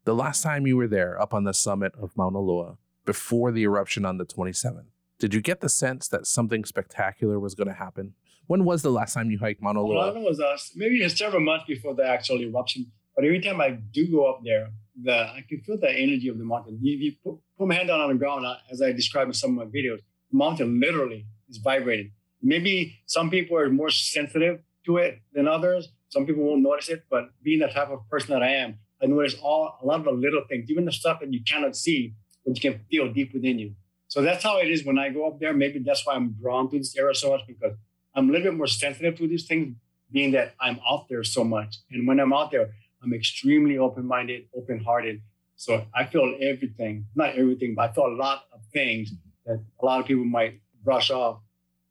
The 0.06 0.16
last 0.16 0.42
time 0.42 0.66
you 0.66 0.76
were 0.76 0.88
there 0.88 1.22
up 1.22 1.34
on 1.34 1.44
the 1.44 1.54
summit 1.54 1.94
of 2.02 2.18
Mauna 2.18 2.40
Loa, 2.40 2.78
before 3.06 3.52
the 3.52 3.64
eruption 3.64 4.06
on 4.06 4.18
the 4.18 4.26
27th, 4.26 4.88
did 5.20 5.34
you 5.34 5.42
get 5.42 5.62
the 5.62 5.70
sense 5.70 6.08
that 6.08 6.26
something 6.26 6.66
spectacular 6.66 7.40
was 7.40 7.54
going 7.54 7.68
to 7.68 7.74
happen? 7.74 8.16
When 8.48 8.66
was 8.66 8.82
the 8.82 8.90
last 8.90 9.14
time 9.14 9.30
you 9.30 9.38
hiked 9.38 9.62
Mauna 9.62 9.82
Loa? 9.82 10.12
Well, 10.12 10.16
it 10.18 10.28
was 10.28 10.40
uh, 10.40 10.58
maybe 10.76 11.08
several 11.10 11.42
months 11.42 11.66
before 11.68 11.94
the 11.94 12.06
actual 12.06 12.42
eruption. 12.42 12.92
But 13.16 13.26
every 13.26 13.40
time 13.40 13.62
I 13.62 13.72
do 13.72 14.12
go 14.12 14.26
up 14.26 14.42
there, 14.44 14.72
the 15.02 15.14
I 15.14 15.46
can 15.48 15.62
feel 15.62 15.78
the 15.80 15.92
energy 15.92 16.28
of 16.28 16.40
the 16.40 16.44
mountain. 16.44 16.80
If 16.82 17.00
you 17.00 17.14
put, 17.24 17.40
put 17.58 17.68
my 17.68 17.76
hand 17.76 17.88
down 17.88 18.02
on 18.02 18.10
the 18.10 18.16
ground, 18.16 18.46
uh, 18.46 18.56
as 18.72 18.82
I 18.82 18.92
described 18.92 19.30
in 19.30 19.34
some 19.34 19.58
of 19.58 19.68
my 19.68 19.72
videos, 19.72 20.00
the 20.32 20.38
mountain 20.38 20.80
literally 20.80 21.28
is 21.50 21.58
vibrating 21.58 22.12
maybe 22.44 23.00
some 23.06 23.30
people 23.30 23.58
are 23.58 23.70
more 23.70 23.90
sensitive 23.90 24.60
to 24.86 24.98
it 24.98 25.22
than 25.34 25.48
others. 25.48 25.90
Some 26.10 26.26
people 26.26 26.44
won't 26.44 26.62
notice 26.62 26.90
it, 26.90 27.06
but 27.10 27.30
being 27.42 27.60
the 27.60 27.68
type 27.68 27.90
of 27.90 28.08
person 28.10 28.34
that 28.34 28.44
I 28.44 28.50
am, 28.50 28.78
I 29.02 29.08
notice 29.08 29.36
all 29.42 29.80
a 29.82 29.86
lot 29.86 30.00
of 30.00 30.06
the 30.06 30.12
little 30.12 30.44
things, 30.48 30.70
even 30.70 30.86
the 30.86 30.92
stuff 30.92 31.20
that 31.22 31.34
you 31.34 31.42
cannot 31.44 31.76
see, 31.76 32.14
but 32.46 32.56
you 32.56 32.72
can 32.72 32.82
feel 32.92 33.12
deep 33.12 33.34
within 33.34 33.58
you. 33.60 33.74
So 34.08 34.22
that's 34.22 34.44
how 34.44 34.60
it 34.60 34.70
is 34.70 34.86
when 34.86 35.00
I 35.00 35.10
go 35.10 35.28
up 35.28 35.40
there. 35.40 35.54
Maybe 35.54 35.80
that's 35.80 36.06
why 36.06 36.14
I'm 36.14 36.34
drawn 36.34 36.70
to 36.70 36.78
this 36.78 36.96
area 36.96 37.16
so 37.16 37.32
much 37.32 37.42
because 37.48 37.74
I'm 38.14 38.30
a 38.30 38.32
little 38.32 38.52
bit 38.52 38.58
more 38.58 38.68
sensitive 38.68 39.18
to 39.18 39.28
these 39.28 39.48
things, 39.48 39.76
being 40.12 40.32
that 40.32 40.54
I'm 40.60 40.80
out 40.88 41.08
there 41.10 41.24
so 41.24 41.44
much. 41.44 41.78
And 41.90 42.08
when 42.08 42.20
I'm 42.20 42.32
out 42.32 42.52
there, 42.52 42.70
I'm 43.02 43.14
extremely 43.14 43.78
open-minded, 43.78 44.44
open-hearted. 44.56 45.22
So 45.56 45.86
I 45.96 46.06
feel 46.06 46.36
everything, 46.40 47.08
not 47.16 47.36
everything, 47.36 47.74
but 47.76 47.90
I 47.90 47.94
feel 47.94 48.06
a 48.06 48.16
lot 48.16 48.44
of 48.54 48.60
things 48.72 49.12
that 49.46 49.64
a 49.82 49.86
lot 49.86 50.00
of 50.00 50.06
people 50.06 50.26
might 50.26 50.62
brush 50.84 51.10
off. 51.10 51.40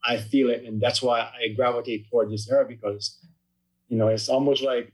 I 0.04 0.16
feel 0.16 0.50
it, 0.50 0.64
and 0.64 0.80
that's 0.80 1.00
why 1.00 1.20
I 1.20 1.48
gravitate 1.54 2.10
toward 2.10 2.30
this 2.30 2.50
area 2.50 2.66
because, 2.66 3.18
you 3.88 3.96
know, 3.96 4.08
it's 4.08 4.28
almost 4.28 4.62
like 4.62 4.92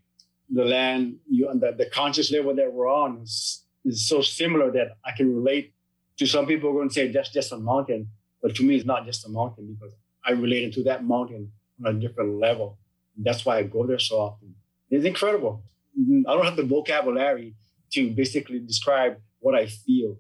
the 0.51 0.65
land, 0.65 1.17
you 1.31 1.51
the, 1.55 1.73
the 1.73 1.87
conscious 1.87 2.31
level 2.31 2.55
that 2.55 2.73
we're 2.73 2.89
on 2.89 3.23
is, 3.23 3.65
is 3.85 4.07
so 4.07 4.21
similar 4.21 4.71
that 4.73 4.97
I 5.05 5.13
can 5.17 5.35
relate 5.35 5.75
to 6.19 6.27
some 6.27 6.47
people. 6.47 6.71
Are 6.71 6.75
going 6.75 6.89
to 6.89 6.95
say 6.95 7.09
that's 7.11 7.31
just 7.31 7.53
a 7.53 7.59
mountain, 7.59 8.09
but 8.43 8.55
to 8.57 8.63
me, 8.63 8.77
it's 8.77 8.87
not 8.87 9.07
just 9.07 9.27
a 9.27 9.31
mountain 9.31 9.77
because 9.79 9.95
I 10.25 10.33
relate 10.33 10.73
to 10.75 10.85
that 10.85 11.05
mountain 11.05 11.53
on 11.85 11.97
a 11.97 11.99
different 11.99 12.39
level. 12.39 12.79
That's 13.17 13.45
why 13.45 13.59
I 13.59 13.63
go 13.65 13.87
there 13.87 13.99
so 13.99 14.17
often. 14.17 14.55
It's 14.91 15.05
incredible. 15.05 15.63
Mm-hmm. 15.99 16.29
I 16.29 16.35
don't 16.35 16.45
have 16.45 16.57
the 16.57 16.65
vocabulary 16.65 17.55
to 17.93 18.11
basically 18.11 18.61
describe 18.61 19.19
what 19.41 19.55
I 19.55 19.67
feel. 19.67 20.19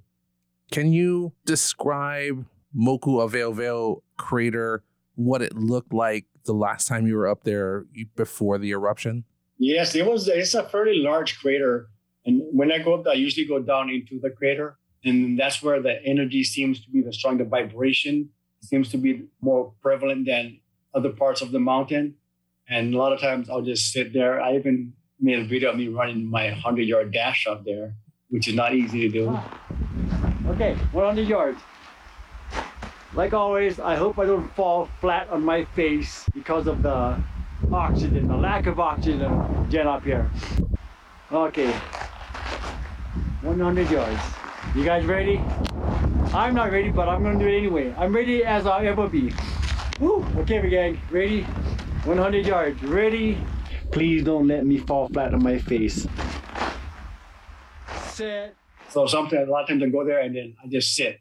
Can 0.71 0.93
you 0.93 1.33
describe 1.45 2.45
Mokuaweoweo 2.77 4.03
crater, 4.17 4.83
what 5.15 5.43
it 5.43 5.55
looked 5.55 5.93
like 5.93 6.27
the 6.45 6.53
last 6.53 6.87
time 6.89 7.07
you 7.07 7.17
were 7.17 7.29
up 7.29 7.45
there 7.45 7.87
before 8.17 8.59
the 8.59 8.71
eruption? 8.71 9.25
Yes, 9.59 9.95
it 9.95 10.07
was. 10.07 10.29
It's 10.29 10.55
a 10.55 10.69
fairly 10.69 10.99
large 10.99 11.39
crater, 11.41 11.89
and 12.25 12.43
when 12.53 12.71
I 12.71 12.79
go 12.79 12.95
up, 12.95 13.07
I 13.07 13.15
usually 13.15 13.47
go 13.47 13.59
down 13.59 13.91
into 13.91 14.21
the 14.21 14.31
crater, 14.31 14.79
and 15.05 15.39
that's 15.39 15.63
where 15.63 15.83
the 15.83 16.03
energy 16.05 16.45
seems 16.45 16.85
to 16.85 16.91
be 16.91 17.03
the 17.03 17.13
strong. 17.13 17.39
The 17.39 17.45
vibration 17.45 18.31
seems 18.61 18.91
to 18.91 18.99
be 18.99 19.25
more 19.41 19.73
prevalent 19.83 20.27
than 20.27 20.61
other 20.95 21.11
parts 21.11 21.41
of 21.43 21.51
the 21.51 21.59
mountain, 21.59 22.15
and 22.69 22.95
a 22.95 22.99
lot 22.99 23.13
of 23.13 23.21
times 23.21 23.51
I'll 23.51 23.63
just 23.63 23.93
sit 23.93 24.13
there. 24.13 24.41
I 24.41 24.55
even 24.55 24.93
made 25.21 25.41
a 25.41 25.45
video 25.45 25.71
of 25.71 25.77
me 25.77 25.89
running 25.89 26.31
my 26.31 26.51
hundred 26.51 26.87
yard 26.87 27.13
dash 27.13 27.47
up 27.49 27.65
there, 27.65 27.95
which 28.29 28.47
is 28.47 28.55
not 28.55 28.75
easy 28.75 29.01
to 29.01 29.09
do. 29.09 29.39
Okay, 30.47 30.75
100 30.93 31.27
yards. 31.27 31.61
Like 33.19 33.35
always, 33.35 33.81
I 33.81 33.97
hope 33.97 34.21
I 34.21 34.27
don't 34.27 34.49
fall 34.55 34.89
flat 35.01 35.29
on 35.29 35.45
my 35.45 35.65
face 35.65 36.25
because 36.33 36.69
of 36.69 36.83
the 36.83 37.21
oxygen, 37.73 38.29
the 38.29 38.37
lack 38.37 38.69
of 38.69 38.79
oxygen 38.79 39.67
gen 39.69 39.89
up 39.89 40.05
here. 40.05 40.31
Okay, 41.33 41.73
100 43.43 43.91
yards. 43.91 44.23
You 44.77 44.85
guys 44.85 45.05
ready? 45.05 45.39
I'm 46.33 46.55
not 46.55 46.71
ready, 46.71 46.91
but 46.91 47.09
I'm 47.09 47.25
gonna 47.25 47.41
do 47.41 47.49
it 47.49 47.59
anyway. 47.59 47.93
I'm 47.99 48.15
ready 48.15 48.45
as 48.45 48.69
I'll 48.69 48.87
ever 48.87 49.09
be. 49.09 49.33
Woo! 49.99 50.25
Okay, 50.37 50.61
we 50.61 50.69
gang, 50.69 51.01
ready? 51.11 51.43
100 52.05 52.47
yards, 52.47 52.81
ready? 52.85 53.37
Please 53.91 54.23
don't 54.23 54.47
let 54.47 54.65
me 54.65 54.79
fall 54.79 55.09
flat 55.09 55.35
on 55.35 55.43
my 55.43 55.59
face. 55.59 56.07
Sit. 58.11 58.55
So 58.91 59.09
sometimes, 59.09 59.49
a 59.49 59.51
lot 59.51 59.63
of 59.63 59.71
times 59.71 59.83
I 59.83 59.89
go 59.89 60.05
there 60.05 60.21
and 60.21 60.37
then 60.37 60.55
I 60.63 60.69
just 60.69 60.95
sit. 60.95 61.21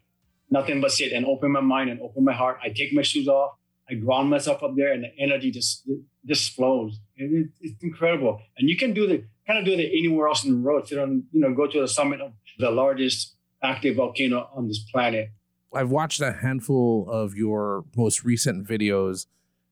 Nothing 0.50 0.80
but 0.80 0.92
sit 0.92 1.12
and 1.12 1.26
open 1.26 1.52
my 1.52 1.60
mind 1.60 1.90
and 1.90 2.00
open 2.00 2.24
my 2.24 2.32
heart. 2.32 2.58
I 2.62 2.70
take 2.70 2.92
my 2.92 3.02
shoes 3.02 3.28
off. 3.28 3.52
I 3.90 3.94
ground 3.94 4.30
myself 4.30 4.62
up 4.62 4.72
there 4.76 4.92
and 4.92 5.04
the 5.04 5.10
energy 5.18 5.50
just 5.50 5.88
just 6.26 6.54
flows. 6.54 7.00
It, 7.16 7.48
it's 7.60 7.82
incredible. 7.82 8.40
And 8.56 8.68
you 8.68 8.76
can 8.76 8.92
do 8.92 9.06
the 9.06 9.24
kind 9.46 9.58
of 9.58 9.64
do 9.64 9.76
that 9.76 9.82
anywhere 9.82 10.28
else 10.28 10.44
in 10.44 10.50
the 10.52 10.58
road. 10.58 10.86
Sit 10.86 10.98
on, 10.98 11.24
you 11.32 11.40
know, 11.40 11.54
go 11.54 11.66
to 11.66 11.80
the 11.80 11.88
summit 11.88 12.20
of 12.20 12.32
the 12.58 12.70
largest 12.70 13.34
active 13.62 13.96
volcano 13.96 14.48
on 14.54 14.68
this 14.68 14.84
planet. 14.92 15.30
I've 15.74 15.90
watched 15.90 16.20
a 16.20 16.32
handful 16.32 17.08
of 17.10 17.34
your 17.34 17.84
most 17.96 18.24
recent 18.24 18.66
videos, 18.66 19.26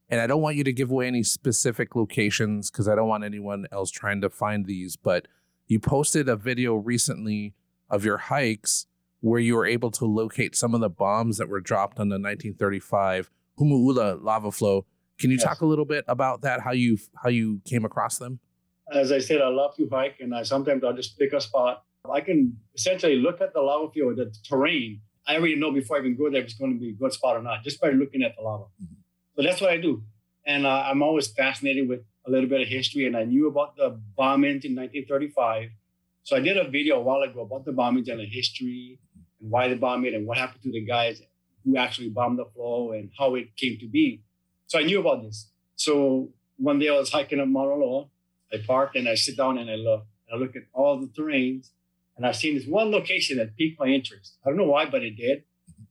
and 0.09 0.20
I 0.20 0.27
don't 0.27 0.43
want 0.43 0.57
you 0.57 0.64
to 0.64 0.72
give 0.72 0.91
away 0.91 1.07
any 1.07 1.22
specific 1.22 1.95
locations 1.95 2.70
because 2.70 2.89
I 2.89 2.95
don't 2.95 3.09
want 3.09 3.24
anyone 3.24 3.66
else 3.72 3.91
trying 3.91 4.20
to 4.22 4.31
find 4.31 4.66
these. 4.66 4.97
But 4.97 5.27
you 5.66 5.81
posted 5.81 6.29
a 6.29 6.37
video 6.37 6.74
recently 6.74 7.55
of 7.89 8.05
your 8.05 8.18
hikes 8.18 8.87
where 9.20 9.40
you 9.40 9.56
were 9.56 9.66
able 9.66 9.90
to 9.90 10.04
locate 10.04 10.54
some 10.54 10.74
of 10.74 10.80
the 10.80 10.90
bombs 10.90 11.38
that 11.38 11.48
were 11.48 11.60
dropped 11.60 11.98
on 11.98 12.08
the 12.08 12.14
1935 12.14 13.30
Humu'ula 13.58 14.22
lava 14.22 14.52
flow. 14.52 14.86
Can 15.18 15.30
you 15.30 15.36
yes. 15.36 15.44
talk 15.44 15.60
a 15.62 15.66
little 15.66 15.84
bit 15.84 16.04
about 16.08 16.42
that? 16.42 16.60
How 16.60 16.72
you 16.72 16.98
how 17.22 17.30
you 17.30 17.60
came 17.64 17.84
across 17.84 18.18
them? 18.18 18.38
As 18.92 19.10
I 19.10 19.18
said, 19.18 19.40
I 19.40 19.48
love 19.48 19.74
to 19.76 19.88
hike, 19.90 20.16
and 20.20 20.34
I 20.34 20.42
sometimes 20.42 20.84
I'll 20.84 20.92
just 20.92 21.18
pick 21.18 21.32
a 21.32 21.40
spot. 21.40 21.84
I 22.10 22.20
can 22.20 22.56
essentially 22.74 23.16
look 23.16 23.40
at 23.40 23.52
the 23.52 23.60
lava 23.60 23.90
flow, 23.90 24.14
the 24.14 24.32
terrain. 24.48 25.00
I 25.26 25.36
already 25.36 25.56
know 25.56 25.72
before 25.72 25.96
I 25.96 26.00
even 26.00 26.16
go 26.16 26.30
there 26.30 26.40
if 26.40 26.46
it's 26.46 26.54
going 26.54 26.72
to 26.74 26.78
be 26.78 26.90
a 26.90 26.92
good 26.92 27.12
spot 27.12 27.36
or 27.36 27.42
not, 27.42 27.64
just 27.64 27.80
by 27.80 27.90
looking 27.90 28.22
at 28.22 28.36
the 28.36 28.42
lava. 28.42 28.64
Mm-hmm. 28.64 28.94
So 29.36 29.42
that's 29.42 29.60
what 29.60 29.70
I 29.70 29.78
do, 29.78 30.02
and 30.46 30.66
uh, 30.66 30.84
I'm 30.86 31.02
always 31.02 31.28
fascinated 31.28 31.88
with 31.88 32.00
a 32.26 32.30
little 32.30 32.48
bit 32.48 32.60
of 32.60 32.68
history. 32.68 33.06
And 33.06 33.16
I 33.16 33.24
knew 33.24 33.48
about 33.48 33.76
the 33.76 33.98
bombings 34.18 34.64
in 34.64 34.76
1935, 34.76 35.70
so 36.27 36.35
I 36.35 36.41
did 36.41 36.57
a 36.57 36.68
video 36.68 36.97
a 36.97 37.03
while 37.03 37.22
ago 37.22 37.43
about 37.43 37.64
the 37.64 37.70
bombings 37.70 38.11
and 38.11 38.18
the 38.18 38.27
history 38.27 38.99
and 39.41 39.49
why 39.49 39.68
they 39.68 39.74
bombed 39.74 40.07
it 40.07 40.12
and 40.14 40.27
what 40.27 40.39
happened 40.39 40.61
to 40.64 40.72
the 40.72 40.81
guys 40.81 41.22
who 41.64 41.77
actually 41.77 42.09
bombed 42.09 42.41
the 42.41 42.47
flow 42.47 42.91
and 42.91 43.11
how 43.16 43.37
it 43.37 43.57
came 43.57 43.79
to 43.79 43.87
be. 43.87 44.22
So 44.66 44.81
I 44.81 44.83
knew 44.83 44.99
about 44.99 45.22
this. 45.22 45.53
So 45.77 46.31
one 46.57 46.81
day 46.81 46.89
I 46.89 46.95
was 46.95 47.12
hiking 47.12 47.39
up 47.39 47.47
Mauna 47.47 47.77
Loa. 47.77 48.07
I 48.53 48.57
parked 48.66 48.97
and 48.97 49.09
I 49.09 49.14
sit 49.14 49.37
down 49.37 49.57
and 49.57 49.70
I 49.70 49.77
look. 49.77 50.05
And 50.29 50.37
I 50.37 50.45
look 50.45 50.57
at 50.57 50.64
all 50.72 50.99
the 50.99 51.07
terrains 51.07 51.70
and 52.16 52.27
I've 52.27 52.35
seen 52.35 52.57
this 52.57 52.66
one 52.66 52.91
location 52.91 53.39
that 53.39 53.57
piqued 53.57 53.79
my 53.79 53.87
interest. 53.87 54.37
I 54.45 54.49
don't 54.49 54.59
know 54.59 54.64
why, 54.64 54.87
but 54.87 55.05
it 55.05 55.16
did. 55.16 55.45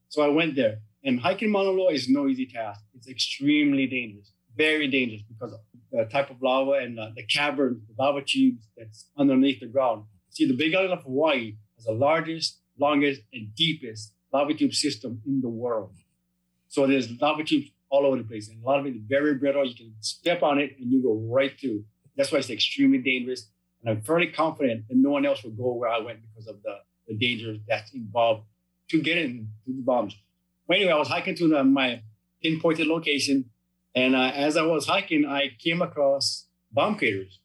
So 0.10 0.22
I 0.22 0.28
went 0.28 0.58
there. 0.58 0.80
And 1.02 1.22
hiking 1.22 1.50
Mauna 1.50 1.70
Loa 1.70 1.94
is 1.94 2.10
no 2.10 2.28
easy 2.28 2.46
task. 2.46 2.82
It's 2.94 3.08
extremely 3.08 3.88
dangerous, 3.88 4.34
very 4.58 4.90
dangerous 4.90 5.22
because 5.22 5.54
of 5.54 5.60
the 5.94 6.04
type 6.12 6.30
of 6.30 6.42
lava 6.42 6.72
and 6.72 7.00
uh, 7.00 7.12
the 7.16 7.24
cavern, 7.24 7.84
the 7.88 8.04
lava 8.04 8.22
tubes 8.22 8.68
that's 8.76 9.06
underneath 9.18 9.62
the 9.62 9.68
ground. 9.68 10.04
See, 10.36 10.46
the 10.46 10.54
Big 10.54 10.76
Island 10.76 10.92
of 10.92 11.04
Hawaii 11.04 11.56
has 11.78 11.86
the 11.86 11.94
largest, 11.94 12.60
longest, 12.78 13.22
and 13.32 13.56
deepest 13.56 14.12
lava 14.34 14.54
tube 14.54 14.74
system 14.74 15.22
in 15.26 15.40
the 15.40 15.48
world. 15.48 15.94
So 16.68 16.86
there's 16.86 17.10
lava 17.22 17.46
tubes 17.46 17.70
all 17.90 18.06
over 18.06 18.18
the 18.18 18.26
place, 18.26 18.50
and 18.50 18.62
a 18.62 18.66
lot 18.66 18.82
of 18.82 18.86
it 18.86 18.96
is 18.96 19.02
very 19.08 19.36
brittle. 19.36 19.66
You 19.66 19.74
can 19.74 19.94
step 20.02 20.44
on 20.44 20.60
it 20.60 20.76
and 20.78 20.92
you 20.92 21.02
go 21.02 21.14
right 21.34 21.58
through. 21.58 21.86
That's 22.18 22.34
why 22.34 22.40
it's 22.40 22.50
extremely 22.50 22.98
dangerous. 22.98 23.48
And 23.82 23.90
I'm 23.90 24.02
fairly 24.04 24.28
confident 24.28 24.90
that 24.90 24.98
no 24.98 25.12
one 25.12 25.26
else 25.26 25.42
will 25.42 25.52
go 25.52 25.72
where 25.72 25.90
I 25.90 26.00
went 26.00 26.20
because 26.22 26.48
of 26.48 26.62
the, 26.64 26.80
the 27.08 27.16
dangers 27.16 27.60
that's 27.66 27.94
involved 27.94 28.44
to 28.90 29.02
get 29.02 29.18
into 29.18 29.46
the 29.66 29.84
bombs. 29.84 30.18
But 30.68 30.78
anyway, 30.78 30.92
I 30.92 30.98
was 30.98 31.08
hiking 31.08 31.36
to 31.36 31.64
my 31.64 32.02
pinpointed 32.44 32.88
location, 32.88 33.52
and 33.96 34.18
uh, 34.18 34.32
as 34.36 34.58
I 34.58 34.64
was 34.64 34.86
hiking, 34.86 35.26
I 35.26 35.52
came 35.58 35.82
across 35.82 36.48
bomb 36.74 36.98
craters, 36.98 37.40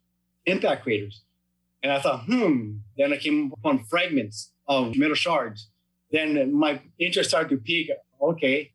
impact 0.45 0.83
craters. 0.83 1.23
And 1.83 1.93
I 1.93 2.01
thought, 2.01 2.25
hmm. 2.25 2.79
Then 2.97 3.13
I 3.13 3.17
came 3.17 3.53
upon 3.53 3.85
fragments 3.85 4.53
of 4.67 4.97
metal 4.97 5.15
shards 5.15 5.71
then 6.11 6.53
my 6.55 6.81
interest 6.99 7.31
started 7.31 7.51
to 7.51 7.57
peak. 7.57 7.91
Okay, 8.21 8.73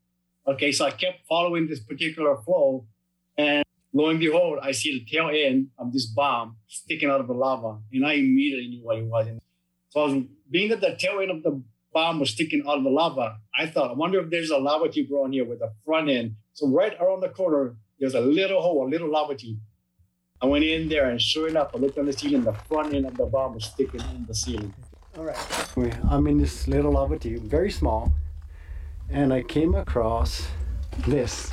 okay. 0.47 0.71
So 0.71 0.85
I 0.85 0.91
kept 0.91 1.27
following 1.27 1.67
this 1.67 1.79
particular 1.79 2.37
flow, 2.37 2.85
and 3.37 3.63
lo 3.93 4.09
and 4.09 4.19
behold, 4.19 4.59
I 4.61 4.71
see 4.71 4.99
the 4.99 5.05
tail 5.05 5.29
end 5.33 5.69
of 5.77 5.91
this 5.91 6.05
bomb 6.05 6.57
sticking 6.67 7.09
out 7.09 7.19
of 7.19 7.27
the 7.27 7.33
lava, 7.33 7.79
and 7.91 8.05
I 8.05 8.13
immediately 8.13 8.67
knew 8.69 8.83
what 8.83 8.97
it 8.97 9.05
was. 9.05 9.27
And 9.27 9.41
so 9.89 10.05
was 10.05 10.23
being 10.49 10.69
that 10.69 10.81
the 10.81 10.95
tail 10.97 11.19
end 11.19 11.31
of 11.31 11.43
the 11.43 11.61
bomb 11.93 12.19
was 12.19 12.31
sticking 12.31 12.63
out 12.67 12.77
of 12.77 12.83
the 12.83 12.89
lava. 12.89 13.37
I 13.57 13.67
thought, 13.67 13.91
I 13.91 13.93
wonder 13.93 14.19
if 14.19 14.29
there's 14.29 14.49
a 14.49 14.57
lava 14.57 14.89
tube 14.89 15.11
around 15.11 15.33
here 15.33 15.45
with 15.45 15.61
a 15.61 15.71
front 15.85 16.09
end. 16.09 16.35
So 16.53 16.67
right 16.69 16.93
around 16.99 17.21
the 17.21 17.29
corner, 17.29 17.75
there's 17.99 18.15
a 18.15 18.21
little 18.21 18.61
hole, 18.61 18.87
a 18.87 18.89
little 18.89 19.11
lava 19.11 19.35
tube. 19.35 19.59
I 20.45 20.47
went 20.47 20.63
in 20.63 20.87
there, 20.89 21.09
and 21.09 21.19
sure 21.19 21.47
enough, 21.47 21.71
I 21.73 21.79
looked 21.79 21.97
on 21.97 22.05
the 22.05 22.13
ceiling. 22.13 22.43
The 22.43 22.53
front 22.53 22.93
end 22.93 23.07
of 23.07 23.17
the 23.17 23.25
bomb 23.25 23.55
was 23.55 23.65
sticking 23.65 24.01
in 24.13 24.27
the 24.27 24.35
ceiling. 24.35 24.75
All 25.17 25.23
right. 25.23 25.97
I'm 26.07 26.27
in 26.27 26.37
this 26.37 26.67
little 26.67 26.91
lava 26.91 27.17
tube, 27.17 27.41
very 27.41 27.71
small, 27.71 28.13
and 29.09 29.33
I 29.33 29.41
came 29.41 29.73
across 29.73 30.47
this. 31.07 31.49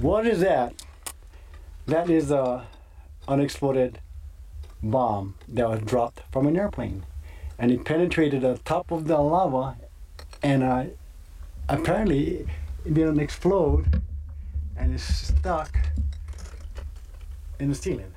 What 0.00 0.28
is 0.28 0.38
that? 0.38 0.74
That 1.86 2.08
is 2.08 2.30
a 2.30 2.68
unexploded 3.26 3.98
bomb 4.80 5.34
that 5.48 5.68
was 5.68 5.80
dropped 5.80 6.22
from 6.30 6.46
an 6.46 6.56
airplane, 6.56 7.04
and 7.58 7.70
it 7.70 7.84
penetrated 7.84 8.42
the 8.42 8.58
top 8.64 8.90
of 8.90 9.06
the 9.06 9.18
lava, 9.18 9.76
and 10.42 10.62
uh, 10.62 10.84
apparently 11.68 12.46
it 12.84 12.94
didn't 12.94 13.20
explode 13.20 14.02
and 14.76 14.94
it's 14.94 15.04
stuck 15.04 15.76
in 17.58 17.68
the 17.68 17.74
ceiling. 17.74 18.12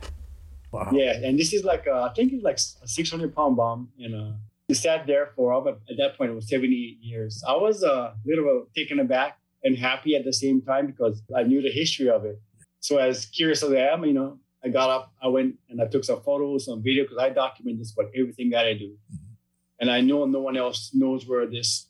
Wow. 0.71 0.89
Yeah, 0.93 1.13
and 1.23 1.39
this 1.39 1.53
is 1.53 1.63
like 1.63 1.87
uh, 1.87 2.03
I 2.03 2.13
think 2.13 2.33
it's 2.33 2.43
like 2.43 2.59
a 2.83 2.87
600 2.87 3.35
pound 3.35 3.55
bomb, 3.55 3.89
and 3.97 4.13
uh, 4.15 4.33
it 4.67 4.75
sat 4.75 5.07
there 5.07 5.31
for 5.35 5.61
but 5.63 5.79
at 5.89 5.97
that 5.97 6.17
point 6.17 6.31
it 6.31 6.35
was 6.35 6.47
78 6.47 6.97
years. 7.01 7.43
I 7.47 7.55
was 7.55 7.83
uh, 7.83 8.13
a 8.13 8.15
little 8.25 8.45
bit 8.45 8.75
taken 8.75 8.99
aback 8.99 9.39
and 9.63 9.77
happy 9.77 10.15
at 10.15 10.23
the 10.23 10.33
same 10.33 10.61
time 10.61 10.85
because 10.85 11.21
I 11.35 11.43
knew 11.43 11.61
the 11.61 11.71
history 11.71 12.09
of 12.09 12.23
it. 12.25 12.39
So 12.79 12.97
as 12.97 13.25
curious 13.25 13.63
as 13.63 13.71
I 13.71 13.79
am, 13.93 14.05
you 14.05 14.13
know, 14.13 14.37
I 14.63 14.69
got 14.69 14.89
up, 14.89 15.13
I 15.21 15.27
went 15.27 15.55
and 15.69 15.81
I 15.81 15.87
took 15.87 16.03
some 16.03 16.21
photos, 16.21 16.65
some 16.65 16.83
video 16.83 17.03
because 17.03 17.17
I 17.17 17.29
document 17.29 17.79
this 17.79 17.93
about 17.93 18.11
everything 18.15 18.51
that 18.51 18.65
I 18.67 18.73
do. 18.73 18.95
And 19.79 19.89
I 19.89 20.01
know 20.01 20.25
no 20.25 20.41
one 20.41 20.57
else 20.57 20.91
knows 20.93 21.25
where 21.27 21.45
this 21.45 21.87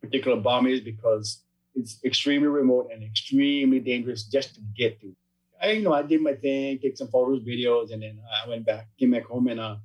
particular 0.00 0.40
bomb 0.40 0.66
is 0.66 0.80
because 0.80 1.42
it's 1.74 1.98
extremely 2.04 2.48
remote 2.48 2.90
and 2.92 3.02
extremely 3.02 3.80
dangerous 3.80 4.24
just 4.24 4.54
to 4.54 4.60
get 4.76 5.00
to. 5.00 5.14
I, 5.60 5.72
you 5.72 5.82
know, 5.82 5.92
I 5.92 6.02
did 6.02 6.20
my 6.20 6.34
thing, 6.34 6.78
take 6.78 6.96
some 6.96 7.08
photos, 7.08 7.42
videos, 7.42 7.92
and 7.92 8.02
then 8.02 8.20
I 8.44 8.48
went 8.48 8.66
back, 8.66 8.88
came 8.98 9.10
back 9.10 9.24
home, 9.24 9.48
and 9.48 9.58
uh, 9.58 9.76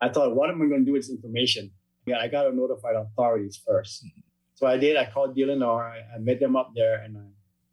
I 0.00 0.08
thought, 0.10 0.34
what 0.34 0.50
am 0.50 0.62
I 0.62 0.66
going 0.66 0.80
to 0.80 0.86
do 0.86 0.92
with 0.92 1.02
this 1.02 1.10
information? 1.10 1.70
Yeah, 2.06 2.18
I 2.18 2.28
got 2.28 2.44
to 2.44 2.54
notify 2.54 2.92
the 2.92 3.00
authorities 3.00 3.60
1st 3.66 4.04
So 4.54 4.66
I 4.66 4.76
did. 4.76 4.96
I 4.96 5.06
called 5.06 5.36
DLNR. 5.36 5.82
I, 5.82 6.16
I 6.16 6.18
met 6.18 6.38
them 6.38 6.54
up 6.54 6.72
there, 6.74 7.02
and 7.02 7.16
I 7.16 7.20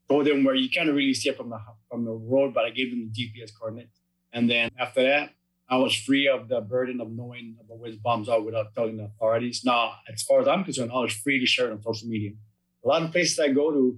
told 0.08 0.26
them 0.26 0.44
where 0.44 0.56
you 0.56 0.70
can't 0.70 0.90
really 0.90 1.14
see 1.14 1.30
it 1.30 1.38
from 1.38 1.50
the 1.50 1.60
from 1.90 2.06
the 2.06 2.12
road, 2.12 2.54
but 2.54 2.66
I 2.66 2.70
gave 2.70 2.90
them 2.92 3.12
the 3.12 3.14
GPS 3.14 3.52
coordinates. 3.58 4.00
And 4.32 4.50
then 4.50 4.72
after 4.80 5.04
that, 5.04 5.32
I 5.70 5.78
was 5.78 5.96
free 5.96 6.28
of 6.28 6.50
the 6.50 6.62
burden 6.62 7.02
of 7.02 7.12
knowing 7.12 7.56
about 7.60 7.80
where 7.80 7.92
the 7.92 7.98
bombs 7.98 8.30
are 8.30 8.42
without 8.42 8.76
telling 8.76 8.98
the 8.98 9.06
authorities. 9.06 9.62
Now, 9.66 9.94
as 10.12 10.22
far 10.24 10.42
as 10.42 10.48
I'm 10.48 10.64
concerned, 10.64 10.92
I 10.94 11.00
was 11.00 11.14
free 11.14 11.40
to 11.40 11.46
share 11.46 11.70
it 11.70 11.72
on 11.72 11.82
social 11.82 12.08
media. 12.08 12.32
A 12.84 12.88
lot 12.88 13.02
of 13.02 13.12
places 13.12 13.40
I 13.40 13.50
go 13.50 13.72
to, 13.72 13.98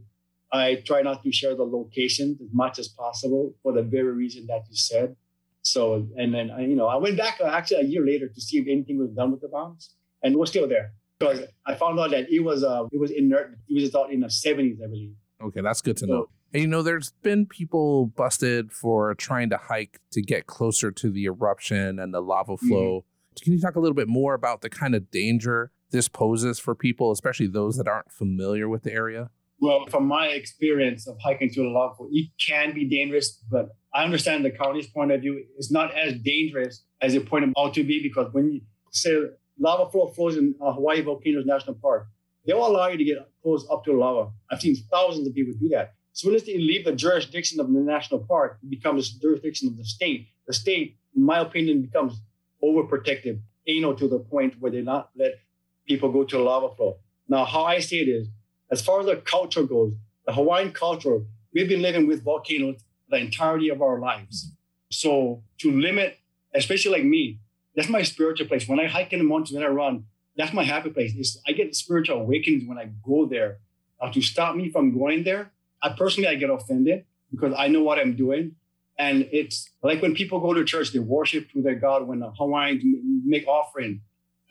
I 0.51 0.76
try 0.86 1.01
not 1.01 1.24
to 1.24 1.32
share 1.32 1.55
the 1.55 1.63
location 1.66 2.38
as 2.41 2.49
much 2.53 2.78
as 2.80 2.88
possible 2.88 3.55
for 3.63 3.74
the 3.74 3.82
very 3.82 4.13
reason 4.13 4.45
that 4.47 4.61
you 4.70 4.76
said. 4.76 5.16
So, 5.63 6.07
and 6.16 6.34
then, 6.34 6.49
you 6.59 6.76
know, 6.76 6.88
I 6.88 6.97
went 6.97 7.18
back 7.18 7.41
actually 7.41 7.82
a 7.82 7.88
year 7.88 8.05
later 8.05 8.28
to 8.28 8.41
see 8.41 8.59
if 8.59 8.68
anything 8.68 8.99
was 8.99 9.09
done 9.09 9.32
with 9.32 9.41
the 9.41 9.47
bombs, 9.47 9.95
and 10.22 10.36
it 10.36 10.38
was 10.38 10.49
still 10.49 10.68
there 10.68 10.93
because 11.20 11.39
I 11.66 11.76
found 11.76 11.99
out 11.99 12.11
that 12.11 12.30
it 12.30 12.43
was 12.43 12.63
uh, 12.63 12.86
it 12.91 12.99
was 12.99 13.11
inert. 13.11 13.57
It 13.68 13.82
was 13.82 13.95
out 13.95 14.11
in 14.11 14.20
the 14.20 14.28
70s, 14.28 14.84
I 14.84 14.88
believe. 14.88 15.13
Okay, 15.41 15.61
that's 15.61 15.82
good 15.82 15.97
to 15.97 16.05
know. 16.07 16.30
And 16.53 16.61
you 16.61 16.67
know, 16.67 16.81
there's 16.81 17.11
been 17.21 17.45
people 17.45 18.07
busted 18.07 18.71
for 18.71 19.13
trying 19.15 19.49
to 19.49 19.57
hike 19.57 19.99
to 20.11 20.21
get 20.21 20.47
closer 20.47 20.91
to 20.91 21.11
the 21.11 21.25
eruption 21.25 21.99
and 21.99 22.13
the 22.13 22.21
lava 22.21 22.57
flow. 22.57 23.01
Mm-hmm. 23.01 23.43
Can 23.43 23.53
you 23.53 23.59
talk 23.59 23.75
a 23.75 23.79
little 23.79 23.95
bit 23.95 24.07
more 24.07 24.33
about 24.33 24.61
the 24.61 24.69
kind 24.69 24.95
of 24.95 25.11
danger 25.11 25.71
this 25.91 26.07
poses 26.07 26.59
for 26.59 26.73
people, 26.73 27.11
especially 27.11 27.47
those 27.47 27.77
that 27.77 27.87
aren't 27.87 28.11
familiar 28.11 28.69
with 28.69 28.83
the 28.83 28.93
area? 28.93 29.29
Well, 29.59 29.85
from 29.87 30.05
my 30.05 30.27
experience 30.27 31.07
of 31.07 31.17
hiking 31.23 31.49
through 31.49 31.63
the 31.63 31.69
lava 31.69 31.95
flow, 31.95 32.07
it 32.11 32.29
can 32.45 32.73
be 32.73 32.87
dangerous, 32.87 33.41
but 33.49 33.69
I 33.93 34.03
understand 34.03 34.43
the 34.43 34.51
county's 34.51 34.87
point 34.87 35.11
of 35.11 35.21
view. 35.21 35.43
It's 35.57 35.71
not 35.71 35.95
as 35.95 36.19
dangerous 36.19 36.83
as 37.01 37.15
it 37.15 37.27
pointed 37.27 37.53
out 37.57 37.73
to 37.75 37.83
be 37.83 38.01
because 38.03 38.33
when 38.33 38.51
you 38.51 38.61
say 38.91 39.17
lava 39.59 39.89
flow 39.89 40.07
flows 40.07 40.37
in 40.37 40.55
uh, 40.61 40.73
Hawaii 40.73 41.01
Volcanoes 41.01 41.45
National 41.45 41.75
Park, 41.75 42.07
they 42.45 42.53
will 42.53 42.67
allow 42.67 42.87
you 42.87 42.97
to 42.97 43.03
get 43.03 43.17
close 43.41 43.65
up 43.71 43.83
to 43.85 43.91
the 43.91 43.97
lava. 43.97 44.31
I've 44.51 44.61
seen 44.61 44.75
thousands 44.91 45.27
of 45.27 45.33
people 45.33 45.53
do 45.59 45.69
that. 45.69 45.94
So 46.16 46.34
as 46.34 46.45
they 46.45 46.57
leave 46.57 46.86
the 46.86 46.93
jurisdiction 46.93 47.59
of 47.59 47.68
the 47.68 47.78
national 47.78 48.22
park, 48.22 48.57
it 48.63 48.70
becomes 48.70 49.13
the 49.13 49.20
jurisdiction 49.20 49.68
of 49.68 49.76
the 49.76 49.84
state. 49.84 50.30
The 50.47 50.53
state, 50.53 50.95
in 51.13 51.24
my 51.24 51.39
opinion, 51.39 51.82
becomes 51.82 52.22
overprotective, 52.63 53.41
anal 53.68 53.95
to 53.95 54.07
the 54.07 54.20
point 54.20 54.55
where 54.61 54.72
they 54.72 54.82
not 54.82 55.09
let 55.18 55.39
people 55.86 56.09
go 56.13 56.24
to 56.24 56.39
lava 56.39 56.74
flow. 56.74 56.99
Now, 57.28 57.43
how 57.43 57.66
I 57.66 57.80
see 57.80 57.99
it 57.99 58.07
is, 58.07 58.30
as 58.72 58.82
far 58.82 59.01
as 59.01 59.07
the 59.07 59.18
culture 59.18 59.63
goes, 59.63 59.91
the 60.26 60.32
Hawaiian 60.32 60.72
culture, 60.72 61.20
we've 61.53 61.68
been 61.68 61.82
living 61.82 62.07
with 62.07 62.24
volcanoes 62.24 62.82
the 63.09 63.18
entirety 63.18 63.68
of 63.68 63.82
our 63.82 63.99
lives. 63.99 64.53
So 64.91 65.43
to 65.57 65.70
limit, 65.70 66.18
especially 66.53 66.93
like 66.93 67.03
me, 67.03 67.41
that's 67.76 67.89
my 67.89 68.03
spiritual 68.03 68.47
place. 68.47 68.70
When 68.70 68.80
I 68.80 68.88
hike 68.88 69.11
in 69.11 69.20
the 69.20 69.26
mountains, 69.26 69.51
when 69.51 69.63
I 69.63 69.68
run, 69.68 70.05
that's 70.38 70.53
my 70.53 70.63
happy 70.63 70.91
place. 70.91 71.13
It's, 71.18 71.38
I 71.45 71.51
get 71.51 71.76
spiritual 71.76 72.22
awakenings 72.22 72.63
when 72.66 72.78
I 72.78 72.89
go 73.05 73.26
there. 73.26 73.57
Now, 74.01 74.11
to 74.11 74.22
stop 74.22 74.55
me 74.55 74.70
from 74.70 74.97
going 74.97 75.26
there, 75.26 75.51
I 75.82 75.89
personally 75.89 76.28
I 76.28 76.36
get 76.36 76.49
offended 76.49 77.05
because 77.32 77.53
I 77.57 77.67
know 77.67 77.84
what 77.84 77.99
I'm 77.99 78.15
doing. 78.15 78.55
And 78.97 79.28
it's 79.32 79.69
like 79.84 80.01
when 80.01 80.15
people 80.15 80.39
go 80.39 80.53
to 80.53 80.63
church, 80.63 80.93
they 80.93 80.99
worship 80.99 81.51
to 81.51 81.61
their 81.61 81.76
God. 81.76 82.07
When 82.07 82.19
the 82.19 82.32
Hawaiians 82.32 82.84
make 83.26 83.45
offering, 83.47 84.01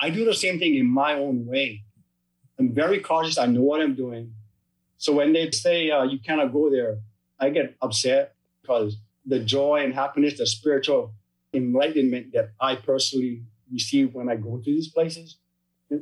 I 0.01 0.11
do 0.11 0.25
the 0.25 0.35
same 0.35 0.59
thing 0.59 0.75
in 0.75 0.87
my 0.87 1.15
own 1.15 1.47
way. 1.47 1.85
I'm 2.59 2.73
very 2.75 3.01
cautious. 3.01 3.39
I 3.39 3.47
know 3.47 3.63
what 3.63 3.81
I'm 3.81 3.95
doing. 3.95 4.35
So 4.99 5.13
when 5.13 5.33
they 5.33 5.51
say 5.51 5.91
uh, 5.91 6.05
you 6.05 6.19
cannot 6.19 6.53
go 6.53 6.71
there, 6.71 6.99
I 7.41 7.51
get 7.51 7.77
upset 7.81 8.35
because 8.63 8.97
the 9.27 9.41
joy 9.41 9.83
and 9.83 9.95
happiness, 9.95 10.39
the 10.39 10.47
spiritual 10.47 11.15
enlightenment 11.53 12.33
that 12.33 12.51
I 12.61 12.77
personally 12.77 13.43
receive 13.73 14.15
when 14.15 14.29
I 14.29 14.37
go 14.37 14.59
to 14.59 14.65
these 14.65 14.89
places. 14.89 15.39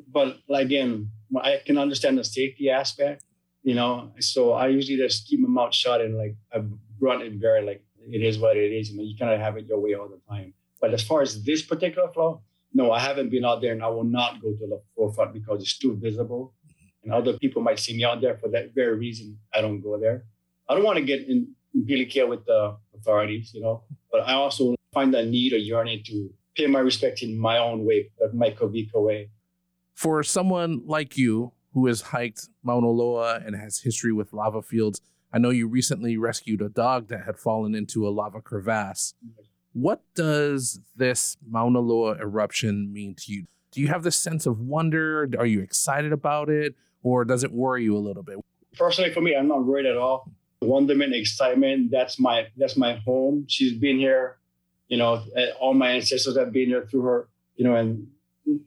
But 0.08 0.38
again, 0.48 1.10
I 1.40 1.60
can 1.64 1.78
understand 1.78 2.18
the 2.18 2.24
safety 2.24 2.70
aspect, 2.70 3.24
you 3.62 3.74
know. 3.74 4.12
So 4.20 4.52
I 4.52 4.68
usually 4.68 4.98
just 4.98 5.26
keep 5.26 5.40
my 5.40 5.48
mouth 5.48 5.74
shut 5.74 6.00
and 6.00 6.16
like 6.16 6.36
I 6.52 6.62
run 7.00 7.22
it 7.22 7.34
very 7.34 7.64
like 7.64 7.82
it 8.08 8.22
is 8.22 8.38
what 8.38 8.56
it 8.56 8.72
is. 8.72 8.90
You 8.90 8.96
know, 8.98 9.02
you 9.04 9.14
of 9.20 9.40
have 9.40 9.56
it 9.56 9.66
your 9.66 9.80
way 9.80 9.94
all 9.94 10.08
the 10.08 10.20
time. 10.28 10.54
But 10.80 10.92
as 10.92 11.02
far 11.02 11.22
as 11.22 11.44
this 11.44 11.62
particular 11.62 12.12
flow, 12.12 12.42
no, 12.74 12.90
I 12.90 12.98
haven't 12.98 13.30
been 13.30 13.44
out 13.44 13.60
there 13.60 13.72
and 13.72 13.82
I 13.82 13.88
will 13.88 14.04
not 14.04 14.42
go 14.42 14.52
to 14.52 14.66
the 14.66 14.80
forefront 14.96 15.32
because 15.32 15.62
it's 15.62 15.78
too 15.78 15.96
visible. 15.96 16.54
And 17.04 17.12
other 17.12 17.38
people 17.38 17.62
might 17.62 17.78
see 17.78 17.96
me 17.96 18.04
out 18.04 18.20
there 18.20 18.36
for 18.36 18.48
that 18.48 18.74
very 18.74 18.96
reason. 18.96 19.38
I 19.54 19.60
don't 19.60 19.80
go 19.80 19.98
there. 19.98 20.24
I 20.68 20.74
don't 20.74 20.84
want 20.84 20.98
to 20.98 21.04
get 21.04 21.28
in, 21.28 21.54
in 21.74 22.06
care 22.08 22.26
with 22.26 22.44
the 22.46 22.76
authorities, 22.94 23.52
you 23.54 23.60
know, 23.60 23.82
but 24.10 24.20
I 24.22 24.34
also 24.34 24.74
find 24.92 25.12
that 25.14 25.26
need 25.26 25.52
or 25.52 25.58
yearning 25.58 26.02
to 26.06 26.30
pay 26.56 26.66
my 26.66 26.78
respect 26.78 27.22
in 27.22 27.38
my 27.38 27.58
own 27.58 27.84
way, 27.84 28.10
my 28.32 28.50
Kawika 28.50 28.94
way. 28.94 29.30
For 29.94 30.22
someone 30.22 30.82
like 30.86 31.16
you 31.16 31.52
who 31.72 31.86
has 31.86 32.02
hiked 32.02 32.48
Mauna 32.62 32.88
Loa 32.88 33.40
and 33.44 33.56
has 33.56 33.80
history 33.80 34.12
with 34.12 34.32
lava 34.32 34.62
fields, 34.62 35.00
I 35.32 35.38
know 35.38 35.50
you 35.50 35.66
recently 35.66 36.16
rescued 36.16 36.60
a 36.60 36.68
dog 36.68 37.08
that 37.08 37.24
had 37.24 37.38
fallen 37.38 37.74
into 37.74 38.06
a 38.06 38.10
lava 38.10 38.40
crevasse. 38.40 39.14
What 39.72 40.02
does 40.14 40.80
this 40.94 41.38
Mauna 41.48 41.80
Loa 41.80 42.18
eruption 42.18 42.92
mean 42.92 43.14
to 43.16 43.32
you? 43.32 43.46
Do 43.70 43.80
you 43.80 43.88
have 43.88 44.02
this 44.02 44.16
sense 44.16 44.44
of 44.44 44.60
wonder? 44.60 45.28
Are 45.38 45.46
you 45.46 45.60
excited 45.60 46.12
about 46.12 46.50
it? 46.50 46.74
Or 47.02 47.24
does 47.24 47.42
it 47.42 47.52
worry 47.52 47.84
you 47.84 47.96
a 47.96 47.98
little 47.98 48.22
bit? 48.22 48.36
Personally, 48.76 49.12
for 49.12 49.22
me, 49.22 49.34
I'm 49.34 49.48
not 49.48 49.64
worried 49.64 49.86
at 49.86 49.96
all. 49.96 50.30
Wonderment, 50.60 51.14
excitement, 51.14 51.90
that's 51.90 52.20
my 52.20 52.46
that's 52.56 52.76
my 52.76 52.94
home. 53.04 53.46
She's 53.48 53.72
been 53.72 53.98
here, 53.98 54.38
you 54.86 54.96
know, 54.96 55.24
eh, 55.36 55.46
all 55.58 55.74
my 55.74 55.90
ancestors 55.90 56.36
have 56.36 56.52
been 56.52 56.68
here 56.68 56.86
through 56.88 57.02
her, 57.02 57.28
you 57.56 57.64
know, 57.64 57.74
and 57.74 58.06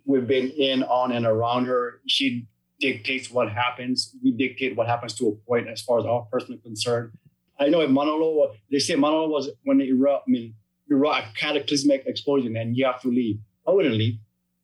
we've 0.06 0.28
been 0.28 0.49
in, 0.49 0.84
on, 0.84 1.14
and 1.14 1.26
around 1.26 1.66
her. 1.66 2.01
She 2.08 2.47
dictates 2.80 3.32
what 3.32 3.51
happens. 3.51 4.15
We 4.23 4.32
dictate 4.32 4.76
what 4.76 4.88
happens 4.88 5.13
to 5.15 5.28
a 5.28 5.36
point 5.47 5.67
as 5.67 5.82
far 5.82 5.99
as 5.99 6.05
our 6.05 6.23
personal 6.32 6.59
concern. 6.59 7.11
I 7.59 7.69
know 7.69 7.82
in 7.82 7.93
Mauna 7.93 8.11
Loa, 8.11 8.53
they 8.69 8.80
say 8.80 8.95
Mauna 8.95 9.17
Loa 9.17 9.30
was 9.30 9.49
when 9.63 9.80
it 9.80 9.89
erupted, 9.89 10.28
I 10.28 10.32
mean, 10.32 10.53
a 10.91 11.23
cataclysmic 11.38 12.03
explosion 12.05 12.55
and 12.57 12.76
you 12.76 12.86
have 12.86 13.01
to 13.01 13.07
leave. 13.07 13.39
I 13.67 13.71
wouldn't 13.71 13.95
leave. 13.95 14.19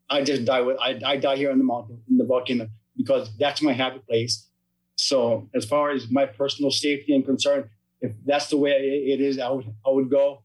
I 0.09 0.23
just 0.23 0.45
die 0.45 0.61
with 0.61 0.77
I, 0.79 0.99
I 1.05 1.15
die 1.17 1.37
here 1.37 1.51
on 1.51 1.57
the 1.57 1.63
mountain 1.63 2.01
in 2.09 2.17
the 2.17 2.25
volcano 2.25 2.67
because 2.97 3.29
that's 3.37 3.61
my 3.61 3.71
happy 3.71 3.99
place. 3.99 4.47
So 4.95 5.49
as 5.55 5.65
far 5.65 5.91
as 5.91 6.11
my 6.11 6.25
personal 6.25 6.69
safety 6.69 7.15
and 7.15 7.25
concern, 7.25 7.69
if 8.01 8.11
that's 8.25 8.47
the 8.49 8.57
way 8.57 8.71
it 8.71 9.21
is, 9.21 9.39
I 9.39 9.49
would 9.49 9.73
I 9.85 9.89
would 9.89 10.09
go. 10.09 10.43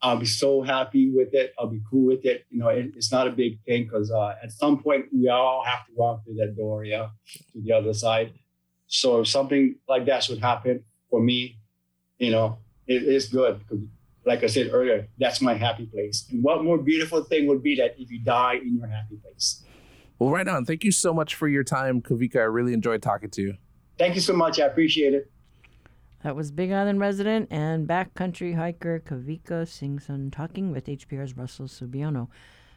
I'll 0.00 0.18
be 0.18 0.26
so 0.26 0.62
happy 0.62 1.10
with 1.10 1.34
it. 1.34 1.52
I'll 1.58 1.68
be 1.68 1.80
cool 1.90 2.06
with 2.06 2.24
it. 2.24 2.44
You 2.50 2.60
know, 2.60 2.68
it, 2.68 2.92
it's 2.94 3.10
not 3.10 3.26
a 3.26 3.30
big 3.30 3.60
thing 3.64 3.84
because 3.84 4.10
uh, 4.10 4.34
at 4.42 4.52
some 4.52 4.82
point 4.82 5.06
we 5.12 5.28
all 5.28 5.64
have 5.64 5.86
to 5.86 5.92
walk 5.94 6.24
through 6.24 6.36
that 6.36 6.56
door, 6.56 6.84
yeah, 6.84 7.08
to 7.52 7.60
the 7.60 7.72
other 7.72 7.92
side. 7.92 8.32
So 8.86 9.20
if 9.20 9.28
something 9.28 9.76
like 9.88 10.06
that 10.06 10.22
should 10.22 10.38
happen 10.38 10.84
for 11.10 11.20
me, 11.20 11.58
you 12.18 12.30
know, 12.30 12.58
it 12.86 13.02
is 13.02 13.28
good 13.28 13.58
because, 13.58 13.84
like 14.24 14.44
I 14.44 14.46
said 14.46 14.70
earlier, 14.72 15.08
that's 15.18 15.40
my 15.40 15.54
happy 15.54 15.86
place. 15.86 16.26
And 16.30 16.42
what 16.42 16.62
more 16.62 16.78
beautiful 16.78 17.22
thing 17.24 17.46
would 17.48 17.62
be 17.62 17.76
that 17.76 17.94
if 17.98 18.10
you 18.10 18.22
die 18.22 18.54
in 18.54 18.76
your 18.78 18.86
happy 18.86 19.16
place? 19.22 19.64
Well, 20.18 20.30
right 20.30 20.46
on. 20.46 20.64
Thank 20.64 20.84
you 20.84 20.92
so 20.92 21.12
much 21.14 21.34
for 21.34 21.48
your 21.48 21.64
time, 21.64 22.02
Kavika. 22.02 22.36
I 22.36 22.44
really 22.44 22.72
enjoyed 22.72 23.02
talking 23.02 23.30
to 23.30 23.42
you. 23.42 23.54
Thank 23.98 24.14
you 24.14 24.20
so 24.20 24.32
much. 24.32 24.60
I 24.60 24.66
appreciate 24.66 25.14
it. 25.14 25.30
That 26.24 26.34
was 26.34 26.50
Big 26.50 26.72
Island 26.72 26.98
resident 26.98 27.46
and 27.50 27.86
backcountry 27.86 28.56
hiker 28.56 28.98
Kawika 28.98 29.64
Singson 29.64 30.32
talking 30.32 30.72
with 30.72 30.86
HPR's 30.86 31.36
Russell 31.36 31.66
Subiono 31.66 32.26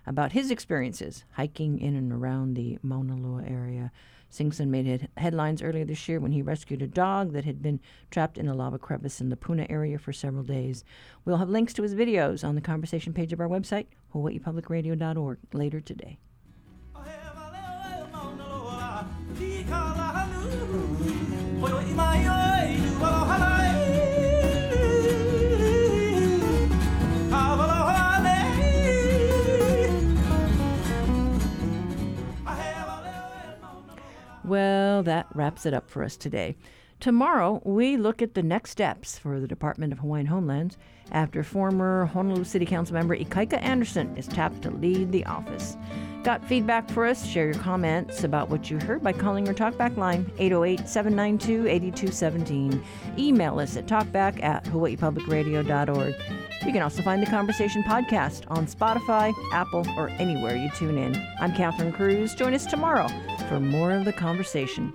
about 0.05 0.33
his 0.33 0.51
experiences 0.51 1.25
hiking 1.33 1.79
in 1.79 1.95
and 1.95 2.11
around 2.13 2.53
the 2.53 2.77
Mauna 2.83 3.15
Loa 3.15 3.43
area. 3.43 3.91
Singson 4.31 4.67
made 4.67 5.09
headlines 5.17 5.63
earlier 5.63 5.85
this 5.85 6.07
year 6.07 6.19
when 6.19 6.31
he 6.31 6.43
rescued 6.43 6.83
a 6.83 6.87
dog 6.87 7.33
that 7.33 7.43
had 7.43 7.63
been 7.63 7.79
trapped 8.11 8.37
in 8.37 8.47
a 8.47 8.53
lava 8.53 8.77
crevice 8.77 9.19
in 9.19 9.29
the 9.29 9.35
Puna 9.35 9.65
area 9.71 9.97
for 9.97 10.13
several 10.13 10.43
days. 10.43 10.83
We'll 11.25 11.37
have 11.37 11.49
links 11.49 11.73
to 11.73 11.81
his 11.81 11.95
videos 11.95 12.47
on 12.47 12.53
the 12.53 12.61
conversation 12.61 13.11
page 13.11 13.33
of 13.33 13.39
our 13.39 13.49
website, 13.49 13.87
hawaiipublicradio.org, 14.13 15.39
later 15.51 15.81
today. 15.81 16.19
Well, 34.51 35.01
that 35.03 35.27
wraps 35.33 35.65
it 35.65 35.73
up 35.73 35.89
for 35.89 36.03
us 36.03 36.17
today. 36.17 36.57
Tomorrow, 37.01 37.63
we 37.65 37.97
look 37.97 38.21
at 38.21 38.35
the 38.35 38.43
next 38.43 38.69
steps 38.69 39.17
for 39.17 39.39
the 39.39 39.47
Department 39.47 39.91
of 39.91 39.97
Hawaiian 39.97 40.27
Homelands 40.27 40.77
after 41.11 41.41
former 41.41 42.05
Honolulu 42.05 42.43
City 42.43 42.63
Council 42.63 42.93
member 42.93 43.17
Ikaika 43.17 43.59
Anderson 43.59 44.15
is 44.15 44.27
tapped 44.27 44.61
to 44.61 44.69
lead 44.69 45.11
the 45.11 45.25
office. 45.25 45.77
Got 46.23 46.45
feedback 46.45 46.87
for 46.91 47.07
us? 47.07 47.25
Share 47.25 47.45
your 47.45 47.55
comments 47.55 48.23
about 48.23 48.49
what 48.49 48.69
you 48.69 48.77
heard 48.77 49.01
by 49.01 49.13
calling 49.13 49.47
our 49.47 49.53
talkback 49.55 49.97
line 49.97 50.31
808 50.37 50.87
792 50.87 51.67
8217. 51.67 52.83
Email 53.17 53.59
us 53.59 53.77
at 53.77 53.87
talkback 53.87 54.43
at 54.43 54.63
hawaiipublicradio.org. 54.65 56.15
You 56.63 56.71
can 56.71 56.83
also 56.83 57.01
find 57.01 57.23
the 57.23 57.31
conversation 57.31 57.81
podcast 57.81 58.43
on 58.49 58.67
Spotify, 58.67 59.33
Apple, 59.53 59.87
or 59.97 60.09
anywhere 60.19 60.55
you 60.55 60.69
tune 60.75 60.99
in. 60.99 61.19
I'm 61.39 61.55
Catherine 61.55 61.93
Cruz. 61.93 62.35
Join 62.35 62.53
us 62.53 62.67
tomorrow 62.67 63.07
for 63.49 63.59
more 63.59 63.91
of 63.91 64.05
the 64.05 64.13
conversation. 64.13 64.93